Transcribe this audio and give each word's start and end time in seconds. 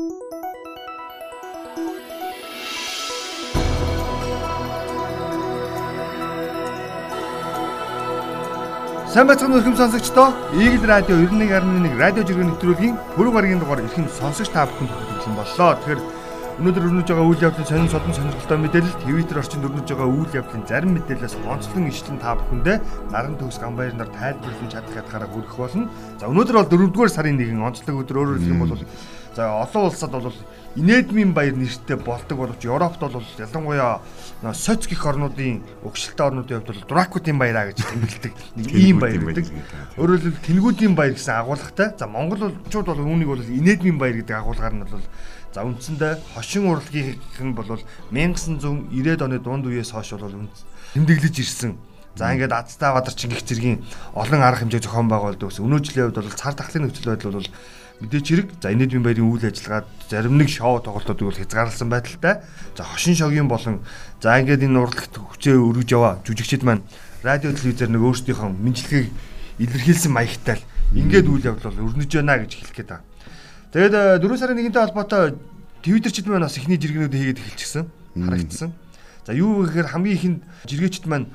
Сайн 0.00 0.08
бацхан 9.28 9.52
өрхөм 9.52 9.76
сонсогчдоо 9.76 10.32
Eagle 10.56 10.88
Radio 10.88 11.20
91.1 11.20 12.00
радио 12.00 12.24
жиргэн 12.24 12.48
нэвтрүүлгийн 12.48 12.96
пүрэв 13.12 13.32
гарагийн 13.36 13.60
дугаар 13.60 13.84
эрхэм 13.84 14.08
сонсогч 14.08 14.48
та 14.48 14.64
бүхэнд 14.72 14.88
хүргэж 14.88 15.36
боллоо. 15.36 15.76
Тэгэхээр 15.84 16.00
өнөөдөр 16.60 16.86
өрнөж 16.88 17.08
байгаа 17.12 17.28
үйл 17.28 17.44
явдлын 17.44 17.68
сонин 17.68 17.92
содон 17.92 18.16
сонирхолтой 18.16 18.56
мэдээлэл 18.56 19.04
Twitter 19.04 19.36
орчинд 19.36 19.68
өрнөж 19.68 19.84
байгаа 19.84 20.08
үйл 20.08 20.32
явдлын 20.32 20.64
зарим 20.64 20.96
мэдээлэлээс 20.96 21.36
онцлон 21.44 21.92
ишлэн 21.92 22.16
та 22.24 22.40
бүхэндээ 22.40 22.76
наран 23.12 23.36
төгс 23.36 23.60
гамбайрнаар 23.60 24.08
тайлбарлаж 24.16 24.72
чадах 24.72 24.96
ятгаараа 24.96 25.28
хүргэх 25.28 25.56
болно. 25.60 25.92
За 26.16 26.32
өнөөдөр 26.32 26.56
бол 26.56 26.72
4-р 26.72 27.12
сарын 27.12 27.36
1-ний 27.36 27.60
онцлог 27.60 28.00
өдөр 28.00 28.16
өөрөөр 28.16 28.40
хэлэх 28.40 28.56
юм 28.56 28.64
бол 28.64 28.80
за 29.36 29.62
олон 29.62 29.84
улсад 29.86 30.10
бол 30.10 30.32
инедмийн 30.76 31.34
баяр 31.34 31.54
нэртэй 31.54 31.96
болдог 31.96 32.38
боловч 32.38 32.64
Европт 32.64 33.00
бол 33.00 33.22
ялангуяа 33.38 34.00
соц 34.54 34.86
гих 34.86 35.06
орнуудын 35.06 35.62
өгшөлтэй 35.82 36.26
орнуудын 36.26 36.62
хувьд 36.62 36.70
бол 36.70 36.88
Дракутын 36.88 37.38
баяраа 37.38 37.70
гэж 37.70 37.82
тэмдэглэдэг 37.82 38.32
нэг 38.56 38.68
ийм 38.74 38.98
баяр 38.98 39.18
гэдэг. 39.18 39.46
Өөрөөр 39.98 40.20
хэлбэл 40.22 40.46
тэнгүүдийн 40.46 40.94
баяр 40.94 41.14
гэсэн 41.14 41.42
агуулгатай. 41.42 41.94
За 41.98 42.06
монголчууд 42.06 42.86
бол 42.86 43.02
үүнийг 43.02 43.30
бол 43.30 43.42
инедмийн 43.42 43.98
баяр 43.98 44.22
гэдэг 44.22 44.36
агуулгаар 44.38 44.74
нь 44.74 44.86
бол 44.86 45.02
за 45.54 45.60
үндсэндээ 45.66 46.12
хошин 46.38 46.70
урлагийн 46.70 47.18
нь 47.18 47.54
бол 47.54 47.70
1990-ад 48.14 49.22
оны 49.26 49.38
дунд 49.42 49.66
үеэс 49.66 49.90
хойш 49.90 50.14
бол 50.14 50.50
тэмдэглэж 50.94 51.36
ирсэн 51.42 51.74
За 52.16 52.34
ингээд 52.34 52.52
Азтай 52.52 52.90
Бадар 52.92 53.14
Чингих 53.14 53.46
зэргийн 53.46 53.86
олон 54.14 54.42
арга 54.42 54.66
хэмжээ 54.66 54.82
зохион 54.82 55.06
байгуулдаг 55.06 55.46
ус. 55.46 55.62
Өнөө 55.62 55.80
жилийн 55.80 56.10
хувьд 56.10 56.18
бол 56.26 56.34
цар 56.34 56.54
тахлын 56.58 56.90
нөхцөл 56.90 57.14
байдал 57.14 57.38
бол 57.38 57.48
мэдээч 58.00 58.26
хэрэг 58.32 58.48
за 58.60 58.72
инээдмийн 58.72 59.04
баярын 59.04 59.28
үйл 59.28 59.44
ажиллагаад 59.44 59.88
зарим 60.08 60.40
нэг 60.40 60.48
шоу 60.48 60.80
тоглолтуудыг 60.80 61.28
бол 61.28 61.36
хязгаарласан 61.36 61.88
байдалтай. 61.92 62.40
За 62.76 62.84
хошин 62.84 63.12
шогийн 63.12 63.48
болон 63.48 63.84
за 64.24 64.40
ингээд 64.40 64.64
энэ 64.64 64.80
урлагт 64.80 65.12
хүчээ 65.12 65.60
өргөж 65.60 65.88
яваа 65.92 66.16
жүжигчид 66.24 66.64
маань 66.64 66.80
радио 67.20 67.52
телевизээр 67.52 67.92
нэг 67.92 68.00
өөрсдийнхөө 68.00 68.48
мэдлэгийг 68.56 69.08
илэрхийлсэн 69.60 70.12
маягтай 70.16 70.56
л 70.56 70.64
ингээд 70.96 71.28
үйл 71.28 71.44
явдал 71.44 71.76
бол 71.76 71.92
өрнөж 71.92 72.08
байна 72.08 72.40
гэж 72.40 72.52
хэлэх 72.56 72.76
гээд 72.80 72.88
байна. 72.88 73.04
Тэгээд 73.76 73.94
4 74.24 74.24
э, 74.24 74.36
сарын 74.40 74.58
1-ний 74.64 74.72
холбоотой 74.72 75.36
твиттерчид 75.84 76.26
маань 76.26 76.48
бас 76.48 76.56
ихний 76.56 76.80
жиргэнүүд 76.80 77.12
хийгээд 77.12 77.40
эхэлчихсэн. 77.44 77.84
Харагдсан. 78.16 78.72
За 79.28 79.36
юу 79.36 79.68
гэхээр 79.68 79.92
хамгийн 79.92 80.16
ихэнд 80.16 80.40
жиргээчд 80.64 81.04
маань 81.04 81.28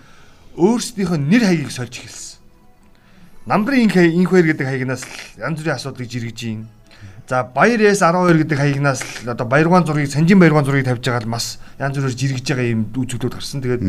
өөрсдийнхөө 0.58 1.20
нэр 1.22 1.46
хаягийг 1.46 1.70
сольж 1.70 2.02
эхэлсэн 2.02 2.45
Намдрын 3.46 3.86
инхвэр 3.94 4.58
гэдэг 4.58 4.66
хаягнаас 4.66 5.06
янз 5.38 5.62
бүрийн 5.62 5.78
асуудлыг 5.78 6.10
жиргэж 6.10 6.40
юм. 6.50 6.66
За 7.30 7.44
Баяр 7.46 7.78
S12 7.94 8.42
гэдэг 8.42 8.58
хаягнаас 8.58 9.02
л 9.22 9.30
одоо 9.30 9.46
баяргаан 9.46 9.86
зургийг 9.86 10.10
Санжин 10.10 10.42
баяргаан 10.42 10.66
зургийг 10.66 10.90
тавьж 10.90 11.06
байгаа 11.06 11.30
л 11.30 11.30
бас 11.30 11.62
янз 11.78 11.94
бүрээр 11.94 12.18
жиргэж 12.18 12.42
байгаа 12.42 12.74
юм 12.74 12.90
үзүүлэлт 12.98 13.38
гарсан. 13.38 13.62
Тэгээд 13.62 13.86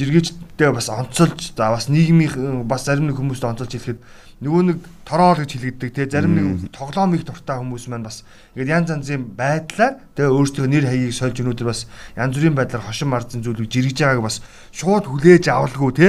жиргээчдээ 0.00 0.72
бас 0.72 0.88
онцолж 0.88 1.52
за 1.52 1.68
бас 1.76 1.92
нийгмийн 1.92 2.64
бас 2.64 2.88
зарим 2.88 3.12
нэг 3.12 3.20
хүмүүст 3.20 3.44
онцолж 3.44 3.76
хэлэхэд 3.76 4.00
нөгөө 4.36 4.62
нэг 4.68 4.78
тороол 5.08 5.40
гэж 5.40 5.50
хэлэгддэг. 5.56 5.90
Те 5.96 6.04
зарим 6.12 6.36
нэг 6.36 6.68
тоглоомыг 6.68 7.24
дуртай 7.24 7.56
хүмүүс 7.56 7.88
маань 7.88 8.04
бас 8.04 8.20
ингээд 8.52 8.68
янз 8.68 8.88
янзын 8.92 9.24
байдлаар 9.32 9.96
тэгээ 10.12 10.28
өөрсдөө 10.28 10.66
нэр 10.68 10.84
хаягийг 10.84 11.16
сольж 11.16 11.40
өнөөдөр 11.40 11.66
бас 11.72 11.88
янз 12.20 12.36
бүрийн 12.36 12.52
байдлаар 12.52 12.84
хошин 12.84 13.08
марзан 13.08 13.40
зүйлийг 13.40 13.72
жиргэж 13.72 13.96
байгааг 13.96 14.28
бас 14.28 14.44
шууд 14.76 15.08
хүлээж 15.08 15.48
авалгүй 15.48 15.92
те. 15.96 16.08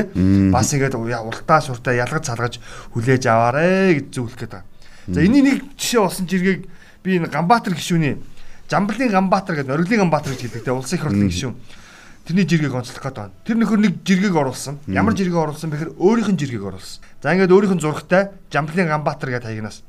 Бас 0.52 0.75
ингээд 0.75 1.00
уртаа 1.00 1.64
суртаа 1.64 1.95
ялгаж 1.95 2.28
салгаж 2.28 2.59
хүлээж 2.92 3.23
аваарэ 3.31 3.95
гэж 3.95 4.05
зөвлөх 4.11 4.44
байгаа. 4.44 4.67
За 5.08 5.23
энэний 5.23 5.55
нэг 5.55 5.64
жишээ 5.80 6.03
болсон 6.03 6.28
жиргэг 6.28 6.67
би 7.00 7.16
энэ 7.16 7.31
Ганбаатар 7.31 7.80
гişүний 7.80 8.20
Жамблын 8.67 9.08
Ганбаатар 9.08 9.55
гэдэг 9.55 9.72
Оргилын 9.72 10.03
Ганбаатар 10.03 10.36
гэж 10.36 10.42
хэлдэг 10.52 10.64
те 10.67 10.75
улсын 10.75 11.00
их 11.00 11.03
хурлын 11.08 11.31
гişүн 11.31 11.55
тэрний 12.28 12.44
жиргэг 12.44 12.75
онцлох 12.75 13.00
гээд 13.00 13.16
байна. 13.16 13.33
Тэр 13.47 13.56
нөхөр 13.56 13.80
нэг 13.80 14.03
жиргэг 14.03 14.36
оруулсан. 14.36 14.83
Ямар 14.92 15.16
жиргэг 15.16 15.39
оруулсан 15.39 15.72
бэхээр 15.72 15.95
өөрийнх 15.95 16.36
нь 16.36 16.39
жиргэг 16.43 16.67
оруулсан. 16.67 16.99
За 17.23 17.32
ингээд 17.32 17.55
өөрийнх 17.55 17.80
нь 17.80 17.83
зурагтай 17.83 18.36
Жамплын 18.52 18.92
Ганбаатар 18.92 19.32
гэдэг 19.32 19.48
хаягнаас 19.48 19.80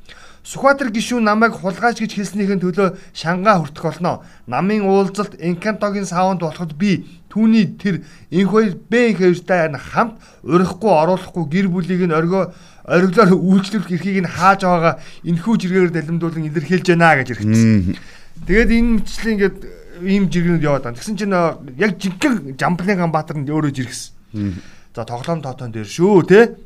Сүхбаатар 0.49 0.89
гишүүн 0.89 1.27
намайг 1.29 1.59
хулгайч 1.61 2.01
гэж 2.01 2.15
хэлснийхэн 2.17 2.63
төлөө 2.63 2.97
шангаа 3.13 3.61
хүртэх 3.61 3.85
болно. 3.85 4.25
Намын 4.49 4.87
уулзалт 4.89 5.37
Энкантогийн 5.37 6.09
саунд 6.09 6.41
болоход 6.41 6.73
би 6.73 7.05
түүний 7.29 7.77
тэр 7.77 8.01
энх 8.33 8.49
хоёр 8.49 8.81
Б 8.89 9.13
хоёртай 9.13 9.69
хамт 9.77 10.17
урахгүй 10.41 10.89
оруулахгүй 10.89 11.45
гэр 11.53 11.69
бүлийг 11.69 12.09
нь 12.09 12.17
оргоо 12.17 12.55
ориглоор 12.89 13.37
үйлчлүүлэх 13.37 13.93
эрхийг 13.93 14.25
нь 14.25 14.31
хааж 14.31 14.65
байгаа 14.65 14.97
энхүү 15.29 15.55
жиргээр 15.61 15.93
далимдуулан 15.93 16.49
илэрхийлж 16.49 16.87
байна 16.97 17.21
гэж 17.21 17.29
хэрэгжсэн. 17.37 18.01
Тэгээд 18.49 18.71
энэ 18.73 18.93
мэтчлэн 19.05 19.33
ингээд 19.37 19.57
ийм 20.03 20.31
жиргэнүүд 20.31 20.65
яваад 20.65 20.85
байна. 20.85 20.99
Тэгсэн 20.99 21.17
чинь 21.17 21.35
яг 21.79 21.93
жинхэнэ 21.99 22.55
Жамплын 22.59 22.99
Ганбаатар 22.99 23.37
нь 23.39 23.49
өөрөө 23.49 23.73
жиргсэн. 23.73 24.59
За 24.95 25.05
тоглоом 25.05 25.43
тоотон 25.43 25.73
дээр 25.73 25.87
шүү 25.87 26.23
те. 26.27 26.57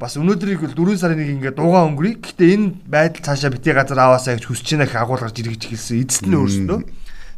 Бас 0.00 0.16
өнөөдрийг 0.16 0.64
бол 0.64 0.92
4 0.92 0.96
сарын 0.96 1.20
1 1.20 1.36
ингээд 1.36 1.56
дуугаа 1.60 1.84
өнгөрье. 1.88 2.20
Гэхдээ 2.20 2.54
энэ 2.56 2.68
байдал 2.88 3.24
цаашаа 3.24 3.52
битгий 3.52 3.76
газар 3.76 4.00
аваасаа 4.00 4.36
гэж 4.40 4.48
хүсэж 4.48 4.68
байна 4.80 4.88
гэх 4.88 4.96
агуулгаар 4.96 5.32
жиргэж 5.32 5.62
эхэлсэн. 5.68 6.00
Эцэст 6.00 6.24
нь 6.24 6.36
өөрсдөө. 6.40 6.80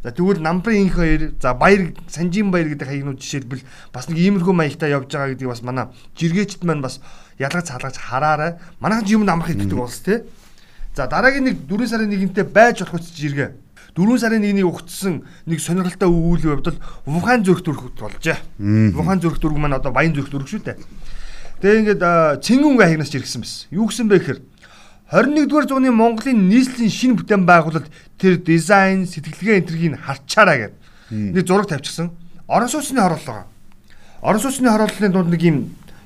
За 0.03 0.11
тэгвэл 0.11 0.39
намбрын 0.43 0.87
инх 0.87 0.95
хоёр 0.95 1.31
за 1.39 1.55
баяр 1.55 1.95
санжийн 2.07 2.51
баяр 2.51 2.71
гэдэг 2.71 2.87
хаягнууд 2.87 3.19
жишээлбэл 3.19 3.63
бас 3.91 4.07
нэг 4.07 4.19
иймэрхүү 4.19 4.55
маягтай 4.55 4.91
явж 4.91 5.11
байгаа 5.11 5.31
гэдгийг 5.31 5.51
бас 5.51 5.63
манай 5.63 5.87
жиргээчд 6.19 6.63
маань 6.67 6.83
бас 6.83 6.99
ялгаж 7.39 7.71
цаалгаж 7.71 7.95
хараарай. 7.99 8.59
Манайхан 8.83 9.07
юм 9.07 9.27
амрах 9.27 9.55
иддэг 9.55 9.79
улс 9.79 10.03
те. 10.03 10.27
За 10.95 11.07
дараагийн 11.07 11.47
нэг 11.47 11.67
4 11.71 11.87
сарын 11.87 12.11
1-нд 12.11 12.51
байж 12.51 12.83
болох 12.83 12.99
үс 12.99 13.15
жиргээ 13.15 13.62
4 13.95 14.17
сарын 14.17 14.41
1-ний 14.41 14.65
угтсан 14.65 15.21
нэг 15.45 15.61
сонирхолтой 15.61 16.09
үйл 16.09 16.57
явдал 16.57 16.77
Вухан 17.05 17.45
зүрх 17.45 17.61
төрх 17.61 17.93
болжээ. 17.93 18.37
Вухан 18.93 19.21
зүрх 19.21 19.37
төрг 19.37 19.57
маань 19.57 19.77
одоо 19.77 19.93
Баян 19.93 20.17
зүрх 20.17 20.33
төрг 20.33 20.49
шүү 20.49 20.65
дээ. 20.65 20.77
Тэгээ 21.61 21.79
ингээд 21.79 22.03
Цингүн 22.41 22.81
хаягнаас 22.81 23.13
иргсэн 23.13 23.45
байсан. 23.45 23.69
Юу 23.69 23.85
гэсэн 23.87 24.09
бэ 24.09 24.17
гэхээр 24.17 24.39
21-р 25.13 25.69
зууны 25.69 25.93
Монголын 25.93 26.49
нийслэлийн 26.49 26.89
шинэ 26.89 27.17
бүтээн 27.21 27.45
байгуулалт 27.45 27.85
тэр 28.17 28.41
дизайн, 28.41 29.05
сэтгэлгээ 29.05 29.61
энтергийг 29.61 30.01
харчаараа 30.01 30.57
гэдэг. 30.57 30.79
Нэг 31.37 31.45
зураг 31.45 31.69
тавьчихсан. 31.69 32.09
Орон 32.49 32.69
сууцны 32.69 32.97
хорооллоо. 32.97 33.45
Орон 34.25 34.41
сууцны 34.41 34.73
хорооллын 34.73 35.13
дунд 35.13 35.29
нэг 35.29 35.41
юм 35.45 35.57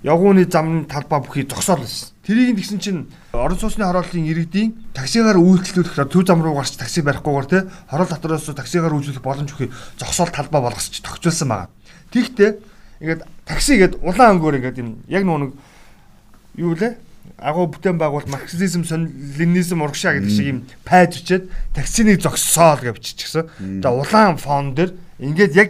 явгууны 0.04 0.44
зам 0.52 0.84
талбай 0.92 1.24
бүхий 1.24 1.48
зогсоол 1.48 1.88
байсан. 1.88 2.12
Тэрийг 2.28 2.60
тэгсэн 2.60 2.80
чинь 2.84 3.08
орон 3.32 3.56
сууцны 3.56 3.88
хорооллын 3.88 4.28
иргэдийн 4.28 4.92
таксигаар 4.92 5.40
үйлчлүүлэх 5.40 6.12
төв 6.12 6.28
зам 6.28 6.44
руу 6.44 6.60
гарч 6.60 6.76
такси 6.76 7.00
барихгүйгээр 7.00 7.48
те 7.48 7.72
хороол 7.88 8.12
дотроос 8.12 8.52
таксигаар 8.52 8.92
үйлчлүүлэх 8.92 9.24
боломж 9.24 9.56
өгөхийг 9.56 9.72
зогсоол 9.96 10.36
талбай 10.36 10.60
болгосч 10.60 11.00
тогтцуулсан 11.00 11.48
байгаа. 11.48 11.72
Тэгтээ 12.12 12.52
ингээд 13.00 13.24
такси 13.48 13.80
гээд 13.80 14.04
улаан 14.04 14.44
өнгөөр 14.44 14.60
ингээд 14.60 14.82
юм 14.84 15.08
яг 15.08 15.24
нэг 15.24 15.56
юу 16.60 16.76
лээ 16.76 17.00
агуу 17.40 17.72
бүтээн 17.72 17.96
байгуул 17.96 18.28
марксизм 18.28 18.84
ленинизм 18.84 19.88
урагшаа 19.88 20.20
гэдэг 20.20 20.32
шиг 20.36 20.48
юм 20.52 20.60
пайж 20.84 21.24
өчөөд 21.24 21.48
таксиныг 21.72 22.20
зогссоол 22.20 22.84
гэж 22.84 23.00
биччихсэн. 23.00 23.80
За 23.80 23.96
улаан 23.96 24.36
фон 24.36 24.76
дээр 24.76 24.92
ингээд 25.24 25.56
яг 25.56 25.70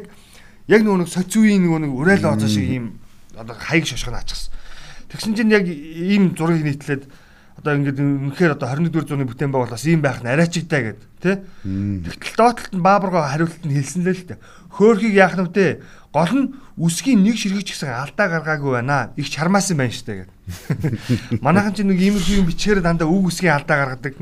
яг 0.65 0.81
нэг 0.81 1.05
социуийн 1.05 1.61
нөгөө 1.61 1.85
нэг 1.85 1.93
урайл 1.93 2.33
оцоо 2.33 2.49
шиг 2.49 2.65
юм 2.65 2.97
одоо 3.37 3.53
хаяг 3.53 3.85
шошгоо 3.85 4.17
наачихсан. 4.17 4.56
Тэгсэн 5.07 5.35
чинь 5.35 5.53
яг 5.53 5.65
ийм 5.67 6.35
зургийг 6.35 6.67
нийтлээд 6.67 7.03
одоо 7.57 7.73
ингээд 7.73 7.97
үнэхээр 7.97 8.53
одоо 8.53 8.69
21-р 8.69 9.05
зууны 9.07 9.25
бүтээн 9.25 9.49
байгуул 9.49 9.73
бас 9.73 9.85
ийм 9.87 10.01
байх 10.03 10.21
нь 10.21 10.29
арайчигтай 10.29 10.93
гэдэг 10.93 11.07
тий. 11.23 11.35
Тэгтэл 12.05 12.37
доотлолт 12.37 12.73
нь 12.75 12.85
Баабурга 12.85 13.25
хариулт 13.33 13.65
нь 13.65 13.73
хэлсэн 13.73 14.05
л 14.05 14.13
л 14.13 14.27
дээ. 14.29 14.39
Хөөхийг 14.77 15.15
яах 15.17 15.35
нь 15.39 15.49
вэ? 15.49 15.81
Гол 16.13 16.33
нь 16.37 16.53
үсгийн 16.77 17.25
нэг 17.25 17.33
ширхэг 17.33 17.65
ч 17.65 17.73
гэсэн 17.73 17.89
алдаа 17.97 18.29
гаргаагүй 18.29 18.77
байна. 18.77 19.09
Их 19.17 19.33
чармаасан 19.33 19.81
байна 19.81 19.95
штэ 19.95 20.29
гэдэг. 20.29 21.41
Манайхан 21.45 21.73
ч 21.73 21.81
нэг 21.81 21.97
иймэрхүү 21.97 22.37
юм 22.37 22.47
бичгээр 22.51 22.85
дандаа 22.85 23.09
үг 23.09 23.33
үсгийн 23.33 23.57
алдаа 23.57 23.97
гаргадаг. 23.97 24.13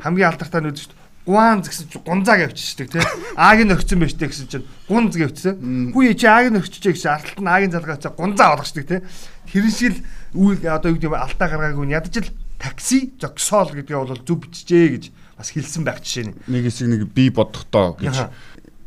Хамгийн 0.00 0.28
алдартай 0.32 0.64
нь 0.64 0.72
үз 0.72 0.88
дээ 0.88 1.06
гуанз 1.28 1.68
гэсэн 1.68 1.92
чинь 1.92 2.04
гунзаа 2.08 2.40
гэвччихдэг 2.40 2.88
тий. 2.88 3.04
Ааг 3.36 3.60
нь 3.60 3.68
өгцөн 3.76 4.00
байж 4.00 4.16
тээ 4.16 4.32
гэсэн 4.32 4.48
чинь 4.48 4.64
гунз 4.88 5.12
гэвчсэн. 5.12 5.92
Хүү 5.92 6.16
чи 6.16 6.24
ааг 6.24 6.48
нь 6.48 6.56
өгччихээ 6.56 6.96
гэсэн 6.96 7.12
арталт 7.12 7.40
нь 7.44 7.52
аагийн 7.52 7.74
залгаа 7.76 8.00
чи 8.00 8.08
гунзаа 8.08 8.56
болгочдөг 8.56 8.84
тий. 8.88 9.00
Тэрэн 9.52 9.68
шиг 9.76 9.92
л 9.92 10.00
үйл 10.34 10.60
одоо 10.66 10.92
юу 10.92 10.98
гэдэг 10.98 11.12
нь 11.12 11.22
алдаа 11.22 11.48
гаргаагүй 11.48 11.86
нь 11.86 11.96
ядаж 11.96 12.14
л 12.20 12.32
такси 12.58 13.12
зогсоол 13.20 13.72
гэдгээ 13.72 13.96
бол 13.96 14.18
зүв 14.18 14.38
бичжээ 14.44 14.86
гэж 14.98 15.04
бас 15.38 15.48
хэлсэн 15.54 15.84
байх 15.86 16.02
жишээ 16.02 16.24
нь. 16.28 16.34
Нэг 16.50 16.68
хэсэг 16.68 16.86
нэг 16.90 17.02
би 17.14 17.30
бодохдоо 17.30 17.96
гэж 17.96 18.28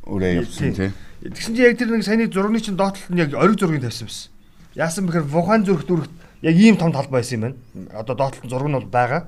өрөө 0.06 0.44
явсан 0.44 0.76
тий. 0.76 0.92
Тэгсэн 1.24 1.56
чинь 1.56 1.66
яг 1.66 1.78
тэр 1.80 1.96
нэг 1.96 2.04
саяны 2.04 2.28
зургийн 2.28 2.66
чинь 2.66 2.78
доотлолт 2.78 3.10
нь 3.10 3.22
яг 3.22 3.32
ориг 3.34 3.56
зургийг 3.56 3.86
тавьсан 3.88 4.10
байсан. 4.10 4.30
Яасан 4.76 5.06
бэхээр 5.08 5.30
Вухан 5.30 5.64
зүрх 5.64 5.86
дүрхт 5.88 6.14
яг 6.42 6.56
ийм 6.58 6.76
том 6.76 6.92
талбай 6.92 7.24
байсан 7.24 7.38
юм 7.38 7.44
байна. 7.46 7.58
Одоо 7.96 8.16
доотлолт 8.18 8.50
зураг 8.52 8.68
нь 8.68 8.78
бол 8.78 8.90
байгаа. 8.92 9.22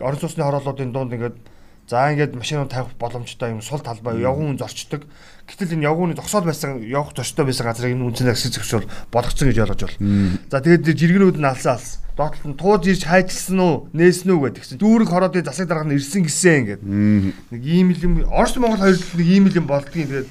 Орон 0.00 0.18
сууцны 0.18 0.42
хорооллуудын 0.42 0.90
дунд 0.90 1.12
ингээд 1.14 1.36
За 1.84 2.08
ингээд 2.08 2.32
машинууд 2.32 2.72
тавих 2.72 2.96
боломжтой 2.96 3.52
юм 3.52 3.60
сул 3.60 3.80
талбай 3.84 4.16
явган 4.16 4.56
зорчдог. 4.56 5.04
Гэтэл 5.44 5.76
энэ 5.76 5.84
явгууны 5.84 6.16
зогсоол 6.16 6.48
байсан 6.48 6.80
явах 6.80 7.12
зорчтой 7.12 7.44
байсан 7.44 7.68
газрыг 7.68 7.92
энэ 7.92 8.08
үнцэн 8.08 8.32
засаг 8.32 8.56
зөвшөөр 8.56 8.84
болгоцсон 9.12 9.52
гэж 9.52 9.58
ойлгож 9.60 9.82
байна. 10.00 10.40
За 10.48 10.64
тэгээд 10.64 10.96
жиргэнүүд 10.96 11.36
нь 11.36 11.44
алсан 11.44 11.76
алсан. 11.76 12.00
Доотлол 12.16 12.48
нь 12.48 12.56
тууж 12.56 12.88
ирж 12.88 13.04
хайчилсан 13.04 13.60
уу, 13.60 13.92
нээсэн 13.92 14.32
үү 14.32 14.40
гэдэг 14.48 14.64
чинь 14.64 14.80
дүүрэг 14.80 15.08
хороодын 15.12 15.44
засаг 15.44 15.68
дарга 15.68 15.84
нь 15.84 15.98
ирсэн 16.00 16.24
гисэн 16.24 16.56
ингээд. 16.64 16.82
Нэг 17.52 17.62
ийм 17.68 17.92
л 17.92 18.00
юм 18.00 18.14
Орос 18.32 18.56
Монгол 18.56 18.80
хоёр 18.80 18.96
л 18.96 19.18
нэг 19.20 19.28
ийм 19.28 19.44
л 19.50 19.58
юм 19.60 19.66
болдгийг 19.68 20.08
тэгээд 20.08 20.28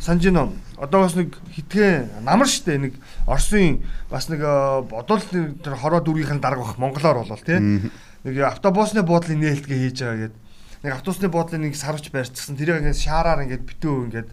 санаж 0.00 0.24
байна. 0.32 0.56
Одоо 0.80 1.04
бас 1.04 1.18
нэг 1.18 1.36
хитгэн 1.52 2.24
намар 2.24 2.48
штэ 2.48 2.78
нэг 2.78 2.94
Оросын 3.26 3.84
бас 4.08 4.30
нэг 4.30 4.40
бодвол 4.86 5.20
тэр 5.60 5.74
хороо 5.76 6.00
дүүргийнхэн 6.00 6.40
дарга 6.40 6.62
бах 6.62 6.78
монголоор 6.78 7.26
болол 7.26 7.42
тий. 7.42 7.90
Нэг 8.22 8.34
автобусны 8.46 9.02
буудлын 9.02 9.42
нээлтгээ 9.42 9.78
хийж 9.82 9.98
байгаа 10.00 10.30
гэдэг 10.30 10.45
нэг 10.82 10.92
автобусны 10.92 11.28
буудлын 11.28 11.62
нэг 11.64 11.76
сарвч 11.76 12.10
барьчихсан. 12.10 12.56
Тэрийг 12.56 12.82
ингээд 12.82 13.00
шаараар 13.00 13.44
ингээд 13.46 13.64
битүү 13.64 13.96
ингээд 14.10 14.30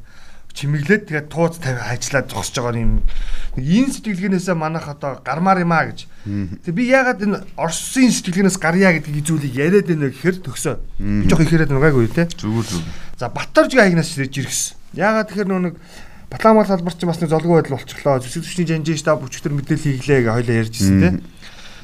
чимэглээд 0.54 1.10
тэгээд 1.10 1.28
тууз 1.34 1.58
тавь 1.58 1.82
ажиллаад 1.82 2.30
зогсож 2.30 2.62
байгаа 2.62 2.78
юм. 2.78 3.02
Энэ 3.58 3.90
сэтгэлгээнээсээ 3.90 4.54
манайх 4.54 4.86
одоо 4.86 5.18
гармаар 5.26 5.66
юм 5.66 5.74
а 5.74 5.90
гэж. 5.90 6.06
Тэг 6.62 6.74
би 6.78 6.94
яагаад 6.94 7.26
энэ 7.26 7.38
Оросын 7.58 8.14
сэтгэлгээнээс 8.14 8.62
гарья 8.62 8.94
гэдэг 8.94 9.26
зүйлийг 9.26 9.54
яриад 9.58 9.90
байна 9.90 10.14
гэхээр 10.14 10.46
төгсөө. 10.46 10.76
Би 11.02 11.26
жоох 11.26 11.42
их 11.42 11.54
яриад 11.58 11.74
байгаагүй 11.74 12.06
те. 12.14 12.30
Зүгээр 12.30 12.70
зүгээр. 12.70 12.86
За 13.18 13.34
Батаржгийн 13.34 13.82
хаягнаас 13.82 14.14
ирж 14.14 14.38
иргэсэн. 14.46 14.78
Яагаад 14.94 15.28
тэгэхээр 15.34 15.50
нөө 15.50 15.62
нэг 15.74 15.76
Батламал 16.30 16.66
салбар 16.70 16.94
чинь 16.94 17.10
бас 17.10 17.22
нэг 17.22 17.30
золгүй 17.34 17.62
байдал 17.62 17.78
болчихлоо. 17.78 18.22
Зүсэг 18.22 18.46
түвшний 18.46 18.66
жанжин 18.70 18.98
штаб 18.98 19.22
бүчгтэр 19.22 19.54
мэдээлэл 19.54 19.86
хийглээ 20.02 20.22
гэж 20.22 20.34
хоёлаа 20.34 20.60
ярьжсэн 20.66 20.98
те. 21.02 21.10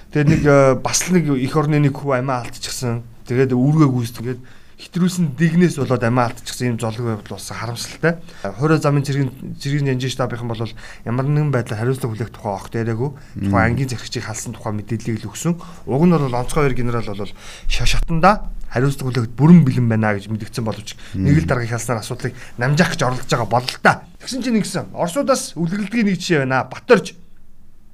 Тэгээд 0.10 0.30
нэг 0.30 0.42
э, 0.46 0.74
бас 0.82 1.06
л 1.06 1.14
нэг 1.14 1.26
их 1.38 1.54
орны 1.54 1.78
нэг 1.78 1.94
хүү 1.94 2.18
амиа 2.18 2.42
алдчихсан. 2.42 3.06
Тэгээд 3.30 3.54
үүргээ 3.54 3.90
гүйцэтгээд 3.94 4.42
хитрүүлсэн 4.80 5.36
дигнээс 5.36 5.76
болоод 5.76 6.02
амиа 6.02 6.32
алдчихсан 6.32 6.74
юм 6.74 6.78
золг 6.80 7.04
байвал 7.04 7.30
бас 7.30 7.52
харамсалтай. 7.52 8.24
Хойроо 8.42 8.80
замын 8.80 9.04
цэргийн 9.04 9.60
цэргийн 9.60 9.92
жанжин 9.92 10.10
штабын 10.10 10.48
бол 10.48 10.66
ямар 11.04 11.28
нэгэн 11.28 11.52
байдлаар 11.52 11.84
хариуцлага 11.84 12.16
хүлээх 12.16 12.32
тухай 12.32 12.54
огт 12.56 12.74
яриаггүй. 12.80 13.12
Тухайн 13.44 13.76
ангийн 13.76 13.92
зэрэгчийг 13.92 14.24
халсан 14.24 14.56
тухай 14.56 14.72
мэдээллийг 14.72 15.20
л 15.20 15.30
өгсөн. 15.30 15.60
Уг 15.84 16.04
нь 16.08 16.16
бол 16.16 16.32
онцгой 16.32 16.72
хоёр 16.72 16.76
генерал 16.80 17.04
бол 17.04 17.28
шашатанда 17.68 18.50
хариуцлага 18.72 19.12
хүлэхэд 19.12 19.36
бүрэн 19.36 19.62
бэлэн 19.68 19.88
байна 19.92 20.16
гэж 20.16 20.32
мэдгдсэн 20.32 20.64
боловч 20.64 20.96
нэг 21.12 21.44
л 21.44 21.50
даргаыг 21.50 21.76
халснаар 21.76 22.00
асуудлыг 22.00 22.34
намжаах 22.56 22.96
гэж 22.96 23.02
оролдож 23.04 23.28
байгаа 23.28 23.50
бол 23.52 23.68
л 23.68 23.84
та. 23.84 24.08
Тэгсэн 24.24 24.42
чинь 24.48 24.56
нэгсэн 24.64 24.96
Оросуудаас 24.96 25.60
үлгэлдгийн 25.60 26.08
нэг 26.08 26.18
жишээ 26.24 26.48
байна. 26.48 26.70
Батөрж 26.70 27.20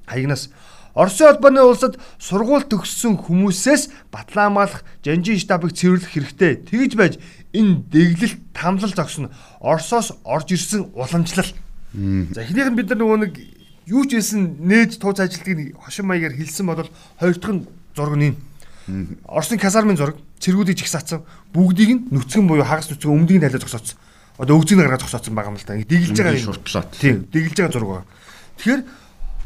хаягнаас 0.06 0.54
Оросын 0.96 1.28
холбооны 1.28 1.60
улсад 1.60 2.00
сургууль 2.16 2.64
төгссөн 2.64 3.20
хүмүүсээс 3.20 4.08
батламгаалах 4.08 4.80
жанжин 5.04 5.36
штабыг 5.36 5.76
цэвэрлэх 5.76 6.08
хэрэгтэй. 6.08 6.64
Тэгж 6.64 6.92
байж 6.96 7.20
энэ 7.52 7.84
дэглэлт 7.92 8.40
тамлал 8.56 8.96
зогсно. 8.96 9.28
Оросоос 9.60 10.16
орж 10.24 10.56
ирсэн 10.56 10.88
уламжлал. 10.96 11.52
За 12.32 12.40
эхнийх 12.40 12.72
нь 12.72 12.78
бид 12.80 12.88
нар 12.88 13.04
нөгөө 13.04 13.18
нэг 13.28 13.32
юу 13.84 14.08
ч 14.08 14.16
хэлсэн 14.16 14.56
нээж 14.64 14.96
тууц 14.96 15.20
ажилтгийг 15.20 15.76
хошин 15.76 16.08
маягаар 16.08 16.32
хэлсэн 16.32 16.64
бол 16.64 16.88
хоёр 17.20 17.36
дахь 17.36 17.52
нь 17.52 17.68
зураг 17.92 18.16
нь 18.16 18.32
Оросын 19.26 19.58
казармын 19.58 20.00
зураг 20.00 20.16
цэргүүдийг 20.40 20.78
жигсаацсан 20.78 21.26
бүгдийг 21.52 21.90
нь 21.92 22.02
нүцгэн 22.08 22.46
буюу 22.46 22.64
хагас 22.64 22.88
нүцгэн 22.88 23.10
өмнөдгийг 23.10 23.42
тайлаж 23.42 23.66
зогсооцсон. 23.66 23.98
Одоо 24.38 24.62
өгзөг 24.62 24.78
гаргаж 24.78 25.02
зогсооцсон 25.02 25.34
байгаа 25.34 25.50
юм 25.50 25.58
л 25.58 25.66
да. 25.66 25.74
Дэглэж 25.74 26.14
байгаа 26.14 26.38
шуртлаад. 26.38 26.88
Тийм, 26.94 27.26
дэглэж 27.26 27.56
байгаа 27.58 27.74
зураг 27.74 27.90
байна. 27.90 28.08
Тэгэхээр 28.62 28.82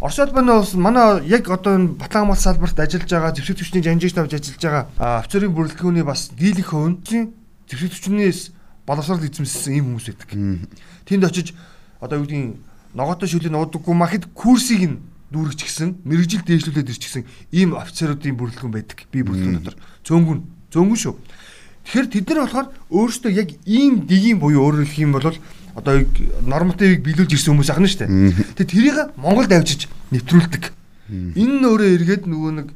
Орос 0.01 0.19
улбаны 0.19 0.53
улс 0.57 0.73
манай 0.75 1.21
яг 1.29 1.51
одоо 1.51 1.77
энэ 1.77 1.89
Батлан 2.01 2.25
амгалт 2.25 2.41
салбарт 2.41 2.81
ажиллаж 2.81 3.05
байгаа 3.05 3.37
зэвсэг 3.37 3.61
төвчний 3.61 3.85
жанжигч 3.85 4.17
тавьж 4.17 4.33
ажиллаж 4.33 4.65
байгаа 4.97 5.21
офицерын 5.21 5.53
бүрэлдэхүүний 5.53 6.05
бас 6.09 6.33
дийлэх 6.33 6.73
хувь 6.73 7.05
зэвсэг 7.05 7.93
төвчнээс 7.93 8.57
боловсрол 8.89 9.21
эзэмссэн 9.21 9.77
ийм 9.77 9.85
хүмүүс 9.93 10.07
байдаг. 10.09 10.31
Тэнд 11.05 11.25
очиж 11.29 11.53
одоо 12.01 12.17
юу 12.17 12.25
гэдгийг 12.25 12.57
ногоотой 12.97 13.29
шүлийг 13.29 13.53
нуудаггүй 13.53 13.93
махад 13.93 14.25
курсыг 14.33 14.89
нь 14.89 15.05
дүүргэж 15.37 15.61
гисэн 15.69 16.01
мэрэгжил 16.09 16.49
дээшлүүлээд 16.49 16.93
ирчихсэн 16.97 17.29
ийм 17.53 17.77
офицеруудын 17.77 18.41
бүрэлдэхүүн 18.41 18.73
байдаг. 18.73 19.05
Би 19.13 19.21
бүрэлдэхүүн 19.21 19.61
дотор 19.61 19.77
цөөнгүн 20.09 20.41
цөөнгүн 20.73 20.97
шүү. 20.97 21.15
Тэгэхээр 21.85 22.09
тэд 22.09 22.29
нар 22.33 22.41
болохоор 22.49 22.69
өөрсдөө 22.89 23.33
яг 23.37 23.53
ийм 23.69 24.09
дигийн 24.09 24.41
буюу 24.41 24.65
өөрөөр 24.65 24.89
хэлэх 24.89 25.05
юм 25.05 25.13
бол 25.13 25.29
одоо 25.81 26.05
нормативыг 26.45 27.01
биелүүлж 27.01 27.33
ирсэн 27.35 27.57
хүмүүс 27.57 27.73
ахна 27.73 27.89
шүү 27.89 28.01
дээ. 28.05 28.11
Тэгээ 28.61 28.71
тэрийг 28.71 28.99
Монголд 29.17 29.53
авчиж 29.57 29.89
нэвтрүүлдэг. 30.13 30.65
Энэ 31.11 31.55
нь 31.59 31.67
өөрөө 31.67 31.89
эргээд 31.97 32.25
нөгөө 32.29 32.53
нэг 32.61 32.69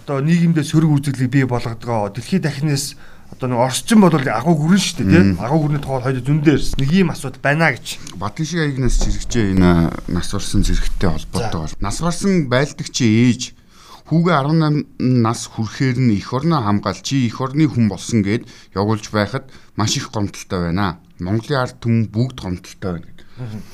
одоо 0.00 0.18
нийгэмдээ 0.24 0.64
сөрөг 0.64 0.90
үзэгдлийг 0.98 1.30
бий 1.30 1.44
болгодгоо 1.44 2.10
дэлхийд 2.10 2.42
дахинаас 2.48 2.96
одоо 3.30 3.48
нэг 3.50 3.60
орчин 3.60 4.00
бол 4.00 4.14
агуу 4.14 4.54
гүрэн 4.56 4.82
шүү 4.82 4.96
дээ 5.04 5.10
тийм 5.10 5.38
агуу 5.38 5.68
гүрний 5.68 5.82
тоол 5.82 6.02
хоёул 6.02 6.24
зөндөө 6.24 6.54
ирсэн. 6.56 6.78
Нэг 6.80 6.90
ийм 6.90 7.10
асуудал 7.12 7.42
байна 7.44 7.70
гэж. 7.76 8.00
Батлын 8.16 8.46
шиг 8.48 8.60
аягнаас 8.64 8.96
зэрэгжээ 8.98 9.46
энэ 9.52 9.70
нас 10.08 10.28
барсан 10.32 10.64
зэрэгтэй 10.64 11.10
холбоотой 11.12 11.60
бол. 11.60 11.76
Нас 11.84 11.96
барсан 12.00 12.48
байлдагчийн 12.48 13.14
ээж 13.28 13.42
хүүгээ 14.08 14.36
18 14.40 15.20
нас 15.20 15.40
хүрэхээр 15.52 15.98
нь 16.00 16.16
эх 16.16 16.32
орноо 16.32 16.64
хамгаалж 16.64 17.04
чи 17.04 17.28
эх 17.28 17.38
орны 17.44 17.68
хүн 17.68 17.92
болсон 17.92 18.24
гэд 18.24 18.48
явуулж 18.72 19.12
байхад 19.12 19.52
маш 19.76 20.00
их 20.00 20.08
гомдолтой 20.08 20.72
байна. 20.72 20.96
Монголын 21.20 21.62
ард 21.62 21.76
түмэн 21.82 22.08
бүгд 22.12 22.38
гомдолтой 22.40 22.92
байна 22.98 23.06
гэдэг. 23.06 23.26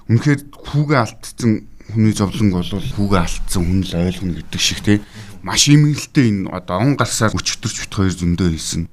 Үнэхээр 0.09 0.41
хүүгээ 0.53 1.01
алдсан 1.01 1.53
хүний 1.93 2.15
зовлонг 2.17 2.53
бол 2.57 2.69
хүүгээ 2.69 3.21
алдсан 3.21 3.63
хүн 3.65 3.81
л 3.85 3.95
ойлгоно 3.95 4.35
гэдэг 4.41 4.61
шиг 4.61 4.81
тий. 4.85 4.99
Маш 5.45 5.69
имгэлтэй 5.69 6.27
энэ 6.33 6.49
одоо 6.53 6.81
он 6.81 6.97
гарсаар 6.97 7.37
өчтөрч 7.37 7.85
бит 7.85 7.93
хоёр 7.93 8.15
зөндөө 8.17 8.49
хэлсэн 8.53 8.85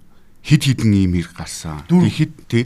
хид 0.41 0.63
хідэн 0.65 0.93
ийм 0.93 1.13
хэрэг 1.15 1.37
гарсан. 1.37 1.85
Тэгэхэд 1.85 2.33
тий. 2.49 2.63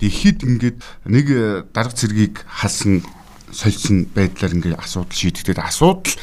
Тэгэхэд 0.00 0.38
ингээд 0.48 0.78
нэг 1.04 1.26
э, 1.28 1.62
дарга 1.70 1.92
цэргийг 1.92 2.40
халсан 2.48 3.04
сольсон 3.52 4.08
байдлаар 4.08 4.56
ингээд 4.56 4.80
асуудал 4.80 5.12
шийдэгдээд 5.12 5.60
асуудал 5.60 6.16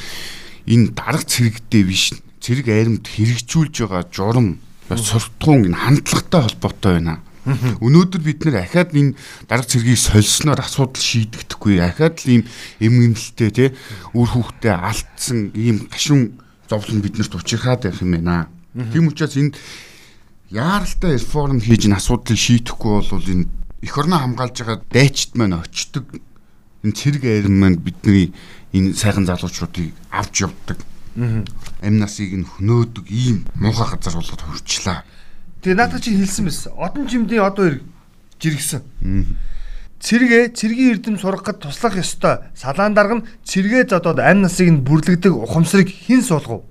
энэ 0.66 0.98
дарга 0.98 1.26
цэрэгтэй 1.26 1.84
биш 1.86 2.14
цэрэг 2.42 2.68
айрамд 2.74 3.06
хэрэгжүүлж 3.06 3.86
байгаа 3.86 4.04
журам 4.10 4.58
суртахуун 4.90 5.70
энэ 5.70 5.78
хандлагатай 5.78 6.42
холбоотой 6.42 6.94
байна. 6.98 7.22
Өнөөдөр 7.46 8.22
бид 8.26 8.42
нэр 8.46 8.66
ахаад 8.66 8.98
энэ 8.98 9.14
дарга 9.46 9.70
цэргийг 9.70 10.02
сольсноор 10.02 10.66
асуудал 10.66 10.98
шийдэгдэхгүй. 10.98 11.78
Ахаад 11.78 12.18
л 12.26 12.42
ийм 12.42 12.44
эмгэнэлтэй 12.82 13.52
тий 13.54 13.70
үр 14.18 14.30
хүүхдээ 14.34 14.74
алдсан 14.74 15.54
ийм 15.54 15.86
гашуун 15.86 16.42
зовлон 16.66 17.06
биднэрт 17.06 17.38
учирхаад 17.38 17.86
байх 17.86 18.02
юм 18.02 18.18
байна. 18.18 18.50
Тийм 18.74 19.14
учраас 19.14 19.38
энд 19.38 19.56
яаралтай 20.50 21.22
реформ 21.22 21.62
хийж 21.62 21.86
энэ 21.86 22.02
асуудлыг 22.02 22.38
шийдэхгүй 22.38 22.94
бол 23.14 23.30
энэ 23.30 23.46
эх 23.86 23.94
орноо 23.94 24.20
хамгаалж 24.26 24.58
байгаа 24.66 24.82
дайчд 24.90 25.38
маань 25.38 25.62
очдөг 25.62 26.06
энэ 26.82 26.98
цэрэг 26.98 27.24
айран 27.30 27.58
маань 27.62 27.78
бидний 27.78 28.34
энэ 28.74 28.98
сайхан 28.98 29.30
залуучуудыг 29.30 29.94
авч 30.10 30.50
явдаг. 30.50 30.82
Амь 31.16 31.98
насыг 32.02 32.34
нь 32.34 32.46
хөнөөдөг 32.46 33.06
ийм 33.10 33.46
муухай 33.56 33.88
газар 33.94 34.18
болоод 34.18 34.42
хурчлаа. 34.42 35.06
Тэгээ 35.66 35.82
наадах 35.82 36.02
чи 36.06 36.14
хэлсэн 36.14 36.46
байсан. 36.46 36.78
Одон 36.78 37.10
жимдийн 37.10 37.42
одоо 37.42 37.66
хэрэг 37.66 37.82
жиргсэн. 38.38 38.86
Цэргээ 39.98 40.54
цэргийн 40.54 41.02
эрдэм 41.02 41.18
сургахад 41.18 41.58
туслах 41.58 41.98
ёстой. 41.98 42.46
Салаан 42.54 42.94
дарга 42.94 43.18
нь 43.18 43.26
цэргээ 43.50 43.90
зодоод 43.90 44.22
амь 44.22 44.46
насыг 44.46 44.70
нь 44.70 44.86
бүрлэгдэг 44.86 45.34
ухамсарыг 45.34 45.90
хэн 45.90 46.22
суулгав? 46.22 46.62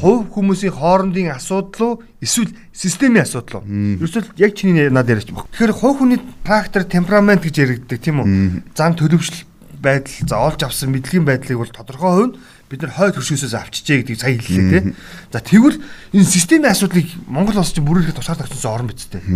Хувь 0.00 0.32
хүмүүсийн 0.32 0.72
хоорондын 0.72 1.36
асуудал 1.36 2.00
уу 2.00 2.02
эсвэл 2.24 2.56
системийн 2.72 3.28
асуудал 3.28 3.60
уу? 3.60 3.68
Ерөөсөл 4.00 4.32
яг 4.40 4.56
чиний 4.56 4.88
над 4.88 5.12
яриач 5.12 5.28
баг. 5.28 5.44
Тэгэхээр 5.52 5.76
хувь 5.76 6.00
хүний 6.00 6.20
фактор 6.40 6.88
темперамент 6.88 7.44
гэж 7.44 7.60
яригддаг 7.60 8.00
тийм 8.00 8.24
үү? 8.24 8.28
Зам 8.72 8.96
төлөвшл 8.96 9.44
байдал 9.76 10.16
за 10.24 10.36
олж 10.40 10.60
авсан 10.64 10.96
мэдлэгийн 10.96 11.28
байдлыг 11.28 11.60
бол 11.60 11.68
тодорхой 11.68 12.12
хувь 12.12 12.36
бид 12.70 12.86
нар 12.86 12.94
хойд 12.94 13.18
хөршөөсөөс 13.18 13.54
авчижээ 13.58 14.06
гэдгийг 14.06 14.20
сая 14.22 14.38
хэллээ 14.38 14.70
тий. 14.70 14.94
За 15.34 15.42
тэгвэл 15.42 15.82
энэ 16.14 16.22
системийн 16.22 16.70
асуудлыг 16.70 17.10
Монгол 17.26 17.58
улс 17.58 17.74
чинь 17.74 17.82
бүрүүлэхэд 17.82 18.14
тусаар 18.14 18.38
тавьсан 18.38 18.70
орн 18.70 18.86
биз 18.86 19.10
дээ. 19.10 19.26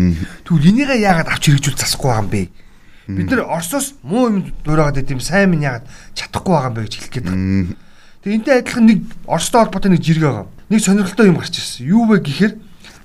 Тэгвэл 0.47 0.71
энийгээ 0.71 1.03
яагаад 1.03 1.35
авч 1.35 1.51
хэрэгжүүл 1.51 1.75
засахгүй 1.75 2.15
байгаа 2.15 2.23
юм 2.23 2.31
бэ? 2.31 2.43
Бид 3.11 3.29
нар 3.35 3.43
Оросоос 3.51 3.99
муу 4.07 4.31
юм 4.31 4.55
дуурайгаад 4.63 5.03
идэм 5.03 5.19
сайн 5.19 5.51
минь 5.51 5.67
яагаад 5.67 5.91
чадахгүй 6.15 6.55
байгаа 6.55 6.71
юм 6.71 6.77
бэ 6.79 6.87
гэж 6.87 6.95
хэлэх 6.95 7.11
гээд 7.11 7.27
байна. 7.27 7.75
Тэгээ 8.23 8.39
энтэй 8.39 8.55
адилхан 8.63 8.87
нэг 8.87 8.99
Оростой 9.27 9.61
холбоотой 9.67 9.91
нэг 9.91 10.03
жирэг 10.07 10.25
байгаа. 10.25 10.47
Нэг 10.71 10.81
сонирхолтой 10.81 11.27
юм 11.27 11.37
гарч 11.43 11.59
ирсэн. 11.59 11.91
Юу 11.91 12.07
вэ 12.07 12.23
гэхээр 12.23 12.55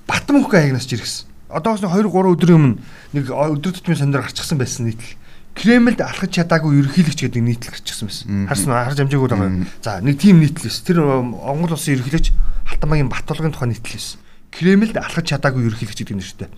Батмөнх 0.06 0.54
аягнаас 0.54 0.86
жиргсэн. 0.86 1.26
Одоос 1.50 1.82
2 1.82 1.90
3 1.90 2.08
өдрийн 2.08 2.56
өмнө 2.56 2.78
нэг 3.18 3.24
өдөр 3.28 3.74
тутмын 3.74 3.98
сонир 3.98 4.22
гарчихсан 4.22 4.56
байсан 4.56 4.86
нийтлэл. 4.86 5.19
Кремлд 5.54 6.00
алхаж 6.00 6.30
чадаагүй 6.30 6.78
ерөнхийлөгч 6.80 7.26
гэдэг 7.26 7.42
нийтлэл 7.42 7.74
гарчихсан 7.74 8.08
байсан. 8.08 8.46
Харсан 8.48 8.72
харж 8.72 8.98
амжаагүй 9.02 9.28
байгаа. 9.28 9.66
За 9.82 10.00
нэг 10.00 10.16
тийм 10.16 10.40
нийтлэл 10.40 10.70
эс. 10.70 10.80
Тэр 10.86 11.02
Монгол 11.02 11.74
улсын 11.74 11.98
ерөнхийлөгч 11.98 12.32
Халтамаагийн 12.70 13.10
Батулгын 13.10 13.52
тухай 13.52 13.68
нийтлэл 13.74 13.98
эс. 13.98 14.16
Кремлд 14.54 14.96
алхаж 14.96 15.26
чадаагүй 15.26 15.66
ерөнхийлөгч 15.68 15.98
гэдэг 16.06 16.16
нэртэй. 16.16 16.48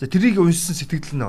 За 0.00 0.10
тэрийг 0.10 0.40
уншсан 0.40 0.74
сэтгэл 0.74 1.14
нь 1.14 1.22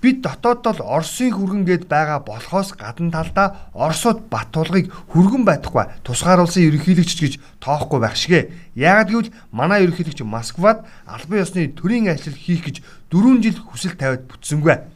би 0.00 0.12
бид 0.12 0.22
дотооддол 0.22 0.80
Оросын 0.80 1.32
хүргэн 1.34 1.64
гээд 1.66 1.84
байгаа 1.90 2.22
болохоос 2.24 2.72
гадна 2.78 3.10
талдаа 3.10 3.68
Оросууд 3.74 4.28
Батулгыг 4.32 4.92
хүргэн 5.12 5.44
байхгүй 5.44 5.84
тусгааруулсан 6.06 6.62
ерөнхийлөгч 6.68 7.12
гэж 7.20 7.34
тоохгүй 7.60 8.00
байх 8.00 8.16
шигэ. 8.16 8.52
Яагад 8.76 9.08
гэвэл 9.10 9.34
манай 9.50 9.84
ерөнхийлөгч 9.84 10.22
Москвад 10.22 10.84
албан 11.04 11.42
ёсны 11.42 11.68
төрийн 11.72 12.08
ажил 12.12 12.36
хийх 12.36 12.64
гэж 12.64 12.76
4 13.10 13.42
жил 13.42 13.56
хүсэл 13.56 13.96
тавиад 13.96 14.28
бүтсэнгүй. 14.28 14.95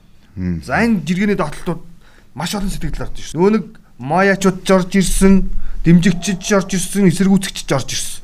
За 0.64 0.80
энэ 0.80 1.04
жиргэний 1.04 1.36
доотлолтууд 1.36 1.84
маш 2.34 2.54
олон 2.54 2.70
сэтгэл 2.72 3.04
орж 3.04 3.16
ирсэн. 3.20 3.36
Нөө 3.40 3.50
нэг 3.50 3.64
маяачууд 4.00 4.64
жорж 4.64 4.96
ирсэн, 4.96 5.52
дэмжигчид 5.84 6.40
жорж 6.40 6.72
ирсэн, 6.72 7.12
эсэргүүцэгчид 7.12 7.68
жорж 7.68 7.88
ирсэн. 7.92 8.20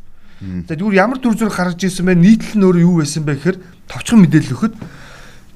За 0.69 0.77
зүгээр 0.77 1.01
ямар 1.01 1.21
төр 1.21 1.37
зүрх 1.37 1.57
гаргаж 1.57 1.81
ирсэн 1.85 2.09
бэ? 2.09 2.17
Нийтлэл 2.17 2.57
нь 2.61 2.65
өөрөө 2.65 2.85
юу 2.85 3.01
байсан 3.01 3.25
бэ 3.25 3.37
гэхээр 3.37 3.59
товчхон 3.89 4.21
мэдээлэл 4.25 4.53
өгөхөд 4.53 4.75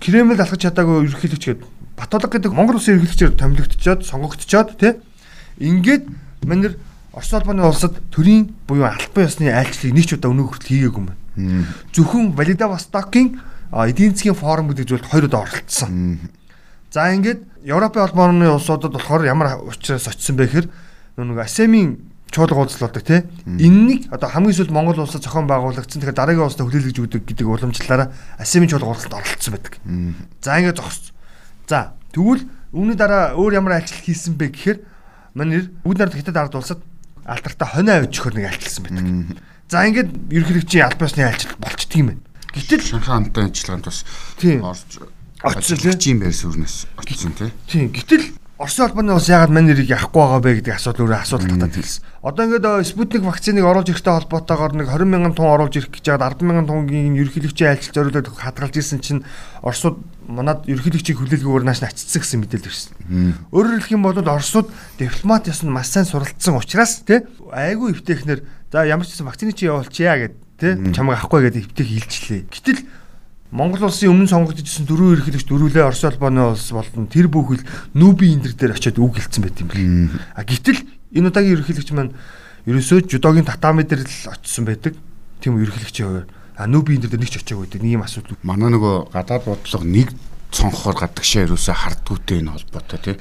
Кремль 0.01 0.41
алхаж 0.41 0.61
чадаагүй 0.65 1.05
ерөнхийлөгч 1.05 1.45
гээд 1.45 1.63
Батулга 2.01 2.33
гэдэг 2.33 2.53
Монгол 2.57 2.81
улсын 2.81 2.97
ерөнхийлөгчөөр 2.97 3.37
томилогдчиход 3.37 4.09
сонгогдчиход 4.09 4.81
тий. 4.81 4.97
Ингээд 5.61 6.09
манер 6.49 6.81
Орос 7.13 7.33
улбаны 7.37 7.67
улсад 7.67 8.01
төрийн 8.09 8.55
буюу 8.65 8.89
албан 8.89 9.29
ёсны 9.29 9.53
айлчлалыг 9.53 9.93
нэг 9.93 10.07
ч 10.09 10.17
удаа 10.17 10.33
өнөө 10.33 10.47
хүртэл 10.49 10.73
хийгээгүй 10.73 11.01
юм 11.03 11.09
байна. 11.11 11.67
Зөвхөн 11.93 12.33
Владивостокийн 12.39 13.29
эдийн 13.75 14.15
засгийн 14.15 14.39
форум 14.39 14.71
гэдэг 14.73 14.89
зүйлд 14.89 15.11
хоёр 15.11 15.27
удаа 15.27 15.43
оролцсон. 15.45 16.23
За 16.91 17.15
ингээд 17.15 17.47
Европын 17.63 18.03
холбооны 18.03 18.51
улсуудад 18.51 18.93
болохоор 18.93 19.25
ямар 19.25 19.63
учраас 19.63 20.11
очисон 20.11 20.37
бэ 20.37 20.47
гэхээр 20.47 20.67
нэг 21.23 21.39
АСЕМ-ийн 21.39 22.11
чуулга 22.31 22.67
уулзлаадаг 22.67 23.03
тий. 23.07 23.23
Энэнийг 23.47 24.11
одоо 24.11 24.27
хамгийн 24.31 24.55
сүүлд 24.55 24.75
Монгол 24.75 24.99
улсад 25.03 25.23
зохион 25.23 25.47
байгуулагдсан. 25.47 26.03
Тэгэхээр 26.03 26.19
дараагийн 26.19 26.47
улсад 26.47 26.67
хүлээлгэж 26.67 26.99
өгдөг 26.99 27.23
гэдэг 27.27 27.47
уламжлалаараа 27.47 28.11
АСЕМ-ийн 28.43 28.71
чуулга 28.71 28.91
уулзалт 28.91 29.15
оролцсон 29.15 29.55
байдаг. 29.55 29.75
За 30.43 30.59
ингэ 30.59 30.75
зогссон. 30.75 31.15
За 31.71 31.95
тэгвэл 32.11 32.43
үүний 32.75 32.99
дараа 32.99 33.39
өөр 33.39 33.59
ямар 33.59 33.79
айлчлал 33.79 34.07
хийсэн 34.07 34.35
бэ 34.35 34.51
гэхээр 34.51 34.79
манай 35.35 35.71
бүгд 35.87 35.99
нарт 35.99 36.19
хятад 36.19 36.39
ард 36.39 36.55
улсад 36.59 36.83
алтартаа 37.23 37.69
хонио 37.71 38.03
авч 38.03 38.19
өгөхөр 38.19 38.35
нэг 38.35 38.51
айлчлсан 38.51 38.83
байдаг. 38.87 39.39
За 39.71 39.87
ингээд 39.87 40.11
ерөнхийлөгчийн 40.31 40.87
аль 40.87 40.99
биесны 40.99 41.23
айлчлал 41.23 41.59
болчдөг 41.59 41.99
юм 41.99 42.09
байна. 42.15 42.23
Гэтэл 42.51 42.83
Шанхай 42.83 43.15
хамтын 43.15 43.51
ажиллагаанд 43.55 43.87
бас 43.87 44.03
орж 44.43 44.91
очсон 45.43 45.99
тийм 45.99 46.21
байр 46.21 46.35
суурнаас 46.35 46.87
очсон 46.97 47.33
тий. 47.33 47.53
Тийм. 47.67 47.93
Гэтэл 47.93 48.41
Оросын 48.61 48.93
холбооны 48.93 49.15
улс 49.17 49.25
яагаад 49.33 49.57
манай 49.57 49.73
нэрийг 49.73 49.89
авахгүй 49.97 50.21
байгаа 50.21 50.45
бэ 50.45 50.53
гэдэг 50.61 50.77
асуудал 50.77 51.09
өөрөө 51.09 51.21
асуудал 51.25 51.49
татаад 51.49 51.81
хэлсэн. 51.81 52.05
Одоо 52.21 52.45
ингээд 52.45 52.85
Спутник 52.85 53.25
вакциныг 53.25 53.65
оруулж 53.65 53.89
ирэхтэй 53.89 54.13
холбоотойгоор 54.21 54.73
нэг 54.77 54.89
20 54.93 55.09
мянган 55.09 55.33
тонн 55.33 55.49
оруулж 55.57 55.81
ирэх 55.81 55.89
гэж 55.89 56.05
байгаад 56.13 56.37
10 56.37 56.45
мянган 56.45 56.69
тоннгийн 56.69 57.17
ерөнхийлөгчийн 57.25 57.73
айлчлал 57.73 58.13
зориулаад 58.13 58.29
хадгалж 58.37 58.77
исэн 58.77 59.01
чинь 59.01 59.25
Оросууд 59.65 60.05
манад 60.29 60.69
ерөнхийлөгчийн 60.69 61.17
хүлээлгөөр 61.17 61.65
нааш 61.65 61.81
наццсан 61.89 62.21
гэсэн 62.21 62.41
мэдээлэл 62.45 62.69
ирсэн. 62.69 62.93
Өөрөөр 63.49 63.81
хэлэх 63.81 63.97
юм 63.97 64.05
бол 64.05 64.21
Оросууд 64.21 64.69
дипломат 65.01 65.49
ясн 65.49 65.73
маш 65.73 65.89
сайн 65.89 66.05
суралцсан 66.05 66.61
учраас 66.61 67.01
тий 67.09 67.25
айгүй 67.49 67.97
өвтэхнэр 67.97 68.45
за 68.69 68.85
ямар 68.85 69.09
ч 69.09 69.17
гэсэн 69.17 69.25
вакцины 69.25 69.57
чи 69.57 69.73
явуулчихъя 69.73 70.21
гэд 70.21 70.37
тий 70.61 70.77
чамайг 70.93 71.25
авахгүй 71.25 71.49
гэдэг 71.49 71.65
өвтэх 71.73 71.89
илчлээ. 71.89 72.45
Гэтэл 72.53 72.85
Монгол 73.51 73.91
улсын 73.91 74.15
өмнө 74.15 74.31
сонгогдчихсэн 74.31 74.87
дөрвөн 74.87 75.19
ерөнхийлөгч 75.19 75.47
дөрвөлээ 75.51 75.83
Орос 75.83 76.07
улбаны 76.07 76.55
улс 76.55 76.71
болон 76.71 77.11
тэр 77.11 77.27
бүхэл 77.27 77.67
нүүби 77.99 78.31
эндэр 78.39 78.55
дээр 78.55 78.79
очиод 78.79 79.03
үг 79.03 79.19
хэлсэн 79.19 79.43
байт 79.43 79.59
юм 79.59 79.69
бэл. 79.75 80.23
А 80.39 80.47
гítэл 80.47 80.79
энэ 81.11 81.35
удаагийн 81.35 81.59
ерөнхийлөгч 81.59 81.91
маань 81.91 82.15
ерөөсөө 82.71 83.11
жудогийн 83.11 83.51
татами 83.51 83.83
дээр 83.83 84.07
л 84.07 84.31
очисон 84.31 84.71
байдаг. 84.71 84.95
Тийм 85.43 85.59
ерөнхийлөгчийн 85.59 86.31
хувьд. 86.31 86.31
А 86.55 86.71
нүүби 86.71 86.95
эндэр 86.95 87.11
дээр 87.11 87.23
нэг 87.27 87.31
ч 87.35 87.43
очиагүй 87.43 87.67
байдаг. 87.67 87.83
Нэг 87.83 87.95
юм 87.99 88.07
асуудал. 88.07 88.39
Манай 88.47 88.71
нөгөө 88.71 88.95
гадаад 89.19 89.43
бодлого 89.43 89.83
нэг 89.83 90.15
цонхоор 90.55 90.95
гадагшаа 90.95 91.47
ерөөсө 91.51 91.75
хардгүйтэй 91.75 92.43
энэ 92.43 92.55
холбоотой 92.55 92.99
тий. 93.03 93.15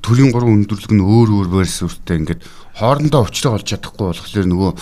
Төрийн 0.00 0.32
гурван 0.32 0.64
өндөрлөг 0.64 0.92
нь 0.96 1.04
өөр 1.04 1.28
өөр 1.44 1.48
байр 1.48 1.68
суурьтай 1.68 2.20
ингээд 2.24 2.44
хоорондоо 2.76 3.24
уулзраа 3.24 3.56
олж 3.56 3.68
чадахгүй 3.72 4.12
болохоор 4.12 4.48
нөгөө 4.48 4.72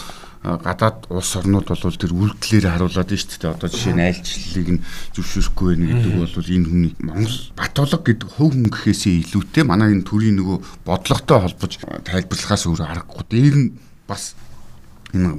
гадаад 0.42 1.06
улс 1.06 1.38
орнууд 1.38 1.70
бол 1.70 1.78
тэр 1.94 2.12
үйлдэлээр 2.18 2.66
харуулад 2.66 3.14
нь 3.14 3.20
шүү 3.22 3.38
дээ. 3.38 3.54
Одоо 3.54 3.68
жишээ 3.70 3.94
нь 3.94 4.02
айлчлалыг 4.02 4.68
нь 4.75 4.84
зөвшөөрөхгүй 5.14 5.66
байна 5.70 5.87
гэдэг 5.87 6.14
бол 6.18 6.34
энэ 6.34 6.66
хүний 6.66 6.92
Монгол 6.99 7.38
Батулга 7.54 7.99
гэдэг 8.02 8.28
хөв 8.34 8.50
хүн 8.50 8.66
гэхээсээ 8.75 9.14
илүүтэй. 9.22 9.62
Манай 9.62 9.94
энэ 9.94 10.02
төрийн 10.02 10.42
нөгөө 10.42 10.58
бодлоготой 10.82 11.38
холбож 11.46 11.72
тайлбарлахаас 11.78 12.66
өөр 12.66 12.82
аргагүй. 12.82 13.22
Дээр 13.30 13.54
нь 13.54 13.68
бас 14.11 14.34
энэ 15.14 15.30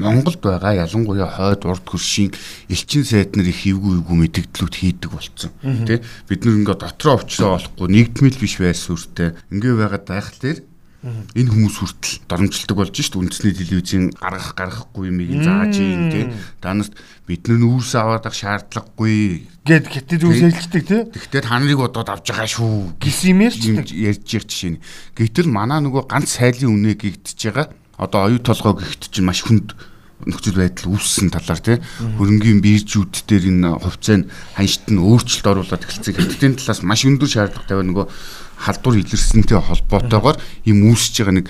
Монголд 0.00 0.40
байгаа 0.40 0.88
ялангуяа 0.88 1.28
хойд 1.28 1.68
урд 1.68 1.84
хөршийн 1.84 2.32
элчин 2.72 3.04
сайд 3.04 3.36
нар 3.36 3.52
их 3.52 3.60
эвгүй 3.60 4.00
эвгүй 4.00 4.16
мэдгдлүүд 4.24 4.72
хийдэг 4.72 5.10
болцсон. 5.12 5.52
Тэ? 5.84 6.00
Бид 6.32 6.48
нар 6.48 6.56
ингээ 6.64 6.78
дотроо 6.80 7.20
очроо 7.20 7.58
болохгүй 7.58 7.92
нэгдмэл 7.92 8.40
биш 8.40 8.56
байр 8.56 8.78
суурьтай. 8.78 9.34
Ингээ 9.50 9.74
байгаад 9.74 10.06
байх 10.06 10.30
дээр 10.38 10.64
энэ 11.06 11.50
хүмүүс 11.54 11.76
хүртэл 11.78 12.14
доромжилдог 12.26 12.76
болж 12.76 12.94
шít 12.98 13.14
үндэсний 13.14 13.54
телевизийн 13.54 14.04
гаргах 14.18 14.58
гаргахгүй 14.58 15.14
юм 15.14 15.22
ийг 15.22 15.46
зааж 15.46 15.78
ийн 15.78 16.10
те 16.10 16.20
танаас 16.58 16.90
бид 17.30 17.46
нар 17.46 17.58
нүүрс 17.62 17.94
аваад 17.94 18.26
ах 18.26 18.34
шаардлагагүй. 18.34 19.46
Гэд 19.62 19.86
хятад 19.86 20.18
зүс 20.18 20.42
хэлждэг 20.42 20.82
те 20.82 20.98
тэгтээ 21.06 21.42
та 21.46 21.58
нарыг 21.62 21.78
бодоод 21.78 22.10
авч 22.10 22.26
байгаа 22.34 22.50
шүү. 22.50 22.98
Гэсэн 22.98 23.30
юм 23.38 23.40
ярьж 23.46 23.62
ярьж 23.94 24.22
жишээ 24.26 24.70
нь. 24.74 24.82
Гэтэл 25.14 25.46
манай 25.46 25.78
нөгөө 25.86 26.10
ганц 26.10 26.42
сайлын 26.42 26.74
үнэ 26.74 26.98
гэгдэж 26.98 27.38
байгаа. 27.54 27.70
Одоо 28.02 28.20
оюу 28.26 28.42
толгой 28.42 28.82
гихт 28.82 29.06
чинь 29.14 29.26
маш 29.30 29.46
хүнд 29.46 29.78
нөхцөл 30.24 30.58
байдал 30.58 30.96
үүссэн 30.96 31.28
талаар 31.30 31.60
тий. 31.60 31.78
Хөрөнгийн 32.18 32.64
биржүүд 32.64 33.14
дээр 33.28 33.44
энэ 33.52 33.78
хувьцаа 33.78 34.16
нь 34.24 34.28
ханшид 34.56 34.88
нь 34.90 34.98
өөрчлөлт 34.98 35.46
оруулаад 35.46 35.84
эхэлсэн. 35.84 36.16
Хэдтийн 36.16 36.54
талаас 36.56 36.80
маш 36.80 37.04
өндөр 37.04 37.28
шаардлага 37.28 37.68
тавиа 37.68 37.84
нөгөө 37.84 38.06
халдвар 38.56 38.96
илэрсэнтэй 39.04 39.60
холбоотойгоор 39.60 40.36
юм 40.64 40.78
үүсэж 40.90 41.14
байгаа 41.22 41.36
нэг 41.40 41.46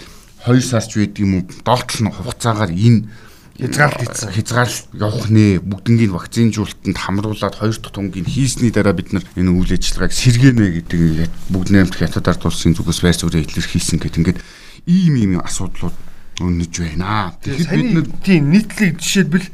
2 0.47 0.63
сарч 0.63 0.99
байдаг 0.99 1.23
юм 1.23 1.33
уу? 1.39 1.45
Доолтол 1.67 2.03
нь 2.07 2.15
хугацаагаар 2.15 2.71
энэ 2.71 3.01
хязгаарлалт 3.59 4.15
хийсэн. 4.15 4.33
Хязгаарлалт 4.37 4.87
явах 4.95 5.29
нэ. 5.33 5.59
Бүгднийг 5.65 6.13
вакцинжуулалтанд 6.13 6.99
хамруулад 6.99 7.57
хоёр 7.57 7.77
дахь 7.77 7.95
тунгийн 7.95 8.29
хийсний 8.29 8.71
дараа 8.71 8.93
бид 8.93 9.11
нар 9.17 9.25
энэ 9.35 9.51
үйл 9.51 9.73
ажиллагааг 9.75 10.13
сэргээнэ 10.13 10.67
гэдэг 10.87 11.01
бүгд 11.51 11.69
наймт 11.73 11.95
хятад 11.97 12.29
ард 12.29 12.45
улсын 12.45 12.77
зүгээс 12.77 13.01
байр 13.01 13.17
суурийг 13.17 13.49
илэрхийлсэн 13.49 13.99
гэдэг. 13.99 14.21
Ингээд 14.21 14.41
ийм 14.87 15.15
ийм 15.17 15.33
асуудлууд 15.41 15.97
өнөж 16.41 16.73
байна. 16.77 17.33
Тэгэхээр 17.41 17.81
бид 17.81 17.95
нар 17.97 18.07
тийм 18.21 18.51
нийтлэг 18.53 19.01
жишээлбэл 19.01 19.49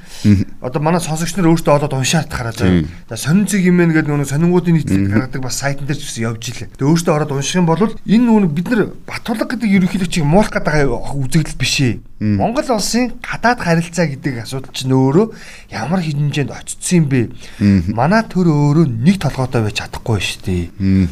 одоо 0.58 0.80
манай 0.82 0.98
сонсогч 0.98 1.38
нар 1.38 1.54
өөртөө 1.54 1.78
олоод 1.78 1.94
уншаад 1.94 2.26
хараад 2.26 2.58
байгаа. 2.58 2.90
За 3.06 3.16
сонин 3.16 3.46
цэг 3.46 3.62
юм 3.62 3.78
ээ 3.78 4.02
гэдэг 4.02 4.10
нөгөө 4.10 4.30
сонингуудын 4.34 4.74
нийтлэг 4.82 5.06
гаргадаг 5.06 5.42
бас 5.46 5.62
сайтн 5.62 5.86
дээр 5.86 5.98
ч 5.98 6.10
гэсэн 6.10 6.26
явж 6.26 6.42
илээ. 6.50 6.68
Тэгээ 6.74 6.90
өөртөө 6.90 7.14
ороод 7.14 7.32
унших 7.38 7.58
юм 7.62 7.70
бол 7.70 7.86
энэ 7.86 8.24
нөгөө 8.26 8.50
бид 8.50 8.66
нар 8.74 8.82
Батулга 9.06 9.46
гэдэг 9.46 9.70
ерөнхийлөгчийг 9.78 10.26
муулах 10.26 10.50
гэдэг 10.58 10.90
үзэгдэл 10.90 11.60
биш 11.62 11.74
ээ. 11.86 11.94
Монгол 12.22 12.70
улсын 12.70 13.18
гадаад 13.18 13.58
харилцаа 13.58 14.06
гэдэг 14.06 14.46
асуудал 14.46 14.70
чинь 14.70 14.94
өөрөө 14.94 15.26
ямар 15.74 15.98
хэмжээнд 16.06 16.54
очсон 16.54 17.02
юм 17.02 17.06
бэ? 17.10 17.20
Манай 17.90 18.22
төр 18.30 18.46
өөрөө 18.46 18.86
нэг 18.86 19.18
толгойтой 19.18 19.66
байж 19.66 19.82
чадахгүй 19.82 20.22
шүү 20.22 20.40
дээ. 20.46 20.62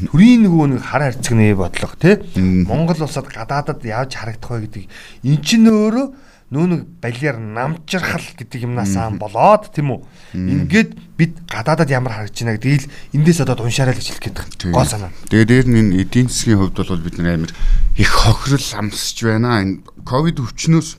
Төрийн 0.06 0.46
нөгөө 0.46 0.66
нэг 0.70 0.86
хар 0.86 1.10
харьцагны 1.10 1.50
бодлого 1.58 1.98
тий. 1.98 2.14
Монгол 2.38 3.02
улсад 3.02 3.26
гадаадад 3.26 3.82
яаж 3.82 4.14
харагдах 4.14 4.54
вэ 4.54 4.70
гэдэг 4.70 4.84
эн 5.26 5.38
чинь 5.42 5.66
өөрөө 5.66 6.29
нүүнэг 6.50 6.98
балиар 6.98 7.38
намжрахал 7.38 8.26
гэдэг 8.34 8.66
юмнаас 8.66 8.98
аан 8.98 9.22
болоод 9.22 9.70
тийм 9.70 9.94
үү. 9.94 10.02
Ингээд 10.34 10.98
бид 11.14 11.38
гадаадад 11.46 11.86
ямар 11.94 12.26
харагдаж 12.26 12.42
байна 12.42 12.58
гэдгийг 12.58 12.90
эндээс 13.14 13.46
одоо 13.46 13.62
уншаарай 13.62 13.94
л 13.94 14.00
гэж 14.02 14.18
хэлэх 14.18 14.24
гээд 14.34 14.74
гол 14.74 14.82
санаа. 14.90 15.14
Тэгээ 15.30 15.46
дээр 15.46 15.66
нь 15.70 15.78
энэ 15.78 15.96
эдийн 16.02 16.26
засгийн 16.26 16.58
хувьд 16.58 16.74
бол 16.74 17.06
бид 17.06 17.16
нар 17.22 17.38
амар 17.38 17.52
их 17.94 18.10
хохирол 18.10 18.70
амсч 18.82 19.16
байна. 19.22 19.62
Энэ 19.62 19.86
ковид 20.02 20.42
өвчнөөс 20.42 20.98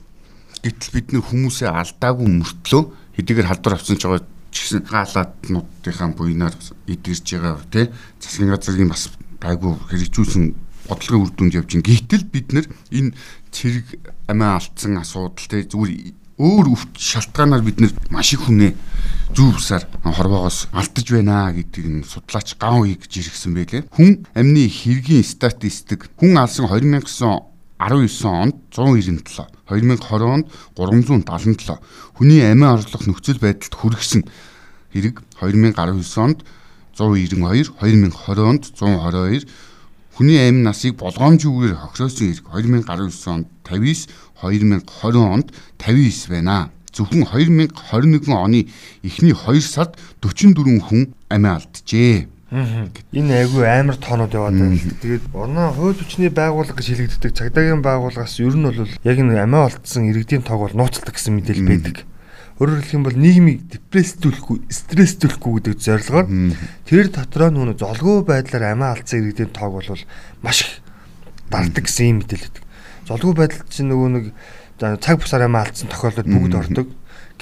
гэтэл 0.64 0.94
бид 0.96 1.06
нэр 1.12 1.24
хүмүүсээ 1.28 1.68
алдаагүй 1.68 2.28
мөртлөө 2.32 2.82
хэдийгээр 3.20 3.50
халдвар 3.52 3.76
авсан 3.76 4.00
ч 4.00 4.08
байгаа 4.08 4.24
ч 4.52 4.56
гэсэн 4.64 4.88
гаалааднуудынхаа 4.88 6.16
буйнаар 6.16 6.54
эдгэрж 6.88 7.26
байгаа 7.28 7.60
тий 7.68 7.86
засгийн 8.20 8.52
газрын 8.52 8.88
бас 8.88 9.12
гайгүй 9.42 9.74
хэрэгжүүлсэн 9.90 10.44
бодлогын 10.86 11.22
үр 11.24 11.32
дүнд 11.34 11.56
явж 11.56 11.70
ин 11.76 11.82
гítэл 11.82 12.24
бид 12.30 12.52
нар 12.52 12.66
энэ 12.94 13.12
цэрэг 13.52 13.86
амиа 14.32 14.56
алдсан 14.56 14.96
асуудал 14.98 15.36
тий 15.36 15.62
зүгээр 15.68 16.16
өөр 16.40 16.66
өвч 16.72 16.96
шалтгаанаар 16.96 17.62
бид 17.62 17.78
нар 17.78 17.92
маш 18.10 18.32
их 18.32 18.48
хүнээ 18.48 18.72
зүүн 19.36 19.54
усаар 19.54 19.84
хорвоогоос 20.02 20.72
алдаж 20.72 21.06
байна 21.12 21.52
гэдгийг 21.52 21.88
нь 21.88 22.08
судлаач 22.08 22.56
ган 22.56 22.82
үе 22.82 22.96
гэж 22.96 23.12
иргсэн 23.20 23.52
байлээ. 23.54 23.86
Хүн 23.92 24.26
амны 24.34 24.64
хэргийн 24.66 25.22
статистик 25.22 26.08
хүн 26.16 26.40
алсан 26.40 26.66
2009 26.66 27.52
19 27.82 28.24
онд 28.28 28.54
197, 28.70 29.46
2020 29.66 30.22
онд 30.22 30.46
377 30.76 31.82
хүний 32.14 32.40
амиа 32.46 32.78
орлох 32.78 33.04
нөхцөл 33.06 33.42
байдалд 33.42 33.74
хүргэсэн 33.74 34.22
хэрэг 34.94 35.18
2019 35.42 36.22
онд 36.22 36.46
192, 36.94 37.74
2020 37.82 38.38
онд 38.46 38.62
122 38.70 39.46
хүний 40.22 40.38
амь 40.38 40.62
насыг 40.62 40.94
болгоомжгүйгээр 41.02 41.82
хохироосон 41.82 42.30
хэрэг 42.30 42.46
2019 42.86 43.26
онд 43.26 43.50
59, 43.66 44.06
2020 44.38 45.18
онд 45.18 45.48
59 45.82 46.30
байна. 46.30 46.70
Зөвхөн 46.94 47.26
2021 47.26 48.30
оны 48.30 48.70
эхний 49.02 49.34
2 49.34 49.58
сард 49.66 49.98
44 50.22 50.78
хүн 50.78 51.10
амиа 51.26 51.58
алджээ. 51.58 52.30
Энэ 53.10 53.34
айгүй 53.34 53.66
амар 53.66 53.98
тоонууд 53.98 54.30
яваад 54.30 54.54
байна. 54.62 54.78
Тэгээд 55.02 55.26
орноо 55.34 55.74
хууль 55.74 55.98
хүчний 55.98 56.30
байгууллага 56.30 56.78
гэж 56.78 57.18
хэлэгддэг 57.18 57.32
цагдаагийн 57.34 57.82
байгууллагаас 57.82 58.38
ер 58.38 58.54
нь 58.54 58.62
бол 58.62 58.78
яг 59.02 59.18
энэ 59.18 59.42
амиа 59.42 59.74
олдсон 59.74 60.06
иргэдийн 60.06 60.46
тоог 60.46 60.70
бол 60.70 60.86
нууцлах 60.86 61.18
гэсэн 61.18 61.34
мэдээлэл 61.34 61.66
байдаг. 61.66 62.06
Өөрөөр 62.62 62.78
хэлэх 62.78 62.94
юм 62.94 63.02
бол 63.02 63.18
нийгмийг 63.18 63.66
депресстүүлэхгүй, 63.74 64.70
стресстүүлэхгүй 64.70 65.52
гэдэг 65.58 65.82
зорилгоор 65.82 66.26
тэр 66.86 67.10
дотроо 67.10 67.50
нүг 67.50 67.74
золгүй 67.82 68.22
байдлаар 68.22 68.78
амиа 68.78 68.94
алдсан 68.94 69.18
иргэдийн 69.18 69.50
тоог 69.50 69.82
бол 69.82 69.98
маш 70.46 70.62
их 70.62 70.78
дарддаг 71.50 71.90
гэсэн 71.90 72.06
юм 72.06 72.16
мэдээлэл 72.22 72.54
байдаг. 72.54 72.64
Золгүй 73.10 73.34
байдал 73.34 73.66
чинь 73.66 73.90
нөгөө 73.90 74.10
нэг 74.14 74.24
цаг 75.02 75.18
бусаар 75.18 75.50
амиа 75.50 75.66
алдсан 75.66 75.90
тохиолдолд 75.90 76.30
бүгд 76.30 76.54
ордог. 76.54 76.86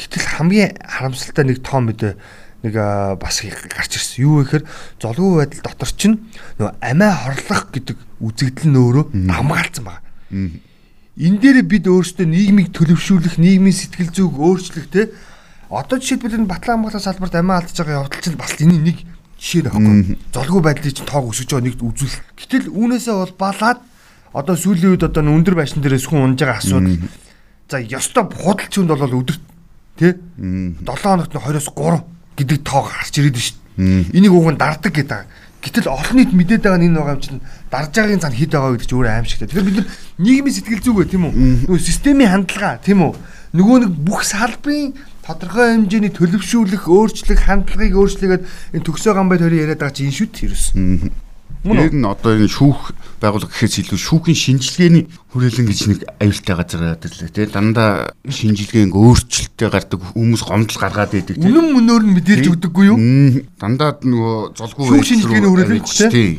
Гэтэл 0.01 0.27
хамгийн 0.41 0.73
харамсалтай 0.81 1.45
нэг 1.45 1.61
тоо 1.61 1.81
мэдээ 1.85 2.17
нэг 2.65 2.75
бас 3.21 3.45
гарч 3.45 3.93
ирсэн. 3.97 4.25
Юу 4.25 4.41
вэ 4.41 4.49
гэхээр 4.49 4.65
золгүй 5.01 5.45
байдал 5.45 5.65
дотор 5.69 5.93
чинь 5.93 6.17
нөгөө 6.57 6.73
амиа 6.81 7.13
хорлох 7.13 7.63
гэдэг 7.77 7.97
үзэгдэл 8.25 8.73
нь 8.73 8.81
өөрөө 8.81 9.05
хамгаалсан 9.13 9.85
байна. 9.85 10.01
Энэ 11.19 11.39
дээр 11.43 11.59
бид 11.67 11.87
өөрсдөө 11.91 12.27
нийгмийг 12.27 12.71
төлөвшүүлэх, 12.71 13.41
нийгмийн 13.43 13.75
сэтгэл 13.75 14.15
зүйг 14.15 14.35
өөрчлөх 14.39 14.87
те 14.95 15.11
одоо 15.71 15.99
жишээлбэл 15.99 16.39
энэ 16.39 16.51
Батлан 16.51 16.83
хамгаалах 16.83 17.03
салбарт 17.03 17.35
амиа 17.35 17.59
алдаж 17.59 17.77
байгаа 17.79 18.07
явдал 18.07 18.23
чинь 18.23 18.39
бас 18.39 18.55
энэ 18.59 18.79
нэг 18.79 18.99
жишээ 19.39 19.71
нөхгүй. 19.71 20.19
Золгүй 20.35 20.63
байдлыг 20.63 20.95
чинь 20.95 21.07
тоог 21.11 21.31
өсөж 21.31 21.51
байгаа 21.51 21.67
нэгт 21.67 21.83
үзүүлэх. 21.83 22.23
Гэтэл 22.39 22.67
үүнээсээ 22.71 23.15
бол 23.15 23.35
балаад 23.39 23.79
одоо 24.35 24.55
сүүлийн 24.55 24.95
үед 24.95 25.07
одоо 25.07 25.23
өндөр 25.27 25.55
байшин 25.59 25.83
дээрээс 25.83 26.07
хүн 26.07 26.35
унж 26.35 26.39
байгаа 26.43 26.59
асуудал. 26.63 26.99
За 27.71 27.79
ёстой 27.83 28.25
худалч 28.31 28.73
хүнд 28.75 28.91
бол 28.95 29.19
өдөрт 29.23 29.43
тий 29.99 30.13
7 30.15 30.87
хоногт 30.87 31.35
нь 31.35 31.43
20-оос 31.43 31.69
3 31.75 32.39
гэдэг 32.39 32.59
тоо 32.63 32.83
гарч 32.87 33.15
ирээд 33.19 33.35
байна 33.35 33.47
шүү 33.47 33.59
дээ. 33.79 34.19
Энийг 34.19 34.35
уг 34.35 34.51
нь 34.51 34.59
дарддаг 34.59 34.95
гэдэг. 34.95 35.23
Гэтэл 35.61 35.93
олон 35.93 36.17
нийт 36.17 36.33
мэдээд 36.33 36.65
байгаа 36.65 36.81
нь 36.81 36.89
энэ 36.89 36.97
байгаа 36.97 37.17
юм 37.17 37.25
чинь 37.25 37.41
дарж 37.69 37.93
байгаагийн 37.93 38.23
цаана 38.25 38.37
хэд 38.41 38.53
байгаа 38.57 38.73
гэдэг 38.73 38.89
чинь 38.89 38.97
өөр 38.97 39.09
аимшигтай. 39.13 39.49
Тэгэхээр 39.49 39.69
бид 39.69 39.79
нар 39.85 39.89
нийгмийн 40.17 40.57
сэтгэл 40.57 40.85
зүг 40.85 40.97
бай 40.97 41.09
тийм 41.13 41.25
үү? 41.29 41.33
Нөгөө 41.69 41.85
системийн 41.85 42.33
хандлага 42.33 42.81
тийм 42.81 43.01
үү? 43.05 43.13
Нөгөө 43.61 43.77
нэг 43.85 43.93
бүх 44.01 44.25
салбарын 44.25 44.97
тодорхой 45.21 45.69
хэмжээний 45.77 46.13
төлөвшүүлэх, 46.17 46.89
өөрчлөх, 46.89 47.41
хандлагыг 47.45 47.93
өөрчлөгээд 47.93 48.43
энэ 48.73 48.87
төгсөө 48.89 49.13
гамбай 49.13 49.37
төрийн 49.37 49.69
яриад 49.69 49.85
байгаа 49.85 49.97
чинь 50.01 50.09
энэ 50.09 50.33
дээ 50.33 50.49
ерөөс. 50.49 50.67
Тэр 51.61 51.93
нь 51.93 52.09
одоо 52.09 52.33
энэ 52.41 52.49
шүүх 52.49 52.97
байгууллага 53.21 53.53
гэхээс 53.53 53.85
илүү 53.85 54.01
шүүхийн 54.01 54.39
шинжилгээний 54.41 55.05
хүрээлэн 55.31 55.67
гэж 55.69 55.81
нэг 55.93 56.01
аюултай 56.19 56.55
газар 56.57 56.81
байдаг 56.97 57.13
лээ 57.21 57.31
тий 57.37 57.47
дандаа 57.53 58.17
шинжилгээнг 58.25 58.97
өөрчлөлттэй 58.97 59.69
гардаг 59.69 60.01
хүмүүс 60.17 60.43
гомдол 60.43 60.81
гаргаад 60.81 61.13
байдаг 61.13 61.37
тий 61.37 61.53
үнэн 61.53 61.69
мөнөөр 61.77 62.03
нь 62.09 62.15
мэдээлж 62.17 62.47
өгдөггүй 62.49 62.85
юу? 62.89 62.99
Дандаа 63.61 64.01
нөгөө 64.01 64.57
золгүй 64.57 64.85
шүүх 64.89 65.05
шинжилгээний 65.05 65.51
хүрээлэн 65.53 65.85
тий. 66.09 66.33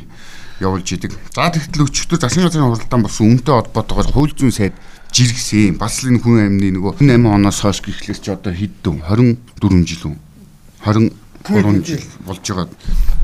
Явуулж 0.62 0.94
идэг. 0.94 1.18
За 1.34 1.50
тэгтэл 1.50 1.90
өчтөр 1.90 2.22
засгийн 2.22 2.46
газрын 2.46 2.70
хуралдаан 2.70 3.02
болсон 3.02 3.34
үнэтэй 3.34 3.50
холбоотойгоор 3.50 4.10
хууль 4.14 4.36
зүйн 4.38 4.54
сайд 4.54 4.78
жиргсэн 5.10 5.74
бас 5.82 6.06
л 6.06 6.14
энэ 6.14 6.22
хүн 6.22 6.54
амны 6.54 6.70
нөгөө 6.78 7.02
8 7.02 7.18
оноос 7.18 7.66
хойш 7.66 7.82
гэхлээр 7.82 8.20
ч 8.22 8.30
одоо 8.30 8.54
хэд 8.54 8.86
дүү 8.86 9.02
24 9.10 9.90
жил 9.90 10.14
үү? 10.14 10.18
20 10.86 11.10
3 11.50 11.82
жил. 11.82 12.06
болж 12.24 12.46
байгаа 12.46 12.70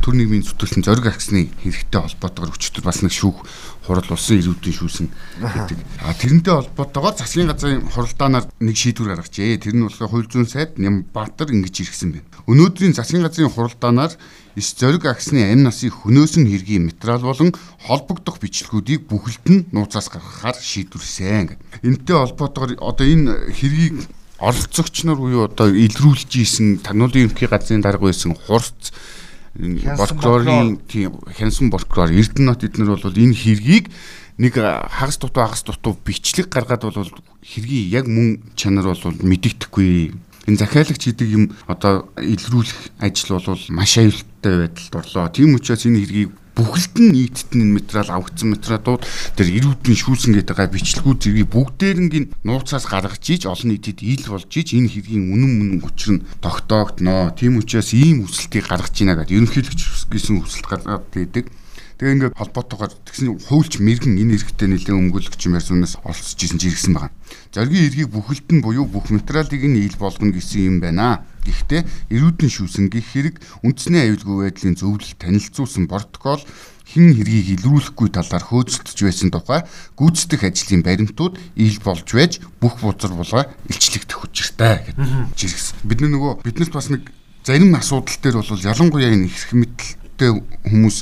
төр 0.08 0.16
нийгмийн 0.16 0.48
зүтгэлтэн 0.48 0.88
зориг 0.88 1.12
агсны 1.12 1.52
хэрэгтэй 1.60 2.00
холбоотойгоор 2.00 2.56
өчтөр 2.56 2.80
бас 2.88 3.04
нэг 3.04 3.12
шүүх 3.12 3.44
хурал 3.84 4.08
улсын 4.16 4.40
ирүүдийн 4.40 4.76
шүүсэн 4.80 5.08
гэдэг. 5.44 5.80
А 6.00 6.16
тэрнтэй 6.16 6.54
холбоотойгоор 6.56 7.16
засгийн 7.20 7.52
газрын 7.52 7.84
хуралдаанаар 7.92 8.48
нэг 8.64 8.76
шийдвэр 8.80 9.20
гаргажээ. 9.20 9.60
Тэр 9.60 9.76
нь 9.76 9.84
болохоор 9.84 10.08
хууль 10.08 10.32
зүйн 10.32 10.48
сайд 10.48 10.80
Нямбатар 10.80 11.52
ингэж 11.52 11.76
иргсэн 11.84 12.16
байна. 12.16 12.28
Өнөөдрийн 12.48 12.96
засгийн 12.96 13.28
газрын 13.28 13.52
хуралдаанаар 13.52 14.16
эс 14.56 14.70
зориг 14.80 15.04
агсны 15.12 15.44
амь 15.44 15.68
насын 15.68 15.92
хөнөөсөн 15.92 16.48
хэргийн 16.48 16.88
материал 16.88 17.28
болон 17.28 17.52
холбогдох 17.84 18.40
бичлэгүүдийг 18.40 19.12
бүхэлд 19.12 19.46
нь 19.52 19.68
нууцаас 19.76 20.08
гаргахаар 20.08 20.56
шийдвэрсэн. 20.56 21.84
Энтэй 21.84 22.16
холбоотойгоор 22.16 22.80
одоо 22.80 23.04
энэ 23.04 23.52
хэргийг 23.52 24.08
оролцогч 24.40 25.04
нар 25.04 25.20
буюу 25.20 25.52
одоо 25.52 25.68
илрүүлж 25.68 26.32
исэн 26.40 26.80
тануулын 26.80 27.28
ерөнхий 27.28 27.50
газрын 27.50 27.82
дарга 27.82 28.08
байсан 28.08 28.38
хурц 28.38 28.94
прокурорын 29.58 30.78
тийм 30.88 31.18
хянсан 31.34 31.72
прокурор 31.74 32.14
Эрдэнэт 32.14 32.64
эднэр 32.64 32.94
бол 32.94 33.18
энэ 33.18 33.34
хэргийг 33.34 33.90
нэг 34.38 34.54
хагас 34.54 35.18
дутуу 35.18 35.44
хагас 35.44 35.64
дутуу 35.66 35.98
бичлэг 36.06 36.50
гаргаад 36.50 36.86
бол 36.86 37.10
хэргийн 37.42 37.90
яг 37.90 38.06
мөн 38.06 38.46
чанар 38.54 38.94
бол 38.94 39.02
мэдэгдэхгүй 39.02 40.14
энэ 40.48 40.62
захиалагч 40.62 41.10
гэдэг 41.10 41.28
юм 41.28 41.44
одоо 41.66 42.08
илрүүлэх 42.22 43.02
ажил 43.02 43.42
бол 43.42 43.60
маш 43.74 43.98
аюултай 43.98 44.70
байдалд 44.70 44.96
орлоо. 44.96 45.28
Тийм 45.34 45.58
учраас 45.58 45.86
энэ 45.90 46.06
хэргийг 46.06 46.30
бүхэлд 46.58 46.96
нь 46.98 47.14
нийтэд 47.14 47.54
нь 47.54 47.70
материал 47.78 48.10
авагдсан 48.18 48.58
материалууд 48.58 49.06
тэр 49.38 49.48
ирүүдийн 49.48 49.98
шүүсэн 50.02 50.34
гэдэг 50.34 50.56
га 50.58 50.66
бичлэгүүд 50.66 51.20
зэргийг 51.22 51.50
бүгдээрнгийн 51.54 52.26
нууцаас 52.42 52.90
гаргаж 52.90 53.22
иж 53.30 53.46
олон 53.46 53.78
нийтэд 53.78 54.02
ил 54.02 54.26
болж 54.26 54.50
иж 54.50 54.74
энэ 54.74 54.90
хэргийн 54.90 55.30
үнэн 55.38 55.52
мөн 55.54 55.72
учир 55.86 56.18
нь 56.18 56.26
тогтоогдноо. 56.42 57.38
Тийм 57.38 57.62
учраас 57.62 57.94
ийм 57.94 58.26
үсэлтийг 58.26 58.66
гаргаж 58.66 58.96
ийна 58.98 59.14
гэдэг 59.14 59.38
ерөнхийлөгч 59.38 59.82
гэсэн 60.10 60.42
үсэлт 60.42 60.66
гаргаад 60.66 61.06
байдаг. 61.14 61.46
Тэгээ 61.98 62.14
ингээд 62.14 62.38
холбоотойгоор 62.38 62.94
тэгсэн 63.10 63.42
хуульч 63.50 63.82
мэрэгэн 63.82 64.22
энэ 64.22 64.38
эрхтэй 64.38 64.70
нэлээд 64.70 64.94
өмгөөлөгч 65.02 65.42
юм 65.50 65.58
ярьсанаас 65.58 65.98
олцож 66.06 66.38
исэн 66.38 66.62
жиргсэн 66.62 66.94
байгаа. 66.94 67.10
Зоргийн 67.50 67.90
эргийг 67.90 68.14
бүхэлд 68.14 68.54
нь 68.54 68.62
буюу 68.62 68.86
бүх 68.86 69.10
материалыг 69.10 69.66
нь 69.66 69.82
ил 69.82 69.98
болгоно 69.98 70.30
гэсэн 70.30 70.62
юм 70.70 70.78
байна. 70.78 71.26
Гэхдээ 71.42 72.14
эрүүдэн 72.14 72.50
шүүсэн 72.54 72.94
гих 72.94 73.18
хэрэг 73.18 73.42
үндэсний 73.66 74.14
аюулгүй 74.14 74.46
байдлын 74.46 74.78
зөвлөл 74.78 75.18
танилцуулсан 75.18 75.90
протокол 75.90 76.46
хэн 76.86 77.18
хэргийг 77.18 77.66
илрүүлэхгүй 77.66 78.14
талаар 78.14 78.46
хөөцөлдөж 78.46 79.00
байсан 79.02 79.34
тухай 79.34 79.66
гүйцэтгэх 79.98 80.54
ажлын 80.54 80.86
баримтууд 80.86 81.34
ил 81.58 81.78
болж 81.82 82.08
байж 82.14 82.40
бүх 82.62 82.78
бузар 82.78 83.12
булгаа 83.18 83.50
илчлэгдэх 83.68 84.22
учиртай 84.22 84.86
гэдэг 84.86 85.34
жиргсэн. 85.34 85.82
Бид 85.82 86.00
нөгөө 86.06 86.46
биднэрт 86.46 86.72
бас 86.78 86.88
нэг 86.94 87.10
зарим 87.44 87.76
асуудал 87.76 88.22
дээр 88.22 88.40
бол 88.40 88.70
ялангуяа 88.70 89.12
энэ 89.12 89.28
эрх 89.28 89.52
мэдэлтэй 90.18 90.42
хүмүүс 90.66 90.98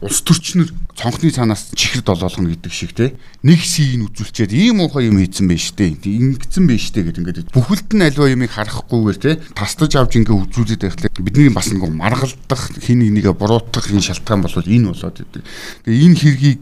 улс 0.00 0.22
төрчнөр 0.24 0.70
цонхны 0.96 1.30
цаанаас 1.30 1.74
чихрд 1.74 2.08
олоолгоно 2.08 2.54
гэдэг 2.54 2.72
шиг 2.72 2.94
те. 2.94 3.18
Нэг 3.42 3.60
сийг 3.60 4.00
үзүүлчихэд 4.06 4.52
ийм 4.54 4.80
уухай 4.80 5.10
юм 5.10 5.18
хийцэн 5.20 5.48
байж 5.50 5.74
тээ 5.76 5.98
ингэсэн 5.98 6.64
байж 6.64 6.88
тээ 6.94 7.04
гэдэг 7.10 7.20
ингээд 7.20 7.52
бүхэлд 7.52 7.90
нь 7.92 8.06
альва 8.06 8.30
юмыг 8.30 8.52
харахгүйгээр 8.54 9.18
те. 9.20 9.40
Тастаж 9.52 9.92
авч 9.98 10.16
ингээд 10.22 10.40
үзүүлээд 10.54 10.82
байхлаа 10.88 11.10
бидний 11.20 11.52
бас 11.52 11.68
нэг 11.68 11.84
маргалдах 11.84 12.62
хин 12.80 13.04
нэгээ 13.04 13.34
буруутгах 13.36 13.92
энэ 13.92 14.06
шалтгаан 14.08 14.40
бол 14.40 14.56
энэ 14.56 14.88
болоод 14.88 15.18
идэг. 15.20 15.42
Тэгээ 15.84 16.04
энэ 16.06 16.16
хэргийг 16.16 16.60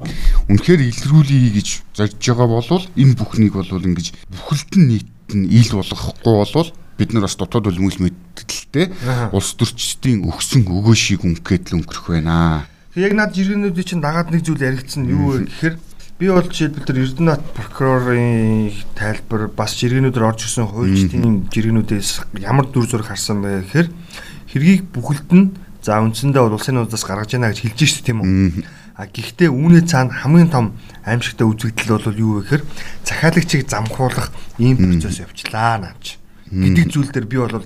үнэхээр 0.50 0.80
илрүүлэе 0.82 1.50
гэж 1.54 1.68
зорж 1.94 2.18
байгаа 2.18 2.48
бол 2.50 2.84
энэ 2.98 3.14
бүхнийг 3.14 3.54
бол 3.54 3.70
ингэж 3.70 4.06
бүхэлд 4.34 4.72
нь 4.82 4.86
нийт 4.98 5.10
нь 5.30 5.46
ил 5.46 5.78
болгохгүй 5.78 6.34
болвол 6.34 6.70
бид 6.98 7.14
нар 7.14 7.22
бас 7.22 7.38
дотоод 7.38 7.70
үлмэл 7.70 8.07
мэддэлтэй 8.78 9.34
улс 9.34 9.50
төрчдийн 9.58 10.22
өгсөн 10.28 10.62
өгөөшийг 10.62 11.26
өнгөхэд 11.26 11.74
л 11.74 11.82
өнгөрөх 11.82 12.06
байна. 12.14 12.66
Яг 12.94 13.12
над 13.14 13.34
жиргэнүүдийн 13.34 13.88
чинь 13.88 14.04
дагаад 14.04 14.30
нэг 14.30 14.46
зүйл 14.46 14.62
яригдсан 14.62 15.06
юу 15.10 15.34
вэ 15.34 15.50
гэхээр 15.50 15.76
би 16.18 16.26
бол 16.26 16.42
жишээлбэл 16.42 16.86
тэр 16.86 16.98
Эрдэнэт 16.98 17.42
прокурорын 17.54 18.74
тайлбар 18.98 19.46
бас 19.54 19.78
жиргэнүүдээр 19.78 20.26
орж 20.26 20.50
ирсэн 20.50 20.66
хуульчдын 20.66 21.46
жиргэнүүдээс 21.46 22.42
ямар 22.42 22.66
дүр 22.66 22.90
зураг 22.90 23.14
харсан 23.14 23.38
бэ 23.38 23.62
гэхээр 23.70 23.88
хэргийг 24.50 24.82
бүхэлд 24.90 25.30
нь 25.30 25.54
за 25.82 26.02
үндсэндээ 26.02 26.42
бол 26.42 26.58
улсын 26.58 26.74
нуудаас 26.74 27.06
гаргаж 27.06 27.38
яана 27.38 27.54
гэж 27.54 27.70
хэлж 27.70 27.80
штэ 27.86 28.10
тийм 28.10 28.26
үү. 28.26 28.66
А 28.98 29.06
гэхдээ 29.06 29.46
үүний 29.46 29.86
цаана 29.86 30.10
хамгийн 30.10 30.50
том 30.50 30.74
аимшигтай 31.06 31.46
үзэгдэл 31.46 32.02
бол 32.02 32.18
юу 32.18 32.32
вэ 32.42 32.50
гэхээр 32.50 32.62
захиалагчийг 33.06 33.70
замхруулах 33.70 34.34
ийм 34.58 34.74
процесс 34.74 35.22
явчлаа 35.22 35.78
наач. 35.78 36.18
Гэдэг 36.50 36.90
зүйл 36.90 37.14
дээр 37.14 37.26
би 37.30 37.38
бол 37.38 37.62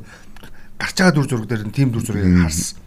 гарч 0.82 0.96
байгаа 0.98 1.14
дүр 1.14 1.28
зураг 1.30 1.46
дээр 1.46 1.70
тийм 1.70 1.94
дүр 1.94 2.02
зургийг 2.02 2.42
харсан 2.42 2.82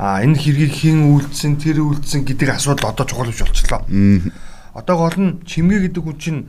а 0.00 0.24
энэ 0.24 0.32
хэргийг 0.32 0.72
хэн 0.72 1.12
үйлдсэн 1.12 1.60
тэр 1.60 1.84
үйлдсэн 1.84 2.24
гэдэг 2.24 2.56
асуудал 2.56 2.96
одоо 2.96 3.04
чухал 3.04 3.28
биш 3.28 3.44
болчихлоо. 3.44 3.84
Одоо 4.72 4.96
гол 4.96 5.18
нь 5.20 5.44
чимгээ 5.44 5.92
гэдэг 5.92 6.00
хүн 6.00 6.16
чинь 6.16 6.40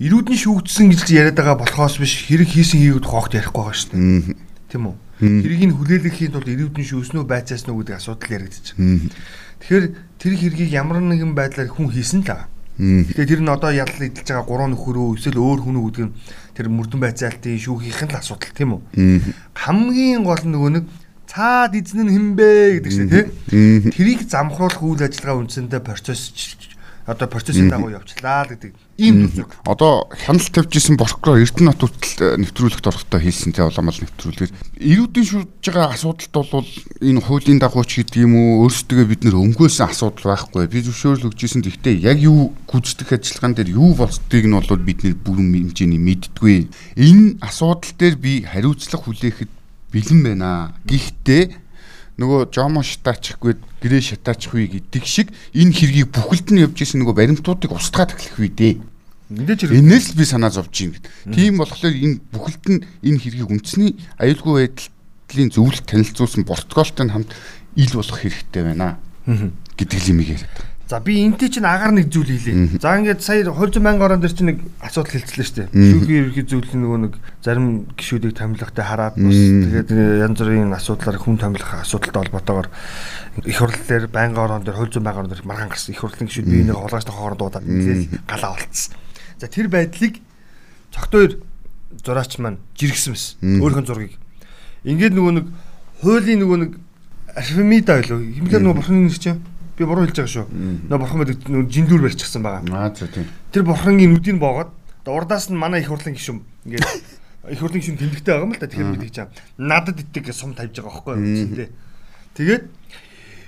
ирүүдний 0.00 0.40
шүүгдсэн 0.40 0.96
гэж 0.96 1.04
яриад 1.12 1.36
байгаа 1.36 1.60
болохоос 1.60 2.00
биш 2.00 2.24
хэрэг 2.24 2.48
хийсэн 2.48 2.80
хийгүүд 2.80 3.04
хоогт 3.04 3.36
ярихгүй 3.36 3.60
байгаа 3.60 3.76
шүү 3.76 3.92
дээ. 3.92 4.36
Тийм 4.72 4.84
үү? 4.88 4.96
Хэргийг 5.20 5.72
хүлээлгэхийн 5.76 6.32
тулд 6.32 6.48
ирүүдний 6.48 6.86
шүүснөө 6.88 7.24
байцаасан 7.28 7.76
уу 7.76 7.84
гэдэг 7.84 8.00
асуудал 8.00 8.32
яригдчих. 8.32 8.76
Тэгэхээр 9.60 9.84
тэр 10.16 10.32
хэргийг 10.40 10.70
ямар 10.72 11.04
нэгэн 11.04 11.36
байдлаар 11.36 11.68
хүн 11.68 11.92
хийсэн 11.92 12.24
л 12.24 12.32
байгаа. 12.32 12.48
Тэгээ 12.76 13.28
тэр 13.28 13.40
нь 13.40 13.52
одоо 13.52 13.72
ялал 13.72 14.04
идэлж 14.04 14.28
байгаа 14.28 14.44
гурван 14.44 14.72
нөхөрөө 14.76 15.16
эсвэл 15.16 15.40
өөр 15.40 15.60
хүн 15.64 15.80
үү 15.80 15.86
гэдэг 15.88 16.04
нь 16.04 16.16
тэр 16.52 16.66
мөрдөн 16.68 17.00
байцаалтын 17.00 17.56
шүүхийнхэн 17.56 18.12
л 18.12 18.20
асуудал 18.20 18.52
тийм 18.52 18.70
үү? 18.76 18.80
Хамгийн 19.66 20.22
гол 20.22 20.42
нөгөө 20.46 20.70
нэг 20.78 20.84
цаад 21.26 21.74
эзэн 21.74 22.06
нь 22.06 22.14
хинбэ 22.14 22.78
гэдэг 22.78 22.92
шиг 22.94 23.10
тийм. 23.10 23.90
Тэрийг 23.90 24.22
замхруулах 24.30 24.78
үйл 24.78 25.02
ажиллагаа 25.02 25.42
үндсэндээ 25.42 25.82
процесс 25.82 26.30
одоо 27.06 27.28
процессын 27.30 27.70
дагуу 27.70 27.94
явчлаа 27.94 28.46
гэдэг 28.50 28.74
ийм 28.98 29.30
зүг. 29.30 29.54
Одоо 29.62 30.10
хяналт 30.10 30.50
тавьжсэн 30.50 30.98
прокурор 30.98 31.38
Эрдэнэ 31.38 31.70
хот 31.70 31.94
хүртэл 31.94 32.42
нэвтрүүлэгт 32.42 32.86
орохдоо 32.90 33.20
хэлсэн 33.22 33.54
те 33.54 33.62
уламжлал 33.62 34.10
нэвтрүүлгээр 34.10 34.52
ирүүдийн 34.82 35.26
шүрж 35.30 35.62
байгаа 35.70 35.94
асуудалт 35.94 36.50
бол 36.50 36.70
энэ 36.98 37.22
хуулийн 37.22 37.62
дагууч 37.62 38.02
гэдэг 38.02 38.26
юм 38.26 38.34
уу 38.34 38.66
өөрсдөө 38.66 39.06
бид 39.06 39.22
нэр 39.22 39.38
өнгөөсөн 39.38 39.86
асуудал 39.86 40.34
байхгүй. 40.34 40.66
Би 40.66 40.82
зөвшөөрөл 40.82 41.30
өгчээсэн 41.30 41.62
гэхдээ 41.62 41.94
яг 42.10 42.18
юу 42.26 42.50
гүйцэтгэх 42.66 43.22
ажиллагаан 43.22 43.54
дээр 43.54 43.70
юу 43.78 43.94
болцдгийг 43.94 44.50
нь 44.50 44.56
бол 44.58 44.82
бид 44.82 45.06
нэр 45.06 45.14
бүрэн 45.14 45.54
хэмжээний 45.70 46.02
мэддэггүй. 46.02 46.58
Энэ 46.98 47.38
асуудал 47.38 47.94
дээр 47.94 48.16
би 48.18 48.42
хариуцлага 48.42 49.06
хүлээхэд 49.06 49.55
бэлэн 49.96 50.20
байна. 50.20 50.76
Гэхдээ 50.84 51.42
нөгөө 52.20 52.52
жомо 52.52 52.84
шатаачихгүй 52.84 53.56
гэрээ 53.80 54.02
шатаачихгүй 54.12 54.68
гэдэг 54.76 55.04
шиг 55.04 55.32
энэ 55.56 55.72
хэргийг 55.72 56.12
бүхэлд 56.12 56.52
нь 56.52 56.64
явж 56.64 56.76
исэн 56.84 57.04
нөгөө 57.04 57.16
баримтуудыг 57.16 57.72
устгаад 57.72 58.12
эхлэх 58.12 58.40
үе 58.40 58.52
дээ. 58.52 58.74
Мэдээж 59.32 59.72
Энээс 59.72 60.14
л 60.14 60.20
би 60.20 60.24
санаа 60.24 60.52
зовж 60.52 60.72
юм 60.86 60.96
гэд. 60.96 61.08
Тийм 61.34 61.60
болохоор 61.60 61.92
энэ 61.92 62.20
бүхэлд 62.32 62.64
нь 62.72 62.80
энэ 63.04 63.20
хэргийг 63.20 63.50
үндэсний 63.52 63.98
аюулгүй 64.22 64.54
байдлын 65.28 65.50
зөвлөлт 65.50 65.84
танилцуулсан 65.84 66.46
протоколтой 66.46 67.10
хамт 67.10 67.34
ил 67.74 67.92
болох 67.92 68.16
хэрэгтэй 68.22 68.62
байна 68.64 68.96
гэдэг 69.76 69.98
л 70.00 70.10
юм 70.14 70.20
яриад. 70.24 70.56
За 70.86 71.00
би 71.02 71.18
энтэй 71.26 71.50
чинь 71.50 71.66
агаар 71.66 71.90
нэг 71.90 72.14
зүйл 72.14 72.30
хийлээ. 72.30 72.78
За 72.78 72.94
ингээд 72.94 73.18
сая 73.18 73.42
200 73.42 73.82
мянган 73.82 74.06
орон 74.06 74.22
дээр 74.22 74.34
чинь 74.38 74.54
нэг 74.54 74.62
асуудал 74.78 75.18
хэлцлээ 75.18 75.42
шүү 75.42 75.56
дээ. 75.58 75.68
Гişүүдийн 75.74 76.20
ерөнхий 76.30 76.46
зөвлөлийн 76.46 76.82
нөгөө 76.86 77.00
нэг 77.10 77.14
зарим 77.42 77.66
гişүүдийг 77.98 78.38
томилохтой 78.38 78.86
хараад 78.86 79.18
бас 79.18 79.34
тэгээд 79.34 79.90
янз 79.90 80.38
бүрийн 80.38 80.70
асуудлаар 80.70 81.18
хүн 81.18 81.42
томилох 81.42 81.82
асуудалтай 81.82 82.22
холбоотойгоор 82.30 82.68
их 83.50 83.58
хурлын 83.58 83.82
дээр 83.90 84.06
байнгын 84.14 84.38
орон 84.46 84.62
дээр 84.62 84.78
200 84.78 85.02
мянган 85.02 85.26
орон 85.26 85.30
дээр 85.34 85.42
маргаан 85.42 85.74
гарсан. 85.74 85.90
Их 85.90 86.06
хурлын 86.06 86.30
гişүүд 86.30 86.46
бие 86.46 86.62
нэг 86.70 86.78
хулгайчтай 86.78 87.14
хооронд 87.18 87.40
дуудаад 87.42 87.66
нэлээд 87.66 88.22
галаа 88.30 88.54
болцсон. 88.54 88.94
За 89.42 89.50
тэр 89.50 89.66
байдлыг 89.66 90.22
цогтойр 90.94 91.42
зураач 91.98 92.38
маань 92.38 92.62
жиргсэн 92.78 93.10
мэс. 93.10 93.34
Өөрийнхөө 93.42 93.90
зургийг. 93.90 94.14
Ингээд 94.86 95.18
нөгөө 95.18 95.34
нэг 95.34 95.46
хуулийн 95.98 96.46
нөгөө 96.46 96.58
нэг 96.62 96.72
Архимеда 97.36 97.98
байлоо. 97.98 98.22
Химлэр 98.22 98.62
нөгөө 98.62 98.78
бурхны 98.80 99.10
нэр 99.10 99.18
чинь 99.18 99.42
би 99.76 99.84
буруу 99.84 100.06
хэлж 100.08 100.16
байгаа 100.16 100.32
шүү. 100.32 100.46
Нөө 100.88 100.98
бурхан 100.98 101.20
нөгөө 101.20 101.68
жиндүүр 101.68 102.02
барьчихсан 102.08 102.42
байгаа. 102.42 102.64
Аа 102.72 102.94
за 102.96 103.08
тийм. 103.12 103.28
Тэр 103.52 103.62
бурхангийн 103.68 104.12
нүдийг 104.16 104.40
боогод 104.40 104.72
урдаас 105.04 105.50
нь 105.52 105.56
манай 105.56 105.84
их 105.84 105.92
хурлын 105.92 106.16
гишүүн 106.16 106.40
ингээд 106.64 106.84
их 107.52 107.60
хурлын 107.60 107.80
гишүүн 107.84 108.00
тэмдэгтэй 108.00 108.32
байгаа 108.32 108.46
юм 108.48 108.54
л 108.56 108.60
да. 108.60 108.66
Тэгэхээр 108.66 108.92
бид 108.96 109.04
гэж 109.06 109.16
надад 109.60 110.00
итэг 110.00 110.32
сум 110.32 110.56
тавьж 110.56 110.80
байгаа 110.80 110.90
байхгүй 110.96 111.12
юу 111.12 111.22
үндсэндээ. 111.22 111.68
Тэгээд 112.36 112.64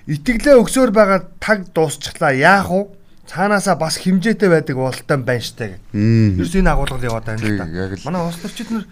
итгэлээ 0.08 0.56
өгсөөр 0.60 0.90
байгаа 0.92 1.20
таг 1.40 1.68
дуусчихлаа. 1.72 2.32
Яах 2.36 2.68
вэ? 2.68 2.80
Цаанаасаа 3.28 3.76
бас 3.76 4.00
химжээтэй 4.00 4.48
байдаг 4.48 4.76
бололтой 4.76 5.18
байна 5.20 5.44
штэ 5.44 5.76
гэх. 5.76 5.80
Ерөөс 5.92 6.54
энэ 6.56 6.72
агуулгал 6.72 7.08
яваад 7.08 7.26
байна 7.28 7.44
л 7.44 7.60
да. 7.60 7.66
Манай 8.08 8.22
улсчид 8.24 8.70
нар 8.72 8.88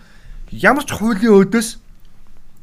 ямар 0.52 0.84
ч 0.84 0.92
хуулийн 0.92 1.32
өөдөөс 1.32 1.68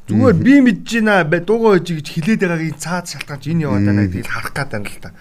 Зүгээр 0.04 0.36
би 0.36 0.54
мэдэж 0.60 1.00
байна 1.00 1.24
дуугаа 1.24 1.80
өж 1.80 1.88
гэж 1.96 2.06
хилээд 2.12 2.44
байгаагийн 2.44 2.76
цаад 2.76 3.08
шалтгаан 3.08 3.40
ч 3.40 3.44
энэ 3.56 3.64
яваад 3.64 3.88
байна 3.88 4.04
гэдгийг 4.04 4.28
харах 4.28 4.52
гад 4.52 4.70
байна 4.76 4.88
л 4.92 5.00
та. 5.00 5.16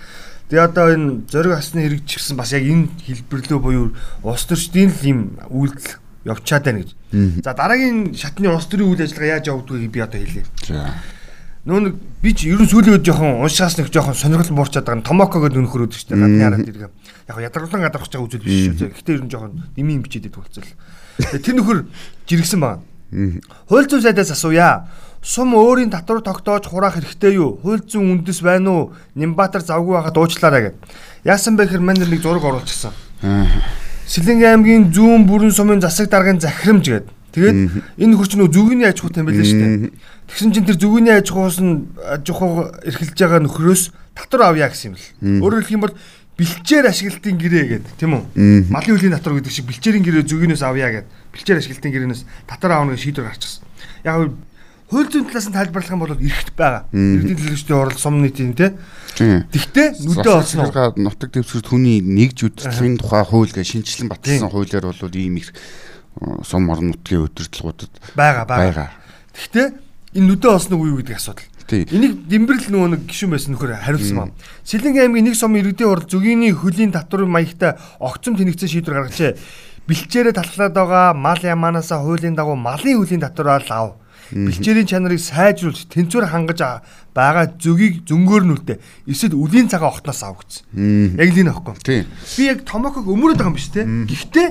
Тэгээ 0.52 0.68
одоо 0.68 0.86
энэ 0.92 1.08
зориг 1.32 1.54
асны 1.56 1.88
хэрэгжчихсэн 1.88 2.36
бас 2.36 2.52
яг 2.52 2.68
энэ 2.68 2.92
хэлбэрлөө 3.08 3.60
буюу 3.64 3.96
улс 4.28 4.44
төрчдийн 4.44 4.92
л 4.92 5.08
юм 5.08 5.20
үйлдэл 5.48 6.04
явчаад 6.28 6.64
байна 6.68 6.80
гэж. 6.84 6.92
За 7.48 7.56
дараагийн 7.56 8.12
шатны 8.12 8.52
улс 8.52 8.68
төрийн 8.68 8.92
үйл 8.92 9.04
ажиллагаа 9.08 9.40
яаж 9.40 9.48
явагдгийг 9.48 9.92
би 9.92 10.00
одоо 10.04 10.20
хэлье. 10.20 10.44
За. 10.68 11.00
Нэг 11.64 11.96
би 12.20 12.36
ч 12.36 12.52
ерөн 12.52 12.68
сүүлийн 12.68 13.00
үед 13.00 13.08
жоохон 13.08 13.40
уншаас 13.40 13.80
нэг 13.80 13.88
жоохон 13.88 14.20
сонирхол 14.20 14.52
буурчаад 14.52 14.84
байгаа. 14.84 15.08
Томоко 15.08 15.40
гэдэг 15.40 15.64
нөхөр 15.64 15.88
өөдөг 15.88 15.96
шүү 15.96 16.12
дээ. 16.12 16.20
Гадны 16.20 16.44
хараад 16.44 16.68
иргэ. 16.68 16.88
Яг 17.32 17.38
ядаргалан 17.40 17.84
гадарч 17.88 18.12
байгаа 18.12 18.28
үзэл 18.28 18.44
биш 18.44 18.60
шүү. 18.68 18.92
Гэхдээ 18.92 19.16
ерөн 19.16 19.32
жоохон 19.32 19.54
дэмий 19.80 20.04
бичээд 20.04 20.28
төгөлцөл. 20.28 20.76
Тэр 21.40 21.56
нөхөр 21.56 21.88
жиргсэн 22.28 22.60
байна. 22.60 22.84
Хууль 23.70 23.90
зүйн 23.90 24.02
сайдаас 24.02 24.32
асууя. 24.32 24.88
Сум 25.24 25.56
өөрийн 25.56 25.90
татвар 25.94 26.22
тогтоож 26.22 26.68
хураах 26.68 26.98
хэрэгтэй 26.98 27.38
юу? 27.38 27.60
Хууль 27.62 27.86
зүйн 27.86 28.26
үндэс 28.26 28.42
байна 28.44 28.70
уу? 28.72 28.84
Нимбатар 29.16 29.62
завгүй 29.62 29.96
байхад 29.96 30.18
уучлаарай 30.18 30.62
гэв. 30.62 30.76
Яасан 31.24 31.56
бэ 31.56 31.70
гэхээр 31.70 31.86
мань 31.86 32.02
нэг 32.02 32.20
зураг 32.20 32.44
оруулчихсан. 32.44 32.92
Сэлэнгэ 34.08 34.52
аймгийн 34.52 34.92
зүүн 34.92 35.24
бүрэн 35.24 35.56
сумын 35.56 35.80
засаг 35.80 36.12
даргын 36.12 36.44
захирамж 36.44 36.84
гэдэг. 36.84 37.08
Тэгээд 37.34 37.58
энэ 37.98 38.14
хүч 38.20 38.38
нөө 38.38 38.52
зүгийн 38.52 38.86
аж 38.86 39.02
ахуйтай 39.02 39.24
юм 39.24 39.28
байлээ 39.32 39.48
шүү 39.48 39.62
дээ. 39.64 39.96
Тэгсэн 40.30 40.52
чинь 40.54 40.68
тэр 40.70 40.78
зүгийн 40.78 41.10
аж 41.18 41.34
ахуйс 41.34 41.58
нь 41.64 41.90
аж 41.98 42.30
ахуй 42.30 42.70
эрхэлж 42.86 43.18
байгаа 43.18 43.42
нөхрөөс 43.42 43.84
татвар 44.14 44.54
авъя 44.54 44.70
гэсэн 44.70 44.94
юм 44.94 44.98
л. 45.02 45.42
Өөрөөр 45.42 45.66
хэлэх 45.66 45.74
юм 45.74 45.84
бол 45.88 45.98
бэлчээр 46.38 46.86
ашиглалтын 46.90 47.38
гэрээ 47.38 47.66
гэдэг 47.78 47.94
тийм 48.00 48.18
үү? 48.18 48.24
Малын 48.74 48.94
хөлийн 48.98 49.14
татвар 49.14 49.38
гэдэг 49.38 49.54
шиг 49.54 49.70
бэлчээрийн 49.70 50.04
гэрээ 50.04 50.24
зүгийнээс 50.26 50.64
авъя 50.66 50.90
гэдэг. 50.90 51.12
Бэлчээр 51.34 51.60
ашиглалтын 51.62 51.94
гэрээнээс 51.94 52.22
татвар 52.50 52.72
аавна 52.74 52.94
гэж 52.98 53.02
шийдвэр 53.06 53.28
гарчихсан. 53.30 53.64
Яг 54.02 54.34
хууль 54.94 55.10
зүйн 55.10 55.26
талаас 55.30 55.48
нь 55.50 55.56
тайлбарлах 55.58 55.94
юм 55.94 56.02
бол 56.02 56.14
эрхт 56.14 56.54
байгаа. 56.54 56.86
Иргэдийн 56.94 57.38
төлөвчдийн 57.38 57.80
орол 57.82 57.98
сум 57.98 58.22
нийтийн 58.22 58.54
тийм. 58.54 58.78
Тэгтээ 59.18 59.88
нүдээ 60.06 60.34
олсон 60.34 60.70
уу? 60.70 60.94
Нутаг 60.98 61.30
дэвсгэрт 61.34 61.68
хүний 61.70 62.02
нэгж 62.02 62.50
үдцлийн 62.50 62.98
тухай 63.02 63.26
хууль 63.26 63.50
гэж 63.50 63.78
шинжилэн 63.78 64.10
батлсан 64.10 64.50
хуулиар 64.50 64.86
бол 64.86 65.18
ийм 65.18 65.42
их 65.42 65.54
сум 66.46 66.70
орон 66.70 66.94
нутгийн 66.94 67.26
удирдлагуудад 67.26 67.94
байгаа 68.14 68.46
байгаа. 68.46 68.90
Тэгтээ 69.34 69.68
энэ 70.18 70.28
нүдээ 70.30 70.52
олсноо 70.54 70.78
уу 70.78 71.02
гэдэг 71.02 71.18
асуудал. 71.18 71.50
Энийг 71.82 72.14
Дэмбэрл 72.30 72.68
нөгөө 72.70 72.90
нэг 72.94 73.02
гişүн 73.10 73.34
байсан 73.34 73.58
нөхөр 73.58 73.74
хариулсан 73.82 74.18
байна. 74.18 74.38
Сэлэнгийн 74.64 75.06
аймгийн 75.10 75.26
нэг 75.32 75.36
сум 75.36 75.58
иргэдийн 75.58 75.90
урд 75.90 76.08
зүгийний 76.08 76.54
хөлийн 76.54 76.94
татвар 76.94 77.26
маягтай 77.26 77.76
огцом 77.98 78.38
тэнэгцэн 78.38 78.70
шийдвэр 78.70 79.10
гаргажээ. 79.10 79.38
Бэлчээрээ 79.90 80.34
талхлаад 80.38 80.74
байгаа 80.74 81.14
мал 81.18 81.42
ямаанасаа 81.42 82.06
хуулийн 82.06 82.38
дагуу 82.38 82.56
малын 82.56 83.02
хөлийн 83.02 83.26
татвараар 83.26 83.66
ав. 83.70 84.00
Бэлчээрийн 84.32 84.88
чанарыг 84.88 85.20
сайжруулж 85.20 85.92
тэнцвэр 85.92 86.32
хангаж 86.32 86.62
байгаа 87.14 87.54
зөгийг 87.60 88.08
зөнгөөр 88.08 88.44
нүлтэ 88.48 88.80
эсвэл 89.06 89.36
үлийн 89.36 89.68
цагаан 89.68 89.94
огтноос 89.94 90.24
ав 90.24 90.40
гэсэн. 90.40 91.20
Яг 91.20 91.30
л 91.36 91.42
энэ 91.44 91.52
аахгүй. 91.52 92.08
Би 92.38 92.44
яг 92.48 92.64
томооког 92.64 93.06
өмөрөд 93.06 93.38
байгаа 93.38 93.52
юм 93.52 93.58
биш 93.60 93.70
те. 93.70 93.84
Гэхдээ 93.84 94.48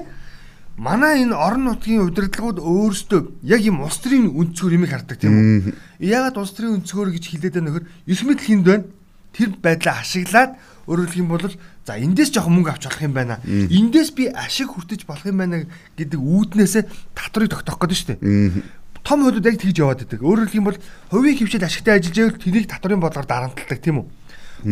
манай 0.82 1.22
энэ 1.22 1.38
орон 1.38 1.70
нутгийн 1.70 2.02
удирдлагууд 2.10 2.58
өөрсдөө 2.58 3.46
яг 3.46 3.62
юм 3.62 3.86
улс 3.86 4.02
төрийн 4.02 4.34
өнцгөр 4.34 4.74
юмыг 4.74 4.90
хардаг 4.90 5.14
тийм 5.14 5.30
үү? 5.30 5.78
Яагаад 6.02 6.42
улс 6.42 6.50
төрийн 6.58 6.82
өнцгөр 6.82 7.14
гэж 7.14 7.24
хэлээд 7.30 7.54
байгаа 7.54 7.66
нөхөр 7.70 7.84
эрх 8.10 8.22
мэдэл 8.26 8.50
хинд 8.50 8.66
байна? 8.66 8.84
Тэр 9.30 9.48
байдлаа 9.62 10.02
ашиглаад 10.02 10.58
өөрөөр 10.90 11.06
хэлэх 11.06 11.22
юм 11.22 11.30
бол 11.30 11.46
за 11.86 11.92
эндээс 12.02 12.34
жоохон 12.34 12.54
мөнгө 12.58 12.74
авч 12.74 12.84
болох 12.90 13.06
юм 13.06 13.14
байна. 13.14 13.38
Эндээс 13.46 14.10
би 14.18 14.26
ашиг 14.26 14.74
хүртэж 14.74 15.06
болох 15.06 15.26
юм 15.30 15.38
байна 15.38 15.62
гэдэг 15.94 16.18
үүднээсээ 16.18 16.82
татварыг 17.14 17.54
тогтоох 17.54 17.78
гэдэг 17.78 17.98
шүү 18.02 18.10
дээ. 18.18 18.62
Том 19.06 19.22
хөлөд 19.22 19.46
яг 19.46 19.58
тэгж 19.62 19.78
яваад 19.78 20.02
байдаг. 20.02 20.18
Өөрөөр 20.18 20.50
хэлэх 20.50 20.58
юм 20.58 20.66
бол 20.66 20.78
хувийн 21.14 21.38
хөвшил 21.38 21.62
ашигтай 21.62 21.98
ажиллаж 22.02 22.18
байвал 22.18 22.42
тэрийг 22.42 22.66
татварын 22.66 23.02
бодлоор 23.02 23.26
дарамтладаг 23.26 23.78
тийм 23.78 24.02
үү? 24.02 24.06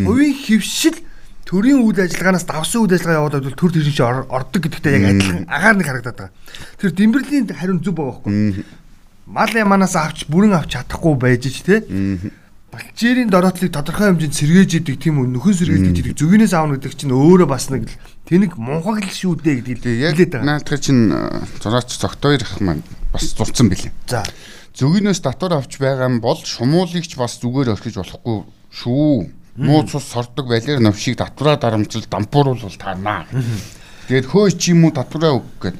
Хувийн 0.06 0.34
хөвшил 0.34 0.98
төрийн 1.50 1.82
үйл 1.82 1.98
ажиллагаанаас 1.98 2.46
давсан 2.46 2.86
үйл 2.86 2.94
ажиллагаа 2.94 3.26
яваад 3.26 3.42
бол 3.42 3.58
төр 3.58 3.72
төрийн 3.74 3.90
чи 3.90 4.06
ордог 4.06 4.62
гэдэгтэй 4.62 4.92
яг 5.02 5.04
адилхан 5.18 5.50
агаар 5.50 5.76
нэг 5.82 5.86
харагдаад 5.90 6.18
байгаа. 6.22 6.34
Тэр 6.78 6.90
Дэмбэрлийн 6.94 7.50
хариун 7.50 7.82
зүг 7.82 7.94
байгаа 7.98 8.22
байхгүй. 8.22 8.62
Мал 9.26 9.50
яманаас 9.50 9.98
авч 9.98 10.30
бүрэн 10.30 10.54
авч 10.54 10.78
чадахгүй 10.78 11.14
байж 11.18 11.50
ч 11.50 11.66
те. 11.66 11.82
Балчээрийн 12.70 13.34
дороотлыг 13.34 13.74
тодорхой 13.74 14.14
хэмжээнд 14.14 14.38
сэргээж 14.38 14.70
идэг 14.78 14.96
тийм 15.02 15.18
үү 15.18 15.26
нөхөн 15.26 15.58
сэргээлдэж 15.58 16.14
идэг 16.14 16.14
зүгээс 16.14 16.54
аавна 16.54 16.78
гэдэг 16.78 17.02
чинь 17.02 17.10
өөрөө 17.10 17.48
бас 17.50 17.66
нэг 17.66 17.90
тэнэг 18.30 18.54
мунхаг 18.54 19.02
л 19.02 19.10
шүү 19.10 19.42
дээ 19.42 19.58
гэдэг 19.74 19.90
хэлээд 20.06 20.30
байгаа. 20.38 20.46
Наадхыг 20.54 20.78
чинь 20.78 21.10
зураач 21.58 21.90
цогтойр 21.98 22.46
их 22.46 22.62
маань 22.62 22.86
бас 23.10 23.26
зурцсан 23.34 23.66
билээ. 23.66 23.90
За. 24.06 24.22
Зүгээс 24.78 25.18
татвар 25.18 25.58
авч 25.58 25.82
байгаа 25.82 26.14
нь 26.14 26.22
бол 26.22 26.38
шумуулыгч 26.38 27.18
бас 27.18 27.42
зүгээр 27.42 27.74
орхиж 27.74 27.98
болохгүй 27.98 28.46
шүү 28.70 29.39
муу 29.60 29.84
цус 29.84 30.04
сордог 30.08 30.48
балер 30.48 30.80
навшиг 30.80 31.20
татвараа 31.20 31.56
дарамжил 31.60 32.04
дампууруулвал 32.08 32.76
таарнаа. 32.80 33.28
Тэгээд 34.08 34.26
хөөч 34.32 34.56
чи 34.56 34.72
юм 34.72 34.88
уу 34.88 34.92
татвараа 34.96 35.36
өг 35.36 35.46
гэд 35.60 35.76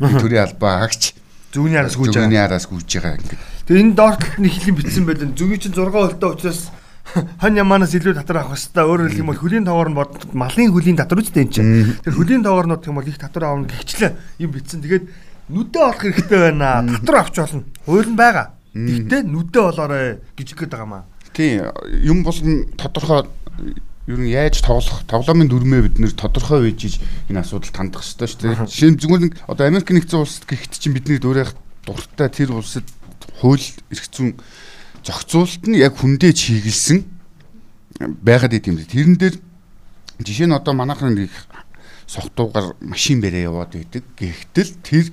төрийн 0.24 0.48
албаа 0.48 0.88
агч 0.88 1.12
зүгний 1.52 1.78
араас 1.78 1.94
гүйж 1.94 2.16
байгаа. 2.16 2.24
Зүгний 2.24 2.40
араас 2.40 2.66
гүйж 2.66 2.88
байгаа 2.98 3.14
ингээд. 3.20 3.42
Тэгээд 3.68 3.82
энэ 3.84 3.94
доор 3.94 4.16
талд 4.18 4.38
нь 4.40 4.48
ихлийн 4.48 4.76
битсэн 4.80 5.04
байлаа. 5.06 5.28
Зүгийн 5.36 5.60
чинь 5.60 5.76
6 5.76 5.92
хөлтэй 5.92 6.30
учраас 6.34 6.60
хон 7.40 7.54
яманаас 7.54 7.94
илүү 7.94 8.16
татвар 8.16 8.42
авах 8.42 8.58
хэвээр 8.58 8.88
өөрөөр 8.88 9.10
хэлэх 9.12 9.22
юм 9.22 9.30
бол 9.30 9.42
хөлийн 9.44 9.66
тоогоор 9.68 9.90
нь 9.92 9.98
бод 10.00 10.12
малын 10.32 10.72
хөлийн 10.72 10.98
татвар 10.98 11.20
үстэй 11.20 11.44
энэ 11.44 11.52
чинь. 11.52 11.68
Тэр 12.02 12.14
хөлийн 12.16 12.42
тоогоор 12.42 12.66
нь 12.66 12.74
гэх 12.74 12.88
юм 12.90 12.98
бол 12.98 13.06
их 13.06 13.20
татвар 13.20 13.44
аавна 13.44 13.68
гихчлээ 13.68 14.12
юм 14.40 14.50
битсэн. 14.50 14.80
Тэгээд 14.82 15.04
нүдэ 15.52 15.78
олох 15.78 16.00
хэрэгтэй 16.00 16.40
байна. 16.48 16.82
Татвар 16.88 17.16
авч 17.22 17.34
болно. 17.38 17.62
Хууль 17.84 18.08
нь 18.08 18.18
байгаа. 18.18 18.46
Гэхдээ 18.74 19.22
нүдэ 19.28 19.60
болоорой 19.62 20.08
гэж 20.34 20.48
ихэд 20.56 20.72
байгаа 20.72 20.88
маа. 20.88 21.04
Тий, 21.34 21.60
юм 22.06 22.22
болгон 22.22 22.70
тодорхой 22.78 23.26
ер 24.06 24.18
нь 24.20 24.30
яаж 24.30 24.62
тоглох 24.62 25.02
тоглоомын 25.10 25.50
дүрмээ 25.50 25.82
бид 25.82 25.96
нэр 25.98 26.14
тодорхой 26.14 26.70
үйжиж 26.70 27.02
энэ 27.28 27.42
асуудал 27.42 27.74
тандах 27.74 28.06
хэрэгтэй 28.06 28.28
шүү 28.30 28.40
дээ. 28.40 28.70
Жишээ 28.70 28.90
нь 28.94 29.00
зүгээр 29.02 29.22
нэг 29.26 29.34
одоо 29.50 29.66
Америк 29.66 29.90
нэгдсэн 29.90 30.22
улсад 30.22 30.46
гэхэд 30.46 30.78
чинь 30.78 30.94
бидний 30.94 31.18
дуурайх 31.18 31.56
дуртай 31.82 32.30
тэр 32.30 32.54
улсад 32.54 32.86
хууль 33.42 33.64
эрх 33.90 34.06
зүйн 34.12 34.38
зохицуулалт 35.02 35.64
нь 35.66 35.80
яг 35.82 35.98
хүндээ 35.98 36.32
чиглэсэн 36.32 37.02
байгаад 38.22 38.54
идэм. 38.54 38.78
Тэрэн 38.84 39.16
дээр 39.18 39.36
Жишээ 40.22 40.46
нь 40.46 40.54
одоо 40.54 40.74
манайхан 40.78 41.18
нэг 41.18 41.30
согтуугаар 42.06 42.78
машин 42.78 43.18
бэрээ 43.18 43.50
яваад 43.50 43.74
байдаг. 43.74 44.06
Гэхдээ 44.14 44.66
тэр 44.86 45.06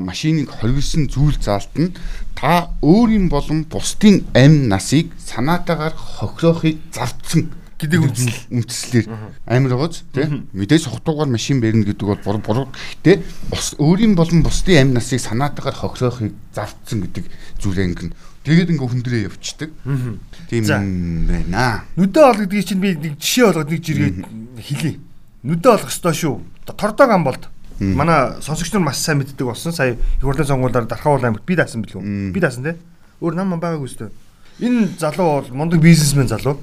машиныг 0.00 0.48
хоригдсан 0.48 1.10
зүйл 1.10 1.36
заалт 1.36 1.74
нь 1.76 1.92
та 2.38 2.70
өөрийн 2.80 3.28
болон 3.28 3.64
бусдын 3.68 4.24
амь 4.32 4.68
насыг 4.70 5.12
санаатаагаар 5.18 5.92
хохироохыг 5.92 6.78
завдсан 6.94 7.52
гэдэг 7.82 8.00
үндслээр 8.54 9.06
амар 9.46 9.74
байгааз 9.74 10.06
тий? 10.14 10.46
Мэдээж 10.54 10.86
согтуугаар 10.86 11.26
машин 11.26 11.58
бэрнэ 11.58 11.82
гэдэг 11.90 12.06
бол 12.06 12.22
буруу 12.22 12.42
буруу. 12.42 12.66
Гэхдээ 13.02 13.16
бус 13.50 13.74
өөрийн 13.82 14.14
болон 14.14 14.46
бусдын 14.46 14.86
амь 14.86 14.94
насыг 14.94 15.18
санаатаагаар 15.18 15.74
хохироохыг 15.74 16.32
завдсан 16.54 17.02
гэдэг 17.02 17.26
зүйлээ 17.58 17.86
ингэн 17.90 18.14
тэгээд 18.46 18.70
ингээ 18.70 18.86
хүндрээ 18.86 19.26
явцдаг 19.26 19.70
тийм 20.46 20.62
байна. 21.26 21.82
Нүдэ 21.98 22.20
ол 22.22 22.38
гэдгийг 22.38 22.66
чинь 22.70 22.82
би 22.82 22.94
нэг 22.94 23.18
жишээ 23.18 23.50
болгоод 23.50 23.70
нэг 23.70 23.82
жиргээ 23.82 24.10
хэлье. 24.62 24.98
Нүдэ 25.42 25.68
олох 25.74 25.90
ёстой 25.90 26.14
шүү. 26.14 26.38
Тордог 26.78 27.10
ам 27.10 27.26
болд 27.26 27.50
Манай 27.82 28.40
сонсогч 28.40 28.72
нар 28.72 28.82
маш 28.82 28.98
сайн 29.02 29.18
мэддэг 29.18 29.46
болсон. 29.46 29.72
Сая 29.72 29.94
их 29.94 30.22
хурлын 30.22 30.46
сонгуулиар 30.46 30.86
Дархавал 30.86 31.24
аймагт 31.24 31.44
би 31.44 31.56
даасан 31.56 31.82
билүү? 31.82 32.32
Би 32.32 32.40
даасан 32.40 32.64
тий. 32.64 32.76
Өөр 33.20 33.34
нам 33.34 33.58
байгаагүй 33.58 33.90
өстой. 33.90 34.10
Энэ 34.62 34.94
залуу 34.98 35.42
бол 35.42 35.50
мундаг 35.50 35.80
бизнесмен 35.80 36.28
залуу. 36.28 36.58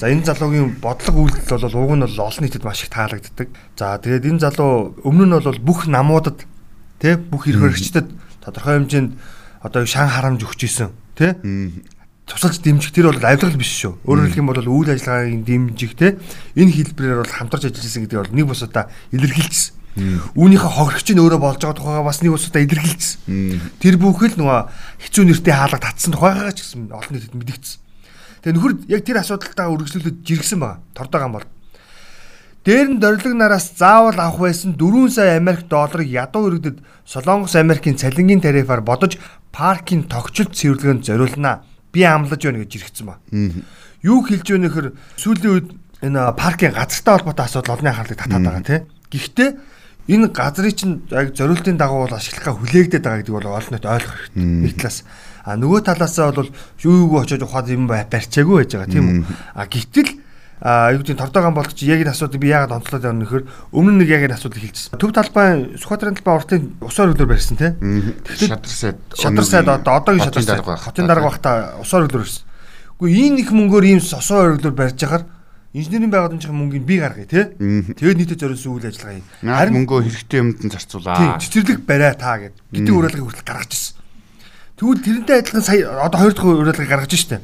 За 0.00 0.08
энэ 0.08 0.24
залуугийн 0.24 0.80
бодлого 0.80 1.28
үйлдэл 1.28 1.60
бол 1.60 1.84
уг 1.84 1.92
нь 1.96 2.04
бол 2.06 2.20
олон 2.24 2.42
нийтэд 2.42 2.64
маш 2.64 2.82
их 2.82 2.90
таалагддаг. 2.90 3.48
За 3.76 3.98
тэгээд 3.98 4.28
энэ 4.32 4.40
залуу 4.40 4.96
өмнө 5.04 5.26
нь 5.28 5.36
бол 5.44 5.60
бүх 5.60 5.86
намуудад 5.86 6.46
тий 7.02 7.16
бүх 7.16 7.46
эрх 7.50 7.60
хэрэгчдэд 7.60 8.08
тодорхой 8.40 8.80
хэмжээнд 8.80 9.12
одоо 9.60 9.86
шан 9.86 10.08
харамж 10.08 10.42
өгч 10.46 10.64
исэн 10.64 10.90
тий 11.18 11.36
тусалж 12.26 12.62
дэмжих 12.62 12.94
тэр 12.94 13.10
бол 13.10 13.20
авилгал 13.20 13.58
биш 13.58 13.74
шүү. 13.82 13.98
Өөрөөр 14.06 14.26
хэлэх 14.30 14.40
юм 14.40 14.48
бол 14.48 14.62
үйл 14.62 14.94
ажиллагааг 14.94 15.42
дэмжих 15.44 15.92
те 15.98 16.16
энэ 16.54 16.72
хэлбэрээр 16.72 17.20
бол 17.26 17.34
хамтарч 17.34 17.68
ажиллаж 17.68 17.84
исэн 17.84 18.02
гэдэг 18.06 18.18
бол 18.22 18.32
нэг 18.32 18.46
бус 18.46 18.62
удаа 18.62 18.88
илэрхийлжсэн. 19.10 19.81
Үүнийхээ 19.92 20.72
хохирогч 20.72 21.08
нь 21.12 21.20
өөрөө 21.20 21.40
болж 21.42 21.60
байгаа 21.60 21.76
тухайгаа 21.76 22.06
бас 22.08 22.24
нэг 22.24 22.32
усудаа 22.32 22.64
илэрхийлсэн. 22.64 23.20
Тэр 23.76 24.00
бүхэл 24.00 24.40
нөгөө 24.40 24.60
хэцүү 25.04 25.24
нэртэй 25.28 25.52
хаалга 25.52 25.84
татсан 25.84 26.16
тухайгаа 26.16 26.52
ч 26.56 26.64
гэсэн 26.64 26.88
олон 26.88 27.12
нийтэд 27.12 27.36
мэдэгдсэн. 27.36 27.78
Тэгээ 28.40 28.56
нөхөр 28.56 28.72
яг 28.88 29.02
тэр 29.04 29.20
асуудалтаа 29.20 29.68
үргэлжлүүлээд 29.68 30.24
жиргсэн 30.24 30.58
байгаа. 30.64 30.80
Тордоогоо 30.96 31.30
бол. 31.36 31.48
Дээр 32.64 32.88
нь 32.88 33.00
дөрөлөг 33.02 33.34
нараас 33.36 33.74
заавал 33.76 34.16
авах 34.16 34.48
байсан 34.48 34.78
4 34.80 35.12
сая 35.12 35.36
Америк 35.36 35.68
долларыг 35.68 36.08
ядуу 36.08 36.48
иргэдэд 36.48 36.78
Солонгос 37.04 37.58
Америкийн 37.58 38.00
цалингийн 38.00 38.40
тарифаар 38.40 38.80
бодож 38.80 39.20
паркийн 39.52 40.08
тогтчлт 40.08 40.56
цэвэрлэгэнд 40.56 41.04
зориулнаа. 41.04 41.66
Би 41.92 42.06
амлаж 42.06 42.40
байна 42.40 42.64
гэж 42.64 42.70
жиргсэн 42.80 43.06
ба. 43.06 43.20
Юу 44.00 44.24
хэлж 44.24 44.46
байна 44.56 44.70
нөхөр 44.70 44.86
сүүлийн 45.20 45.52
үед 45.52 45.68
энэ 46.06 46.32
паркийн 46.38 46.72
газартай 46.72 47.18
холбоотой 47.18 47.44
асуудал 47.46 47.74
олонний 47.76 47.92
анхаарлыг 47.92 48.18
татаад 48.18 48.42
байгаа 48.46 48.62
тийм. 48.62 48.82
Гэхдээ 49.10 49.50
энэ 50.08 50.28
газрыг 50.34 50.74
чинь 50.74 51.02
яг 51.10 51.34
зориултын 51.34 51.78
дагуу 51.78 52.06
бол 52.06 52.16
ашиглахаа 52.16 52.58
хүлээгдээд 52.58 53.02
байгаа 53.02 53.20
гэдэг 53.22 53.34
бол 53.38 53.54
олон 53.54 53.72
нийт 53.74 53.86
ойлгох 53.86 54.16
хэрэгтэй. 54.34 54.42
Нэг 54.42 54.74
талаас 54.80 54.98
а 55.44 55.56
нөгөө 55.58 55.80
талаасаа 55.86 56.32
бол 56.32 56.50
юу 56.82 56.94
юу 57.06 57.18
очиж 57.22 57.42
ухаад 57.42 57.70
юм 57.70 57.86
барьчаагүй 57.86 58.62
байж 58.62 58.72
байгаа 58.74 58.90
тийм 58.90 59.06
үү. 59.10 59.24
А 59.54 59.66
гэтэл 59.66 60.10
а 60.62 60.94
юу 60.94 61.02
гэдэг 61.02 61.18
тордоогон 61.18 61.54
болгоч 61.54 61.82
яг 61.82 62.02
энэ 62.02 62.14
асуудыг 62.14 62.38
би 62.42 62.54
яагаад 62.54 62.78
онцлоод 62.78 63.02
явна 63.02 63.26
нөхөр 63.26 63.42
өмнө 63.74 64.02
нэг 64.02 64.08
яг 64.10 64.22
энэ 64.30 64.38
асуудыг 64.38 64.62
хэлчихсэн. 64.62 64.98
Төв 64.98 65.10
талбай 65.10 65.74
Сүхбаатарын 65.74 66.18
талбай 66.18 66.34
уртын 66.38 66.62
усаар 66.78 67.10
өглөөр 67.10 67.30
барьсан 67.34 67.58
тийм. 67.58 67.74
Тэгэхээр 68.22 68.50
шадар 68.54 68.70
сайд 68.70 68.98
шадар 69.18 69.46
сайд 69.46 69.66
одоо 69.66 69.98
одоогийн 69.98 70.22
шадар 70.30 70.42
сайд 70.46 70.62
хотын 70.62 71.10
дарга 71.10 71.26
бахта 71.26 71.74
усаар 71.82 72.06
өглөөр 72.06 72.22
барьсан. 72.22 72.46
Үгүй 73.02 73.10
энэ 73.26 73.42
их 73.42 73.50
мөнгөөр 73.50 73.84
ийм 73.90 73.98
сосоо 73.98 74.54
өглөөр 74.54 74.78
барьж 74.78 75.02
яхаар 75.02 75.26
инженерийн 75.72 76.12
байгууламжийн 76.12 76.52
мөнгийг 76.52 76.84
би 76.84 77.00
гаргая 77.00 77.24
тий. 77.24 77.44
Тэгээд 77.96 78.18
нийтэд 78.20 78.40
зориулсан 78.44 78.72
үйл 78.76 78.88
ажиллагаа 78.92 79.16
юм. 79.16 79.26
Харин 79.40 79.74
мөнгөө 79.80 80.00
хэрэгтэй 80.04 80.40
юмд 80.44 80.60
нь 80.60 80.72
зарцуулаа. 80.72 81.40
Тий, 81.40 81.48
цэцэрлэг 81.48 81.80
бариа 81.88 82.12
та 82.12 82.36
гэд. 82.36 82.56
Гэдэг 82.76 82.92
уриалгыг 82.92 83.24
хүртэл 83.24 83.48
гаргаж 83.48 83.72
ирсэн. 83.72 83.96
Тэгвэл 84.76 85.00
тэрнтэй 85.00 85.36
адилхан 85.40 85.64
сая 85.64 85.88
одоо 86.04 86.18
хоёр 86.20 86.34
дахь 86.36 86.44
уриалгыг 86.44 86.88
гаргаж 86.92 87.12
штэ. 87.16 87.40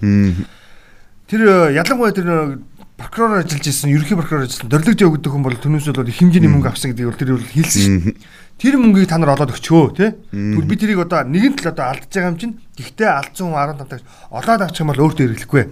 Тэр 1.28 1.40
э, 1.44 1.72
ялангуяа 1.76 2.12
тэр 2.12 2.28
э, 2.28 2.58
прокурор 2.98 3.38
ажиллаж 3.38 3.66
исэн, 3.70 3.94
ерөнхий 3.94 4.18
прокурор 4.18 4.44
ажилласан, 4.44 4.68
дөрлөгд 4.74 5.06
өгдөг 5.06 5.30
хүн 5.30 5.46
бол 5.46 5.54
түүнээс 5.54 5.86
бол 5.94 6.10
их 6.10 6.18
хэмжээний 6.18 6.50
мөнгө 6.50 6.68
авсан 6.74 6.90
гэдгийг 6.90 7.08
бол 7.14 7.20
тэр 7.22 7.30
бол 7.38 7.46
хэлсэн 7.46 7.82
шүү. 7.86 8.14
Тэр 8.58 8.74
мөнгийг 8.74 9.06
та 9.06 9.22
нар 9.22 9.38
олоод 9.38 9.54
өгчөө 9.54 9.84
тий. 9.94 10.10
Тэгвэл 10.34 10.66
би 10.66 10.74
тэрийг 10.74 11.06
одоо 11.06 11.22
нэгэн 11.22 11.54
тал 11.54 11.70
одоо 11.70 11.94
алдаж 11.94 12.10
байгаа 12.10 12.34
юм 12.34 12.38
чинь. 12.42 12.58
Гэхдээ 12.74 13.06
алдсан 13.06 13.54
хүн 13.54 13.78
15 13.78 13.86
тагч 13.86 14.02
олоод 14.34 14.62
авчих 14.66 14.82
юм 14.82 14.90
бол 14.90 15.02
өөртөө 15.06 15.24
хэрэглэхгүй 15.30 15.62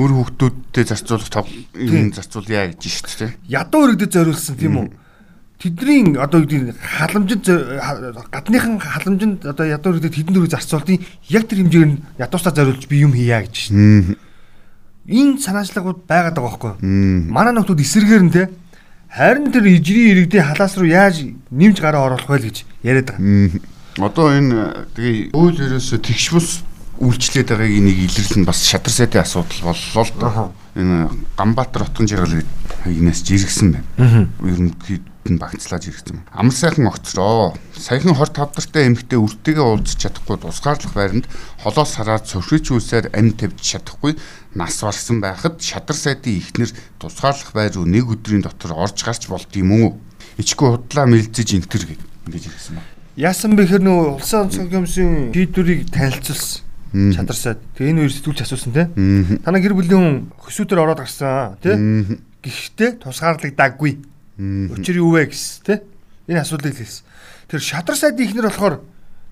өр 0.00 0.10
хүүхдүүдтэй 0.16 0.84
зарцуулах 0.88 1.28
тав 1.28 1.46
юм 1.76 2.08
зарцуулъя 2.16 2.72
гэж 2.72 2.80
шүү 2.80 3.28
дээ. 3.28 3.36
Ядуу 3.44 3.84
өргөдөд 3.84 4.16
зориулсан 4.16 4.56
тийм 4.56 4.80
үү? 4.80 4.88
Тэдний 5.60 6.16
одоо 6.16 6.40
юу 6.40 6.48
гэдэг 6.48 6.80
халамжид 6.80 7.44
гадныхан 8.32 8.80
халамжинд 8.80 9.44
одоо 9.44 9.66
ядуу 9.68 10.00
өргөдөд 10.00 10.16
хэдэн 10.16 10.32
дөрөв 10.32 10.56
зарцуултын 10.56 11.04
яг 11.28 11.44
тэр 11.44 11.60
хэмжээгээр 11.60 11.92
нь 11.92 12.00
ядуустаа 12.16 12.56
зориулж 12.56 12.88
би 12.88 13.04
юм 13.04 13.12
хийя 13.12 13.44
гэж 13.44 13.68
шүү. 13.68 14.16
Энэ 15.10 15.42
санаачлагууд 15.42 16.06
байгаад 16.06 16.38
байгаа 16.38 16.54
байхгүй? 16.54 16.72
Манай 17.34 17.52
нөхдүүд 17.58 17.82
эсэргээр 17.82 18.24
нь 18.24 18.30
те 18.30 18.46
харин 19.10 19.50
тэр 19.50 19.66
ижрийн 19.66 20.14
иргэдийн 20.14 20.46
халаас 20.46 20.78
руу 20.78 20.86
яаж 20.86 21.26
нэмж 21.50 21.82
гараа 21.82 22.06
оруулах 22.06 22.30
вэ 22.30 22.46
гэж 22.46 22.56
яриад 22.86 23.18
байгаа. 23.18 23.58
Одоо 23.98 24.30
энэ 24.30 24.86
тэгээ 24.94 25.34
үйл 25.34 25.58
ерөөсө 25.58 25.98
тэгш 25.98 26.26
бус 26.30 26.48
үйлчлээд 27.02 27.50
байгааг 27.50 27.82
нэг 27.82 27.96
илэрлэн 28.06 28.46
бас 28.46 28.62
шадар 28.62 28.94
сайдын 28.94 29.26
асуудал 29.26 29.74
боллоо 29.74 30.04
л 30.06 30.14
доо. 30.20 30.46
Энэ 30.78 31.10
Ганбаатар 31.34 31.90
утган 31.90 32.06
жаргал 32.06 32.46
хийнээс 32.86 33.24
жиргсэн 33.26 33.82
байна. 33.98 34.30
Ерөнхийд 34.38 35.04
нь 35.26 35.40
багцлаад 35.40 35.82
жиргсэн. 35.82 36.22
Амар 36.30 36.54
сайхан 36.54 36.86
огцроо. 36.86 37.56
Саяхан 37.74 38.14
25 38.14 38.54
дартай 38.54 38.86
эмэгтэй 38.86 39.18
үртэйгээ 39.18 39.64
уулзах 39.64 39.96
чадахгүй 39.96 40.36
тусгаарлах 40.38 40.94
байранд 40.94 41.26
холоос 41.64 41.96
хараад 41.96 42.28
цөвшөөч 42.28 42.66
үлсээр 42.68 43.06
амь 43.16 43.32
тавьж 43.32 43.58
чадахгүй 43.58 44.14
нас 44.54 44.80
барсан 44.82 45.20
байхад 45.20 45.62
шадар 45.62 45.96
сайдын 45.96 46.38
ихнэр 46.40 46.70
тусгаарлах 46.98 47.52
байр 47.52 47.74
руу 47.74 47.86
нэг 47.86 48.10
өдрийн 48.10 48.42
дотор 48.42 48.74
орж 48.74 49.02
гарч 49.04 49.28
болд 49.30 49.50
юм 49.54 49.70
уу? 49.72 49.88
Ичгүй 50.38 50.74
худлаа 50.74 51.06
мэлзэж 51.06 51.54
интэр 51.54 51.86
гэж 52.26 52.44
ирсэн 52.50 52.80
байна. 52.80 52.90
Яасан 53.16 53.54
бэхэр 53.54 53.82
нөө 53.84 54.18
улсын 54.18 54.48
онцгой 54.48 54.70
комиссийн 54.70 55.30
шийдвэрийг 55.34 55.90
танилцуулсан 55.90 56.70
Чандарсаад. 56.90 57.62
Тэгээ 57.78 57.90
энэ 57.94 58.00
хоёр 58.02 58.14
сэтгүүлч 58.18 58.40
асуусан 58.42 58.74
те. 58.74 58.90
Танаа 59.46 59.62
гэр 59.62 59.78
бүлийн 59.78 59.94
хүн 59.94 60.16
хөсөөдөр 60.42 60.82
ороод 60.82 61.06
гарсан 61.06 61.54
те. 61.62 61.78
Гэхдээ 62.42 62.98
тусгаарлагдаагүй. 63.06 63.92
Учир 64.74 64.98
юу 64.98 65.14
вэ 65.14 65.30
гэс 65.30 65.62
те. 65.62 65.86
Энэ 66.26 66.42
асуудлыг 66.42 66.74
хэлсэн. 66.74 67.06
Тэр 67.46 67.62
шадар 67.62 67.94
сайд 67.94 68.18
ихнэр 68.18 68.50
болохоор 68.50 68.82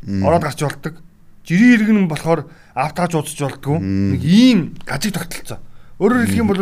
ороод 0.06 0.44
гарч 0.46 0.62
болдог. 0.62 1.02
Жирийн 1.48 1.80
иргэн 1.80 2.08
болохоор 2.12 2.44
автааж 2.76 3.16
уудаж 3.16 3.40
болдгоо. 3.40 3.80
Нэг 3.80 4.20
ийм 4.20 4.76
гажиг 4.84 5.16
тогтолцоо. 5.16 5.58
Өөрөөр 5.96 6.28
хэлэх 6.28 6.40
юм 6.44 6.52
бол 6.52 6.60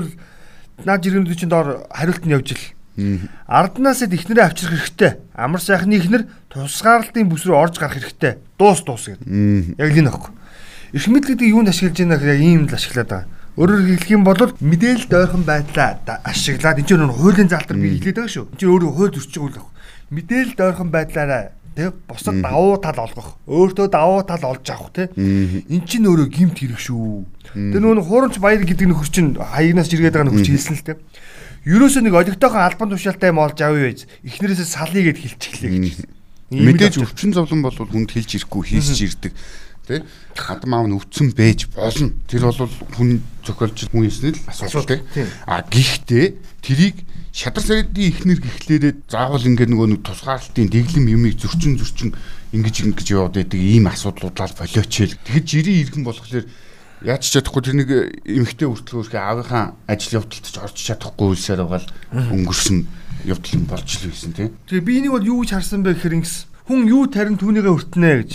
наад 0.86 1.02
жиргэнүүд 1.02 1.34
чинь 1.34 1.50
доор 1.50 1.90
хариулт 1.90 2.22
нь 2.22 2.30
явж 2.30 2.54
ил. 2.54 2.64
Арднаас 3.50 4.06
ихнэрээ 4.06 4.46
авчрах 4.46 4.78
хэрэгтэй. 4.78 5.18
Амар 5.34 5.58
сайхны 5.58 5.98
ихнэр 5.98 6.30
тусгаарлалтын 6.54 7.26
бүс 7.26 7.44
рүү 7.50 7.58
орж 7.58 7.82
гарах 7.82 7.98
хэрэгтэй. 7.98 8.38
Дуус 8.54 8.86
дуус 8.86 9.10
гэдэг. 9.10 9.26
Яг 9.74 9.90
л 9.90 10.00
энэ 10.00 10.10
аахгүй. 10.14 10.32
Эрх 10.94 11.06
мэдэл 11.10 11.30
гэдэг 11.34 11.50
юунд 11.50 11.68
ашиглаж 11.74 11.98
байна 11.98 12.16
гэхээр 12.16 12.40
ийм 12.46 12.70
л 12.70 12.78
ашиглаад 12.78 13.10
байгаа. 13.10 13.28
Өөрөөр 13.58 13.82
хэлэх 13.90 14.10
юм 14.14 14.22
бол 14.22 14.38
мэдээлэл 14.38 15.10
дойрхон 15.10 15.44
байдлаа 15.44 15.98
ашиглаад 16.24 16.78
энэ 16.78 16.88
ч 16.88 16.94
нөр 16.94 17.12
хуулийн 17.12 17.50
залтар 17.50 17.76
би 17.76 17.98
хэлээд 17.98 18.16
байгаа 18.22 18.32
шүү. 18.32 18.46
Энд 18.54 18.60
чинь 18.60 18.70
өөрөө 18.70 18.90
хууль 18.94 19.14
зөрчиг 19.16 19.42
үйл 19.42 19.56
авах. 19.60 19.72
Мэдээлэл 20.12 20.54
дойрхон 20.56 20.88
байдлаараа 20.92 21.42
тэг 21.76 21.94
бусад 22.08 22.40
давуу 22.40 22.80
тал 22.80 22.98
олгох. 23.04 23.36
Өөртөө 23.46 23.86
давуу 23.92 24.24
тал 24.24 24.44
олж 24.48 24.66
авах 24.72 24.90
тэг. 24.96 25.12
Эн 25.14 25.82
чинь 25.84 26.08
өөрөө 26.08 26.28
гимт 26.32 26.56
хэрэг 26.56 26.80
шүү. 26.80 27.22
Тэр 27.52 27.82
нүүн 27.84 28.00
хуурамч 28.00 28.40
баяр 28.40 28.64
гэдэг 28.64 28.88
нөхөр 28.88 29.10
чинь 29.12 29.36
хаягнаас 29.36 29.92
жиргээд 29.92 30.16
байгаа 30.16 30.28
нөхөр 30.32 30.48
хэлсэн 30.56 30.76
л 30.80 30.88
тэг. 30.88 30.98
Ерөөсөө 31.68 32.02
нэг 32.08 32.14
олигтойхон 32.16 32.64
албан 32.64 32.88
тушаалтай 32.90 33.30
юм 33.30 33.42
олж 33.44 33.58
авъя 33.60 33.92
байж. 33.92 34.08
Эхнэрээсээ 34.24 34.66
салъя 34.66 35.02
гэд 35.12 35.18
хэлчихлээ 35.20 35.70
гэж. 35.76 35.96
Мэдээж 36.56 36.94
өвчин 37.02 37.34
зовлон 37.34 37.60
бол 37.66 37.74
хүнд 37.74 38.14
хэлж 38.14 38.38
ирэхгүй 38.38 38.62
хийсч 38.70 39.02
ирдэг 39.02 39.34
тий 39.86 40.02
хадам 40.34 40.74
аав 40.74 40.86
нь 40.90 40.96
өвцөн 40.98 41.30
байж 41.32 41.70
болно. 41.70 42.10
Тэр 42.26 42.50
бол 42.50 42.70
хүн 42.98 43.22
зохиолч 43.46 43.86
хүн 43.88 44.04
хийсэн 44.10 44.34
л 44.34 44.42
асуудал 44.50 44.86
тий. 44.86 45.26
А 45.46 45.62
гэхдээ 45.62 46.26
тэрийг 46.60 47.05
шадар 47.36 47.60
саридын 47.60 48.08
ихнэр 48.08 48.40
гихлээрээ 48.40 48.92
заавал 49.12 49.44
ингээд 49.44 49.68
нөгөө 49.68 49.88
нэг 49.92 50.00
тусгаарлалтын 50.08 50.72
дэглэм 50.72 51.04
юмыг 51.12 51.36
зөрчин 51.36 51.76
зөрчин 51.76 52.16
ингэж 52.56 52.88
ингэж 52.88 53.06
яваад 53.12 53.36
байдаг 53.36 53.60
ийм 53.60 53.92
асуудлуудлаа 53.92 54.56
болооч 54.56 54.72
хэл. 54.88 55.20
Тэгэхэд 55.20 55.44
жирийн 55.44 55.80
иргэн 55.84 56.04
болохоор 56.08 56.48
яаж 57.04 57.22
чадахгүй 57.28 57.60
тэр 57.60 57.76
нэг 57.76 57.90
эмхтэй 58.24 58.72
үртлөө 58.72 58.96
өөрхөө 59.04 59.20
аавынхаа 59.20 59.76
ажил 59.84 60.24
явдалд 60.24 60.48
ч 60.48 60.56
орж 60.56 60.76
чадахгүй 60.80 61.36
үлсээр 61.36 61.60
байгаа 61.60 61.84
л 61.84 61.92
өнгөрсөн 62.40 62.78
явдал 63.28 63.68
болж 63.68 63.88
л 64.00 64.08
байсан 64.08 64.32
тий. 64.32 64.48
Тэгээ 64.72 64.86
би 64.88 64.92
энийг 65.04 65.12
бол 65.12 65.28
юу 65.28 65.44
гэж 65.44 65.60
харсан 65.60 65.84
бэ 65.84 65.92
гэхээр 65.92 66.16
ингэс 66.24 66.48
хүн 66.66 66.82
юу 66.90 67.06
тарин 67.06 67.38
түүнийгээ 67.38 67.70
өртнэ 67.70 68.10
гэж. 68.26 68.32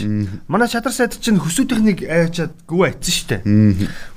Манай 0.48 0.72
шадар 0.72 0.96
сайд 0.96 1.20
чинь 1.20 1.36
хөсүүдийнхнийг 1.36 2.08
аваачаад 2.08 2.56
гүв 2.63 2.88
айтсан 2.88 3.12
штэ. 3.12 3.38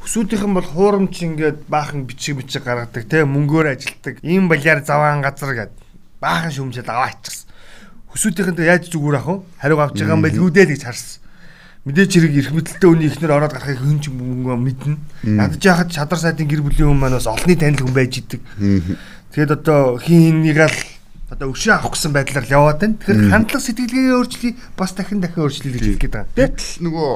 Хөсүүдийнхэн 0.07 0.55
бол 0.55 0.63
хуурамч 0.71 1.19
ингээд 1.19 1.67
баахан 1.67 2.07
бичиг 2.07 2.39
бичиг 2.39 2.63
гаргадаг 2.63 3.11
те 3.11 3.27
мөнгөөр 3.27 3.75
ажилдаг. 3.75 4.23
Ийм 4.23 4.47
балиар 4.47 4.87
заваан 4.87 5.19
газар 5.19 5.67
гэд 5.67 5.75
баахан 6.23 6.55
шүмжээд 6.55 6.87
аваа 6.87 7.11
ичсэн. 7.11 7.51
Хөсүүдийнхэн 8.15 8.63
яаж 8.63 8.87
зүгээр 8.95 9.19
ах 9.19 9.27
вэ? 9.27 9.37
Хариу 9.59 9.83
авч 9.83 9.99
байгаа 9.99 10.15
юм 10.15 10.23
байлгүй 10.23 10.51
дээ 10.55 10.71
гэж 10.79 10.83
харсан. 10.87 11.19
Мэдээж 11.85 12.11
хэрэг 12.15 12.35
эрх 12.39 12.51
мэдэлтэй 12.55 12.89
үний 12.89 13.11
ихнэр 13.11 13.35
ороод 13.35 13.53
гарахыг 13.53 13.83
хүн 13.83 13.99
ч 13.99 14.09
мөнгө 14.15 14.57
мэднэ. 14.57 14.97
Ядаж 15.27 15.61
яхад 15.61 15.91
шадар 15.91 16.17
сайдын 16.23 16.49
гэр 16.49 16.63
бүлийн 16.63 16.95
хүн 16.95 17.03
маань 17.03 17.19
бас 17.19 17.29
олонний 17.29 17.59
танил 17.59 17.83
хүн 17.83 17.93
байж 17.93 18.25
идэг. 18.25 18.41
Тэгээд 19.35 19.53
одоо 19.53 19.99
хин 20.01 20.47
хиннийг 20.47 20.65
л 20.65 20.79
одоо 21.35 21.51
өшөө 21.51 21.75
авах 21.75 21.99
гэсэн 21.99 22.13
байдлаар 22.15 22.47
л 22.47 22.55
яваад 22.55 22.79
байна. 22.79 22.97
Тэгэхээр 23.03 23.31
хандлага 23.35 23.67
сэтгэлгээгээ 23.67 24.15
өөрчлөе 24.15 24.53
бас 24.79 24.91
дахин 24.95 25.21
дахин 25.21 25.43
өөрчлөе 25.45 25.73
гэж 25.75 25.83
хэлэх 25.85 26.03
гээд 26.07 26.15
байгаа. 26.15 26.35
Тэ? 26.39 26.47
Гэтэл 26.55 26.83
нөгөө 26.87 27.11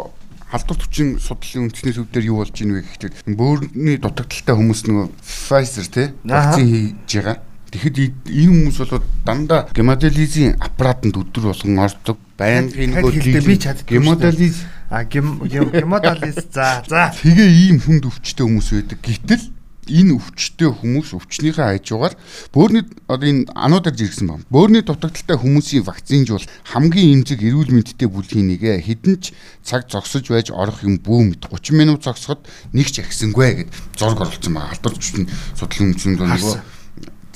халдвар 0.49 0.79
төвчин 0.83 1.09
судлалын 1.23 1.65
үндэсний 1.69 1.95
төв 1.95 2.07
дээр 2.11 2.29
юу 2.29 2.39
болж 2.43 2.57
ийн 2.59 2.73
вэ 2.73 2.83
гэхдээ 2.83 3.11
бөөрийн 3.39 4.01
дутагдaltaй 4.03 4.55
хүмүүс 4.57 4.81
нөгөө 4.89 5.07
Pfizer 5.23 5.87
те 5.93 6.03
вакцин 6.25 6.67
хийж 6.67 7.13
байгаа. 7.21 7.37
Тэгэхэд 7.69 7.97
ийм 8.33 8.53
хүмүүс 8.65 8.79
бол 8.81 9.05
дандаа 9.29 9.69
гемодиализийн 9.77 10.57
аппаратанд 10.57 11.21
өдөр 11.21 11.53
болгон 11.53 11.85
ордог. 11.85 12.17
Байнгын 12.41 12.97
нөгөө 12.97 13.45
би 13.45 13.57
чаддаг. 13.61 13.85
гемодиализ 13.93 14.65
А 14.89 15.05
гемодиализ 15.05 16.49
за 16.49 16.83
за. 16.89 17.13
Тэгээ 17.13 17.69
ийм 17.69 17.77
хүнд 17.77 18.09
өвчтэй 18.09 18.41
хүмүүс 18.41 18.73
байдаг. 18.73 18.99
Гэтэл 19.05 19.45
энэ 19.89 20.17
өвчтэй 20.17 20.71
хүмүүс 20.71 21.17
өвчнийхээ 21.17 21.81
хажуугаар 21.81 22.15
бөөрийн 22.55 22.87
одоо 23.09 23.29
энэ 23.29 23.49
ануудаар 23.53 23.97
жиргсэн 23.97 24.29
байна. 24.29 24.49
Бөөрийн 24.53 24.85
дутагдaltaй 24.85 25.37
хүмүүсийн 25.41 25.85
вакцинж 25.85 26.29
бол 26.33 26.47
хамгийн 26.73 27.25
эмзэг 27.25 27.41
эрүүл 27.43 27.73
мэндтэй 27.75 28.09
бүлгийн 28.09 28.49
нэгэ 28.53 28.85
хідэн 28.85 29.17
ч 29.19 29.37
цаг 29.65 29.89
зогсож 29.89 30.29
байж 30.29 30.53
орох 30.53 30.85
юм 30.85 31.01
бүү 31.01 31.37
мэд 31.37 31.43
30 31.51 31.77
минут 31.77 32.05
зогсоход 32.05 32.45
нэг 32.73 32.89
ч 32.89 33.03
ахисангүй 33.03 33.67
гэд 33.67 33.71
зург 33.97 34.21
оруулсан 34.23 34.55
байгаа. 34.55 34.73
Алдарч 34.77 35.03
чинь 35.03 35.29
судлалын 35.57 35.93
өмчөнд 35.97 36.21
нөгөө 36.23 36.55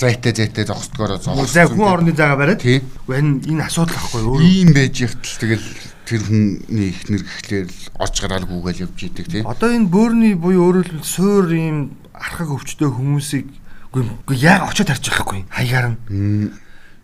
зайтай 0.03 0.33
зайтай 0.33 0.65
зогсдгоороо 0.67 1.19
зогссон. 1.19 1.77
Хүн 1.77 1.89
орны 1.89 2.13
зайгаа 2.13 2.37
бариад. 2.37 2.61
Тий. 2.63 2.83
Энэ 3.09 3.47
энэ 3.47 3.67
асуудал 3.67 3.97
ахгүй 3.97 4.21
юу? 4.23 4.41
Ийм 4.43 4.75
байж 4.75 4.99
ихтэл 4.99 5.39
тэгэл 5.39 5.67
тэр 6.13 6.23
хүний 6.29 6.93
их 6.93 7.09
нэр 7.09 7.25
гэхлээр 7.25 7.69
орж 7.97 8.17
гараалгүйгээл 8.21 8.85
явж 8.85 8.99
идэг 9.01 9.27
тий. 9.33 9.43
Одоо 9.49 9.73
энэ 9.73 9.89
бөөрний 9.89 10.35
буюу 10.37 10.69
өөрөөр 10.69 11.01
хэлбэл 11.01 11.09
суур 11.09 11.49
ийм 11.57 11.97
архаг 12.13 12.53
өвчтөе 12.53 12.93
хүмүүсийг 12.93 13.49
үгүй 13.93 14.37
яг 14.45 14.69
очиод 14.69 14.93
харж 14.93 15.09
байхгүй 15.09 15.49
хаягаар 15.49 15.97
нь. 15.97 16.53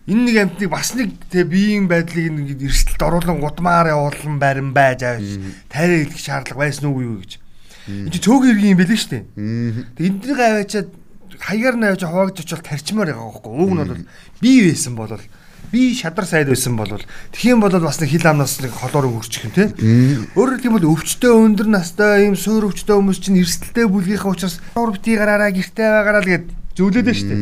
Энэ 0.09 0.23
нэг 0.25 0.37
амтныг 0.41 0.69
бас 0.69 0.93
нэг 0.93 1.17
тэг 1.29 1.49
биеийн 1.49 1.89
байдлыг 1.89 2.33
нэг 2.33 2.61
эрсдэлд 2.61 3.01
оруулан 3.01 3.41
гудмаар 3.41 3.93
явуулан 3.93 4.37
барин 4.37 4.73
байж 4.73 5.05
авч 5.05 5.41
тайраа 5.69 6.05
хэлэх 6.05 6.17
шаардлага 6.17 6.65
байсан 6.65 6.89
уу 6.89 7.01
юу 7.01 7.17
гэж. 7.21 7.37
Энд 7.89 8.13
чи 8.13 8.21
цөөхөн 8.21 8.49
иргэн 8.53 8.73
юм 8.73 8.79
бэлэн 8.81 9.01
штэ. 9.01 9.25
Тэг 9.97 10.05
энднийг 10.05 10.37
аваачаад 10.41 10.89
хаягаар 11.37 11.77
нь 11.77 11.85
авч 11.89 12.01
хуваагдж 12.05 12.41
очил 12.41 12.61
тарчмаар 12.65 13.13
байгаа 13.13 13.25
байхгүй. 13.29 13.53
Уг 13.53 13.71
нь 13.73 13.81
бол 13.85 14.05
би 14.41 14.51
байсан 14.65 14.93
бол 14.97 15.13
би 15.71 15.93
шадар 15.95 16.25
сайд 16.25 16.49
байсан 16.49 16.75
бол 16.75 16.89
тэгхийн 17.31 17.61
бол 17.61 17.73
бас 17.79 18.01
нэг 18.01 18.09
хил 18.09 18.27
амнаас 18.27 18.59
нэг 18.61 18.73
холоор 18.73 19.07
хөрчих 19.09 19.45
юм 19.45 19.53
те. 19.53 19.69
Өөрөөр 20.35 20.61
хэлбэл 20.61 20.89
өвчтөе 20.89 21.33
өндөр 21.33 21.67
настай 21.69 22.25
ийм 22.25 22.35
суур 22.35 22.69
өвчтөе 22.69 22.97
хүмүүс 22.97 23.19
чинь 23.21 23.39
эрсдэлтэй 23.39 23.85
бүлгийнхаа 23.85 24.33
учраас 24.33 24.57
уур 24.75 24.97
бити 24.97 25.15
гараараа 25.15 25.53
гэртээ 25.53 25.89
байгаараа 25.89 26.23
л 26.25 26.31
гэд 26.33 26.45
зөвлөдөө 26.77 27.15
штэ. 27.15 27.35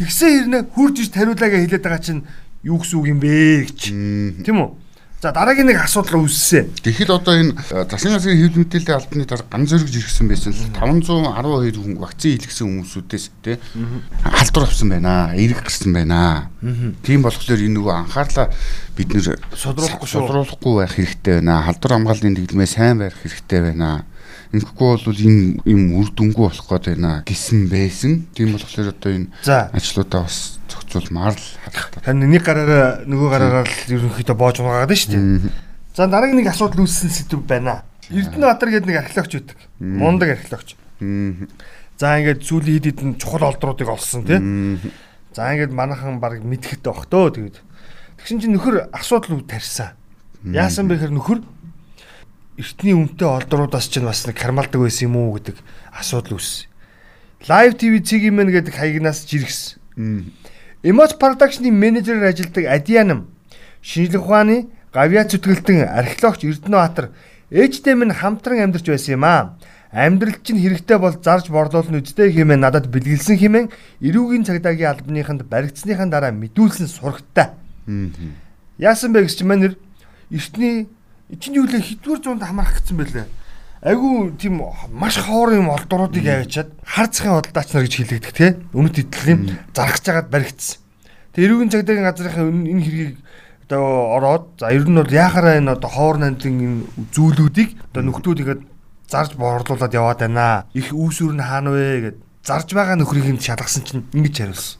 Тэгсэн 0.00 0.28
хэрнээ 0.48 0.62
хурж 0.72 0.96
иж 1.04 1.08
тариулаагаа 1.12 1.60
хэлээд 1.60 1.84
байгаа 1.84 2.02
чинь 2.02 2.24
юу 2.64 2.80
гэсэн 2.80 2.96
үг 2.98 3.06
юм 3.12 3.20
бэ 3.20 3.68
гэж. 3.68 3.80
Тийм 4.42 4.58
үү? 4.58 4.70
За 5.22 5.30
дараагийн 5.30 5.70
нэг 5.70 5.78
асуудал 5.78 6.26
үүссэн. 6.26 6.82
Тэгэхэд 6.82 7.14
одоо 7.14 7.38
энэ 7.38 7.54
засгийн 7.70 8.18
газрын 8.18 8.42
хэвлэл 8.42 8.58
мэдээллийн 8.66 8.98
албаны 8.98 9.22
дараа 9.22 9.46
ган 9.46 9.70
зөргиж 9.70 10.02
ирсэн 10.02 10.26
байсан 10.26 10.50
л 10.50 10.74
512 10.74 11.78
хүн 11.78 11.94
вакцин 12.02 12.34
хийлгсэн 12.42 12.66
хүмүүсүүдээс 12.66 13.26
тий 13.38 13.54
халдвар 14.18 14.66
авсан 14.66 14.90
байна. 14.90 15.30
Эрэг 15.38 15.62
гарсан 15.62 15.94
байна. 15.94 16.50
Тийм 17.06 17.22
болохоор 17.22 17.54
энэ 17.54 17.70
нөгөө 17.70 17.94
анхаарлаа 18.02 18.50
бид 18.98 19.14
нэр 19.14 19.38
содруулахгүй 19.54 20.72
байх 20.82 20.98
хэрэгтэй 20.98 21.38
байна. 21.38 21.70
Халдвар 21.70 22.02
хамгааллын 22.02 22.34
дэглэмээ 22.42 22.66
сайн 22.66 22.98
барих 22.98 23.22
хэрэгтэй 23.22 23.62
байна. 23.62 24.02
Ингэхгүй 24.52 24.88
бол 25.00 25.16
энэ 25.16 25.64
юм 25.64 25.82
үр 25.96 26.08
дүнгүй 26.12 26.44
болох 26.44 26.68
гээд 26.68 26.92
байна 26.92 27.24
гэсэн 27.24 27.72
байсан. 27.72 28.28
Тийм 28.36 28.52
болохоор 28.52 28.92
одоо 28.92 29.10
энэ 29.16 29.32
ажлуудаа 29.48 30.28
бас 30.28 30.60
зохицуулмаар 30.68 31.32
л 31.32 31.48
хатдаг. 31.64 32.04
Харин 32.04 32.28
нэг 32.28 32.44
гараараа 32.44 33.08
нөгөө 33.08 33.28
гараараа 33.32 33.64
л 33.64 33.76
ерөнхийдөө 33.96 34.36
боож 34.36 34.60
унаагаад 34.60 34.92
шүү 34.92 35.12
дээ. 35.16 35.52
За 35.96 36.04
дараагийн 36.04 36.36
нэг 36.44 36.52
асуудал 36.52 36.84
үүссэн 36.84 37.08
сэдв 37.08 37.40
байна. 37.48 37.88
Эрдэнэбаатар 38.12 38.68
гэдэг 38.68 38.88
нэг 38.92 38.98
археологч 39.00 39.32
байдаг. 39.40 39.58
Мундаг 39.80 40.28
археологч. 40.36 40.76
За 41.96 42.18
ингээд 42.20 42.44
сүүлийн 42.44 42.76
хэд 42.76 42.86
хэдэн 42.92 43.10
чухал 43.16 43.48
олдруудыг 43.48 43.88
олсон 43.88 44.28
тий. 44.28 44.36
За 45.32 45.48
ингээд 45.48 45.72
манахан 45.72 46.20
баг 46.20 46.44
мэдхэд 46.44 46.84
байх 46.84 47.08
төө 47.08 47.32
тэгээд. 47.40 47.56
Тэгсэн 48.20 48.40
чинь 48.40 48.52
нөхөр 48.52 48.92
асуудал 48.92 49.40
үл 49.40 49.48
тарьсан. 49.48 49.96
Яасан 50.44 50.92
бэ 50.92 51.00
гэхээр 51.00 51.16
нөхөр 51.16 51.40
эртний 52.58 52.92
үнэтэй 52.92 53.28
олдруудаас 53.28 53.88
чинь 53.88 54.04
бас 54.04 54.26
нэг 54.26 54.36
кармалдаг 54.36 54.80
байсан 54.80 55.08
юм 55.08 55.16
уу 55.16 55.36
гэдэг 55.40 55.56
асуудал 55.96 56.36
үүссэн. 56.36 56.68
Live 57.48 57.74
TV 57.80 58.04
цэгийн 58.04 58.34
мэн 58.36 58.52
гэдэг 58.52 58.74
хаягнаас 58.76 59.24
жиргсэн. 59.24 59.80
Emoji 60.82 61.16
Production-ы 61.16 61.70
менежерээр 61.70 62.30
ажилладаг 62.30 62.64
Адианам 62.68 63.20
шинжлэх 63.80 64.22
ухааны 64.22 64.68
гавьяа 64.92 65.26
зүтгэлтэн 65.26 65.88
археологч 65.88 66.44
Эрдэнэбаатар 66.44 67.10
ээжтэй 67.50 67.94
минь 67.96 68.12
хамтран 68.12 68.68
амьдарч 68.70 68.86
байсан 68.86 69.16
юм 69.16 69.24
аа. 69.24 69.56
Амьдрал 69.92 70.40
чинь 70.40 70.60
хэрэгтэй 70.60 70.96
бол 70.96 71.12
зарж 71.12 71.52
борлуулна 71.52 72.00
үстэй 72.00 72.32
хэмээн 72.32 72.64
надад 72.64 72.88
бэлгэлсэн 72.88 73.36
хэмээн 73.36 73.66
эрүүгийн 74.00 74.46
цагдаагийн 74.48 74.88
албаныханд 74.88 75.44
баригдсныхаа 75.48 76.08
дараа 76.08 76.32
мэдүүлсэн 76.32 76.88
сурагтай. 76.88 77.52
Яасан 78.78 79.12
бэ 79.12 79.28
гэж 79.28 79.36
чи 79.36 79.44
манер 79.44 79.76
эртний 80.32 80.88
чинь 81.38 81.56
юу 81.58 81.66
лээ 81.66 81.82
хэдвэр 81.82 82.20
зуунд 82.22 82.42
хамаарах 82.42 82.80
гэсэн 82.80 82.96
бэлээ. 82.96 83.26
Айгу 83.82 84.30
тийм 84.38 84.62
маш 84.94 85.18
хоор 85.18 85.58
юм 85.58 85.70
олдуруудыг 85.74 86.22
аваачаад 86.22 86.70
харцхийн 86.86 87.34
худалдаач 87.34 87.68
нар 87.74 87.84
гэж 87.86 87.94
хэлэгдэх 87.98 88.32
те. 88.32 88.56
Өмнөд 88.70 88.98
идлийн 89.02 89.58
заргаж 89.74 90.02
жагаад 90.06 90.30
баригдсан. 90.30 90.78
Тэгээ 91.34 91.46
эрүүгийн 91.50 91.72
цагдаагийн 91.72 92.06
газрынхаа 92.06 92.46
энэ 92.46 92.84
хэргийг 92.86 93.16
одоо 93.66 94.14
ороод 94.14 94.46
за 94.60 94.70
ер 94.70 94.86
нь 94.86 94.94
бол 94.94 95.10
яхаараа 95.10 95.58
энэ 95.58 95.74
одоо 95.74 95.90
хоор 95.90 96.16
нандин 96.22 96.86
зүйлүүдийг 97.10 97.74
одоо 97.90 98.02
нөхдүүд 98.06 98.38
ихэд 98.44 98.62
зарж 99.10 99.34
боорлуулад 99.34 99.90
яваад 99.90 100.20
байна. 100.22 100.70
Их 100.78 100.92
үүсвэр 100.92 101.34
нь 101.34 101.42
хаана 101.42 101.74
вэ 101.74 101.86
гэд 102.06 102.18
зарж 102.46 102.68
байгаа 102.76 102.96
нөхрийг 103.00 103.28
нь 103.32 103.42
шалгасан 103.42 103.82
чинь 103.82 104.06
ингэж 104.14 104.34
хариулсан. 104.38 104.78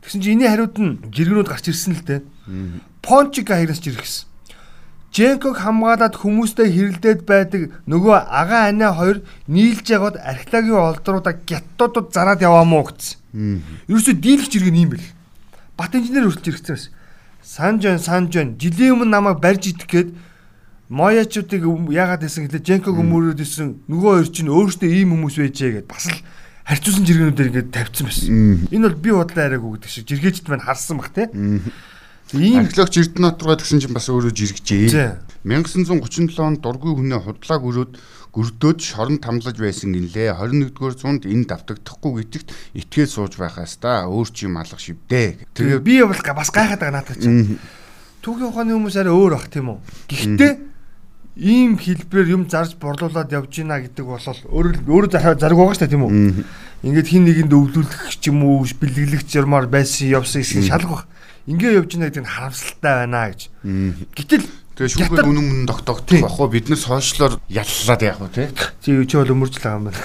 Тэгсэн 0.00 0.20
чинь 0.20 0.40
энэний 0.40 0.48
хариуд 0.48 0.76
нь 0.78 0.92
жиргэнүүд 1.12 1.48
гарч 1.48 1.68
ирсэн 1.68 1.92
л 1.96 2.04
дээ. 2.08 2.20
Пончик 3.02 3.48
хаягнаас 3.52 3.80
жиргсэн. 3.84 4.32
Женког 5.14 5.62
хамгаалаад 5.62 6.18
хүмүүстэй 6.18 6.74
хэрэлдээд 6.74 7.22
байдаг 7.22 7.70
нөгөө 7.86 8.18
агаа 8.18 8.74
анаа 8.74 8.92
хоёр 8.98 9.22
нийлж 9.46 9.86
ягаад 9.86 10.18
археологийн 10.18 10.90
олдруудаа 10.90 11.38
гяттуудад 11.46 12.10
зараад 12.10 12.42
яваа 12.42 12.66
мó 12.66 12.82
гэсэн. 12.82 13.62
Ерөөсөө 13.86 14.14
дийлэх 14.18 14.50
жиргэн 14.50 14.74
юм 14.74 14.90
бэл. 14.98 15.06
Бат 15.78 15.94
инженер 15.94 16.26
хүртэл 16.26 16.58
ирсэн 16.58 16.74
байсан. 16.74 16.92
Санжон 17.46 17.98
санжон 18.02 18.58
жилийн 18.58 18.98
өмнө 18.98 19.14
намайг 19.14 19.38
барьж 19.38 19.70
идэх 19.70 19.86
гээд 19.86 20.10
Моячуудыг 20.90 21.62
яагаад 21.94 22.26
гэсэн 22.26 22.50
гэхлээр 22.50 22.66
Женког 22.66 22.98
өмөрөөд 22.98 23.38
исэн 23.38 23.86
нөгөө 23.86 24.10
хоёр 24.18 24.28
чинь 24.34 24.50
өөрөөсөө 24.50 24.90
ийм 24.90 25.14
хүмүүс 25.14 25.36
байжээ 25.40 25.70
гэд 25.78 25.88
бас 25.88 26.10
л 26.10 26.18
харьцуулсан 26.66 27.04
жиргэнүүдээр 27.06 27.48
ингээд 27.54 27.70
тавьсан 27.72 28.04
байсан. 28.04 28.28
Энэ 28.68 28.86
бол 28.90 28.98
би 28.98 29.10
бодлоо 29.14 29.44
арайг 29.46 29.64
өгдөг 29.64 29.88
шиг 29.88 30.04
жиргээчд 30.10 30.48
маань 30.48 30.64
харсан 30.64 30.96
бах 31.00 31.12
те. 31.12 31.28
Ийм 32.34 32.66
Археологч 32.66 32.98
Эрдэнэбаатар 32.98 33.62
гэсэн 33.62 33.80
чинь 33.80 33.94
бас 33.94 34.10
өөрөө 34.10 34.32
жиргэжээ. 34.34 35.22
1937 35.46 36.34
онд 36.40 36.58
дургүй 36.64 36.92
хүнээ 36.98 37.20
худлааг 37.22 37.62
өрөөд 37.62 37.92
гөрдөөд 38.34 38.78
шорон 38.82 39.22
тамлаж 39.22 39.54
байсан 39.54 39.94
гинлээ. 39.94 40.34
21-р 40.34 40.94
зуунд 40.98 41.22
энэ 41.30 41.46
давтагдахгүй 41.46 42.26
гэдэгт 42.26 42.48
итгээд 42.74 43.10
сууж 43.14 43.38
байхаас 43.38 43.78
та 43.78 44.10
өөр 44.10 44.28
чи 44.34 44.50
юм 44.50 44.58
алга 44.58 44.74
шивдээ. 44.74 45.54
тэгээ 45.54 45.78
би 45.78 46.02
бол 46.02 46.18
бас 46.18 46.50
гайхаад 46.50 46.82
байгаа 46.82 46.98
наадах 46.98 47.22
чинь. 47.22 47.62
Түүхийн 48.26 48.50
ухааны 48.50 48.74
хүмүүс 48.74 48.96
арай 48.98 49.14
өөр 49.14 49.32
бах 49.38 49.46
тийм 49.52 49.70
үү. 49.70 49.78
Гэхдээ 50.10 50.52
ийм 51.38 51.78
хэлбэрээр 51.78 52.34
юм 52.34 52.50
зарж 52.50 52.74
борлуулад 52.80 53.30
явж 53.30 53.50
гинэ 53.54 53.86
гэдэг 53.86 54.06
бол 54.06 54.18
өөрөө 54.18 54.82
өөрөө 54.82 55.38
зарг 55.38 55.54
байгаа 55.54 55.74
шүү 55.78 55.86
дээ 55.86 55.94
тийм 55.94 56.04
үү. 56.08 56.14
Ингээд 56.88 57.10
хин 57.10 57.24
нэгэнд 57.30 57.54
өвлүүлэх 57.54 58.18
ч 58.18 58.34
юм 58.34 58.42
уу 58.42 58.66
бэлгэлэх 58.66 59.22
журмаар 59.26 59.70
байсан 59.70 60.10
явсан 60.10 60.42
хэсгийг 60.42 60.70
шалгах. 60.70 61.06
Ингээ 61.44 61.76
явж 61.76 61.90
гинэ 61.92 62.08
гэдэг 62.08 62.24
нь 62.24 62.30
харамсалтай 62.30 62.92
байна 63.04 63.28
гэж. 63.32 63.40
Гэтэл 64.16 64.44
Тэгээ 64.74 64.90
шүүгээр 64.90 65.22
Ятар- 65.22 65.28
үнэн 65.30 65.46
мөн 65.46 65.66
тогтоогдох 65.70 66.18
байх 66.18 66.34
уу? 66.40 66.50
Бид 66.50 66.66
нар 66.66 66.80
сошиалоор 66.82 67.38
яллаад 67.46 68.02
яах 68.02 68.18
вэ 68.26 68.28
те? 68.34 68.44
чи 68.82 68.90
чи 69.06 69.14
бол 69.14 69.30
өмөржл 69.30 69.62
байгаа 69.62 69.78
юм 69.78 69.86
байна. 69.86 70.02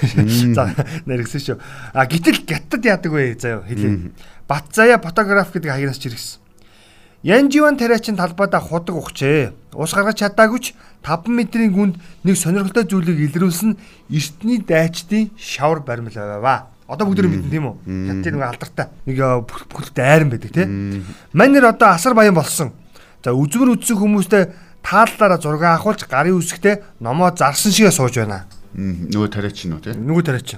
За 0.54 0.64
наригсан 1.10 1.42
шүү. 1.42 1.58
А 1.98 2.06
гэтэл 2.06 2.46
гятад 2.46 2.86
яадаг 2.86 3.10
вэ 3.10 3.34
заяа 3.34 3.66
хэлээ. 3.66 4.14
Бат 4.46 4.70
заяа 4.70 5.02
фотограф 5.02 5.50
гэдэг 5.50 5.74
хаягнаас 5.74 5.98
чиргсэн. 5.98 6.38
Янживан 7.26 7.82
тариачин 7.82 8.14
талбайдаа 8.16 8.62
худаг 8.62 8.94
ухчээ. 8.96 9.74
Ус 9.74 9.92
гаргаж 9.92 10.22
чадаагүй 10.22 10.60
ч 10.62 10.78
5 11.02 11.28
метрийн 11.34 11.74
гүнд 11.74 11.96
нэг 12.24 12.38
сонирхолтой 12.38 12.86
зүйлийг 12.86 13.20
илрүүлсэн 13.26 13.74
эртний 14.08 14.62
дайчдын 14.62 15.34
шавар 15.36 15.82
баримл 15.82 16.14
аваа. 16.14 16.70
Одоо 16.90 17.06
бүгд 17.06 17.30
мэдэн 17.30 17.54
тийм 17.54 17.70
үү? 17.70 17.76
Хятад 17.86 18.34
нэг 18.34 18.44
алдартай. 18.50 18.88
Нэг 19.06 19.18
бүхэлдээ 19.46 20.06
айран 20.10 20.30
байдаг 20.34 20.50
тийм. 20.50 21.06
Манер 21.38 21.70
одоо 21.70 21.94
асар 21.94 22.18
баян 22.18 22.34
болсон. 22.34 22.74
За 23.22 23.30
үзмэр 23.30 23.78
үзсэн 23.78 23.94
хүмүүстэй 23.94 24.50
тааллаараа 24.82 25.38
зураг 25.38 25.64
авахулж 25.70 26.10
гарын 26.10 26.40
үсгтээ 26.42 26.98
номоо 26.98 27.30
зарсан 27.30 27.70
шигээ 27.70 27.94
сууж 27.94 28.18
байна. 28.18 28.50
Нөгөө 28.74 29.30
тариач 29.34 29.66
нь 29.66 29.74
үү 29.74 29.82
те? 29.82 29.94
Нөгөө 29.98 30.24
тариач. 30.26 30.58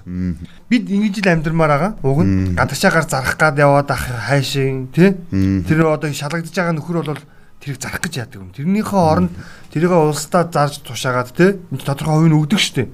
Бид 0.72 0.84
ингэж 0.88 1.24
л 1.24 1.32
амьдрмаар 1.32 1.72
байгаа. 1.72 1.92
Уг 2.04 2.20
нь 2.24 2.56
гадагшаагаар 2.56 3.08
зарах 3.08 3.36
гад 3.40 3.56
яваад 3.60 3.92
ах 3.92 4.04
хайшин 4.04 4.92
тий. 4.92 5.16
Тэр 5.32 5.88
одоо 5.88 6.12
шалгагдж 6.12 6.52
байгаа 6.52 6.76
нөхөр 6.76 7.08
бол 7.08 7.24
тэрийг 7.64 7.80
зарах 7.80 8.04
гэж 8.04 8.14
яадаг 8.20 8.40
юм. 8.40 8.52
Тэрнийхээ 8.52 9.00
оронд 9.00 9.32
тэрийг 9.72 9.96
улсдаа 9.96 10.44
зарж 10.44 10.84
тушаагаад 10.84 11.32
тий. 11.32 11.56
Энд 11.72 11.88
тодорхой 11.88 12.28
хувийг 12.28 12.36
өгдөг 12.36 12.60
штеп. 12.60 12.92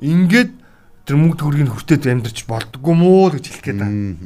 Ингээд 0.00 0.52
тэр 1.06 1.16
мөнгө 1.16 1.38
төгрөгийг 1.38 1.70
хүртээд 1.70 2.10
амьдрч 2.10 2.44
болдгоо 2.50 2.94
мó 2.98 3.30
л 3.30 3.38
гэж 3.38 3.46
хэлэх 3.46 3.64
гээд 3.64 3.78
байна. 3.78 4.18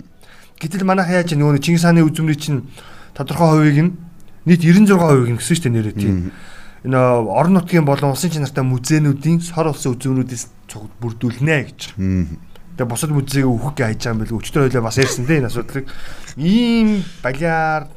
Гэтэл 0.56 0.88
манайх 0.88 1.12
яаж 1.12 1.36
нөгөө 1.36 1.60
Чингис 1.60 1.84
хааны 1.84 2.04
үзмрийн 2.04 2.40
чинь 2.40 2.60
тодорхой 3.12 3.60
хувийг 3.60 3.78
нь 3.84 3.92
нийт 4.48 4.64
96% 4.64 5.36
гэсэн 5.36 5.56
шүү 5.56 5.64
дээ 5.68 5.76
нэрээ 5.76 5.96
тийм 6.00 6.32
энэ 6.84 6.96
орон 6.96 7.60
нутгийн 7.60 7.84
болон 7.84 8.16
улсын 8.16 8.32
чанартай 8.32 8.64
музейнүүдийн 8.64 9.44
сор 9.44 9.68
улсын 9.68 9.92
үзүүнүүдээс 10.00 10.44
цугт 10.64 10.92
бүрдүүлнэ 11.04 11.56
гэж. 11.68 11.80
Тэгээ 12.80 12.88
бусад 12.88 13.12
музейг 13.12 13.44
өөхөх 13.44 13.76
гэж 13.76 13.84
хайж 13.84 14.00
байгаа 14.00 14.16
юм 14.16 14.20
бэл 14.24 14.36
өчтөр 14.40 14.62
хойлоо 14.64 14.84
бас 14.88 14.96
ярьсан 14.96 15.28
дээ 15.28 15.44
энэ 15.44 15.50
асуудлыг. 15.52 15.84
Ийм 16.40 17.04
балиар 17.20 17.92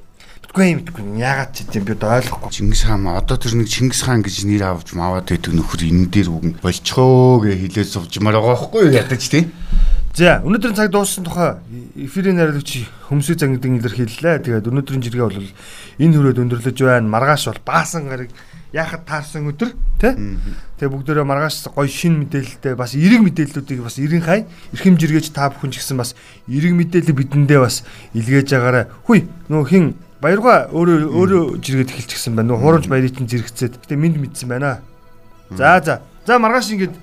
мэдгүй 0.53 0.69
юм 0.69 0.85
мэдгүй 0.85 1.17
яагаад 1.17 1.49
ч 1.57 1.65
тийм 1.65 1.81
би 1.81 1.97
ойлгохгүй. 1.97 2.53
Чингис 2.53 2.85
хаан 2.85 3.09
одоо 3.09 3.37
тэр 3.41 3.57
нэг 3.57 3.73
Чингис 3.73 4.05
хаан 4.05 4.21
гэж 4.21 4.45
нэр 4.45 4.69
авч 4.69 4.93
маваад 4.93 5.25
байдаг 5.25 5.49
нөхөр 5.49 5.81
энэ 5.81 6.13
дээр 6.13 6.29
үгэн 6.29 6.53
болчихоо 6.61 7.41
гэж 7.41 7.73
хэлээд 7.73 7.89
сувжмаар 7.89 8.37
байгаа 8.37 8.53
байхгүй 8.53 8.93
ядаж 8.93 9.23
тий. 9.33 9.49
За 10.13 10.45
өнөөдрийн 10.45 10.77
цаг 10.77 10.93
дууссан 10.93 11.25
тухай 11.25 11.57
эфирийн 11.97 12.37
найруулагч 12.37 12.85
хөмсөй 13.09 13.33
зангидын 13.33 13.81
илэрхийллээ. 13.81 14.45
Тэгээд 14.45 14.69
өнөөдрийн 14.69 15.01
жиргээ 15.01 15.25
бол 15.25 15.41
энэ 15.41 16.13
хүрээд 16.21 16.41
өндөрлөж 16.45 16.77
байна. 16.85 17.09
Маргааш 17.09 17.49
бол 17.49 17.65
баасан 17.65 18.13
гараг 18.13 18.29
яхад 18.77 19.09
таарсан 19.09 19.49
өдөр 19.49 19.73
тий. 19.97 20.13
Тэгээ 20.77 20.93
бүгдээрээ 20.93 21.25
маргааш 21.25 21.73
гоё 21.73 21.89
шин 21.89 22.29
мэдээлэлтэй 22.29 22.77
бас 22.77 22.93
эрэг 22.93 23.25
мэдээллүүдийг 23.25 23.81
бас 23.81 23.97
эрен 23.97 24.21
хай 24.21 24.45
эрхэм 24.69 25.01
жиргэж 25.01 25.33
та 25.33 25.49
бүхэн 25.49 25.73
ч 25.73 25.81
гэсэн 25.81 25.97
бас 25.97 26.13
эрэг 26.45 26.77
мэдээлэл 26.77 27.17
бидэндээ 27.17 27.57
бас 27.57 27.81
илгээж 28.13 28.53
агаарай. 28.53 28.85
Хүй 29.09 29.25
нөө 29.49 29.65
хин 29.65 29.97
баяргаа 30.23 30.71
өөрөө 30.71 30.97
өөрөө 31.11 31.43
жиргээд 31.59 31.91
эхэлчихсэн 31.91 32.33
байна. 32.39 32.55
Хуурамч 32.55 32.87
баярын 32.87 33.27
зэрэгцээд. 33.27 33.83
Гэтэ 33.83 33.99
минь 33.99 34.17
мэдсэн 34.23 34.47
байна. 34.47 34.79
За 35.51 35.83
за. 35.83 35.99
За 36.25 36.39
маргааш 36.39 36.71
ингэж 36.71 36.95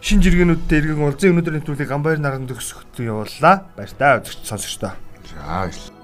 шин 0.00 0.22
жиргэнүүдтэй 0.22 0.78
эргэн 0.78 1.02
уулзсан 1.02 1.34
өнөөдрийн 1.34 1.58
нэвтрүүлгийг 1.58 1.90
Ганбаяр 1.90 2.22
наранд 2.22 2.54
төгсгөх 2.54 2.86
явууллаа. 3.02 3.66
Баяр 3.74 3.92
таа 3.98 4.22
үзэгч 4.22 4.46
сонсогчдоо. 4.46 4.94
За 5.26 5.42
баярлалаа. 5.42 5.97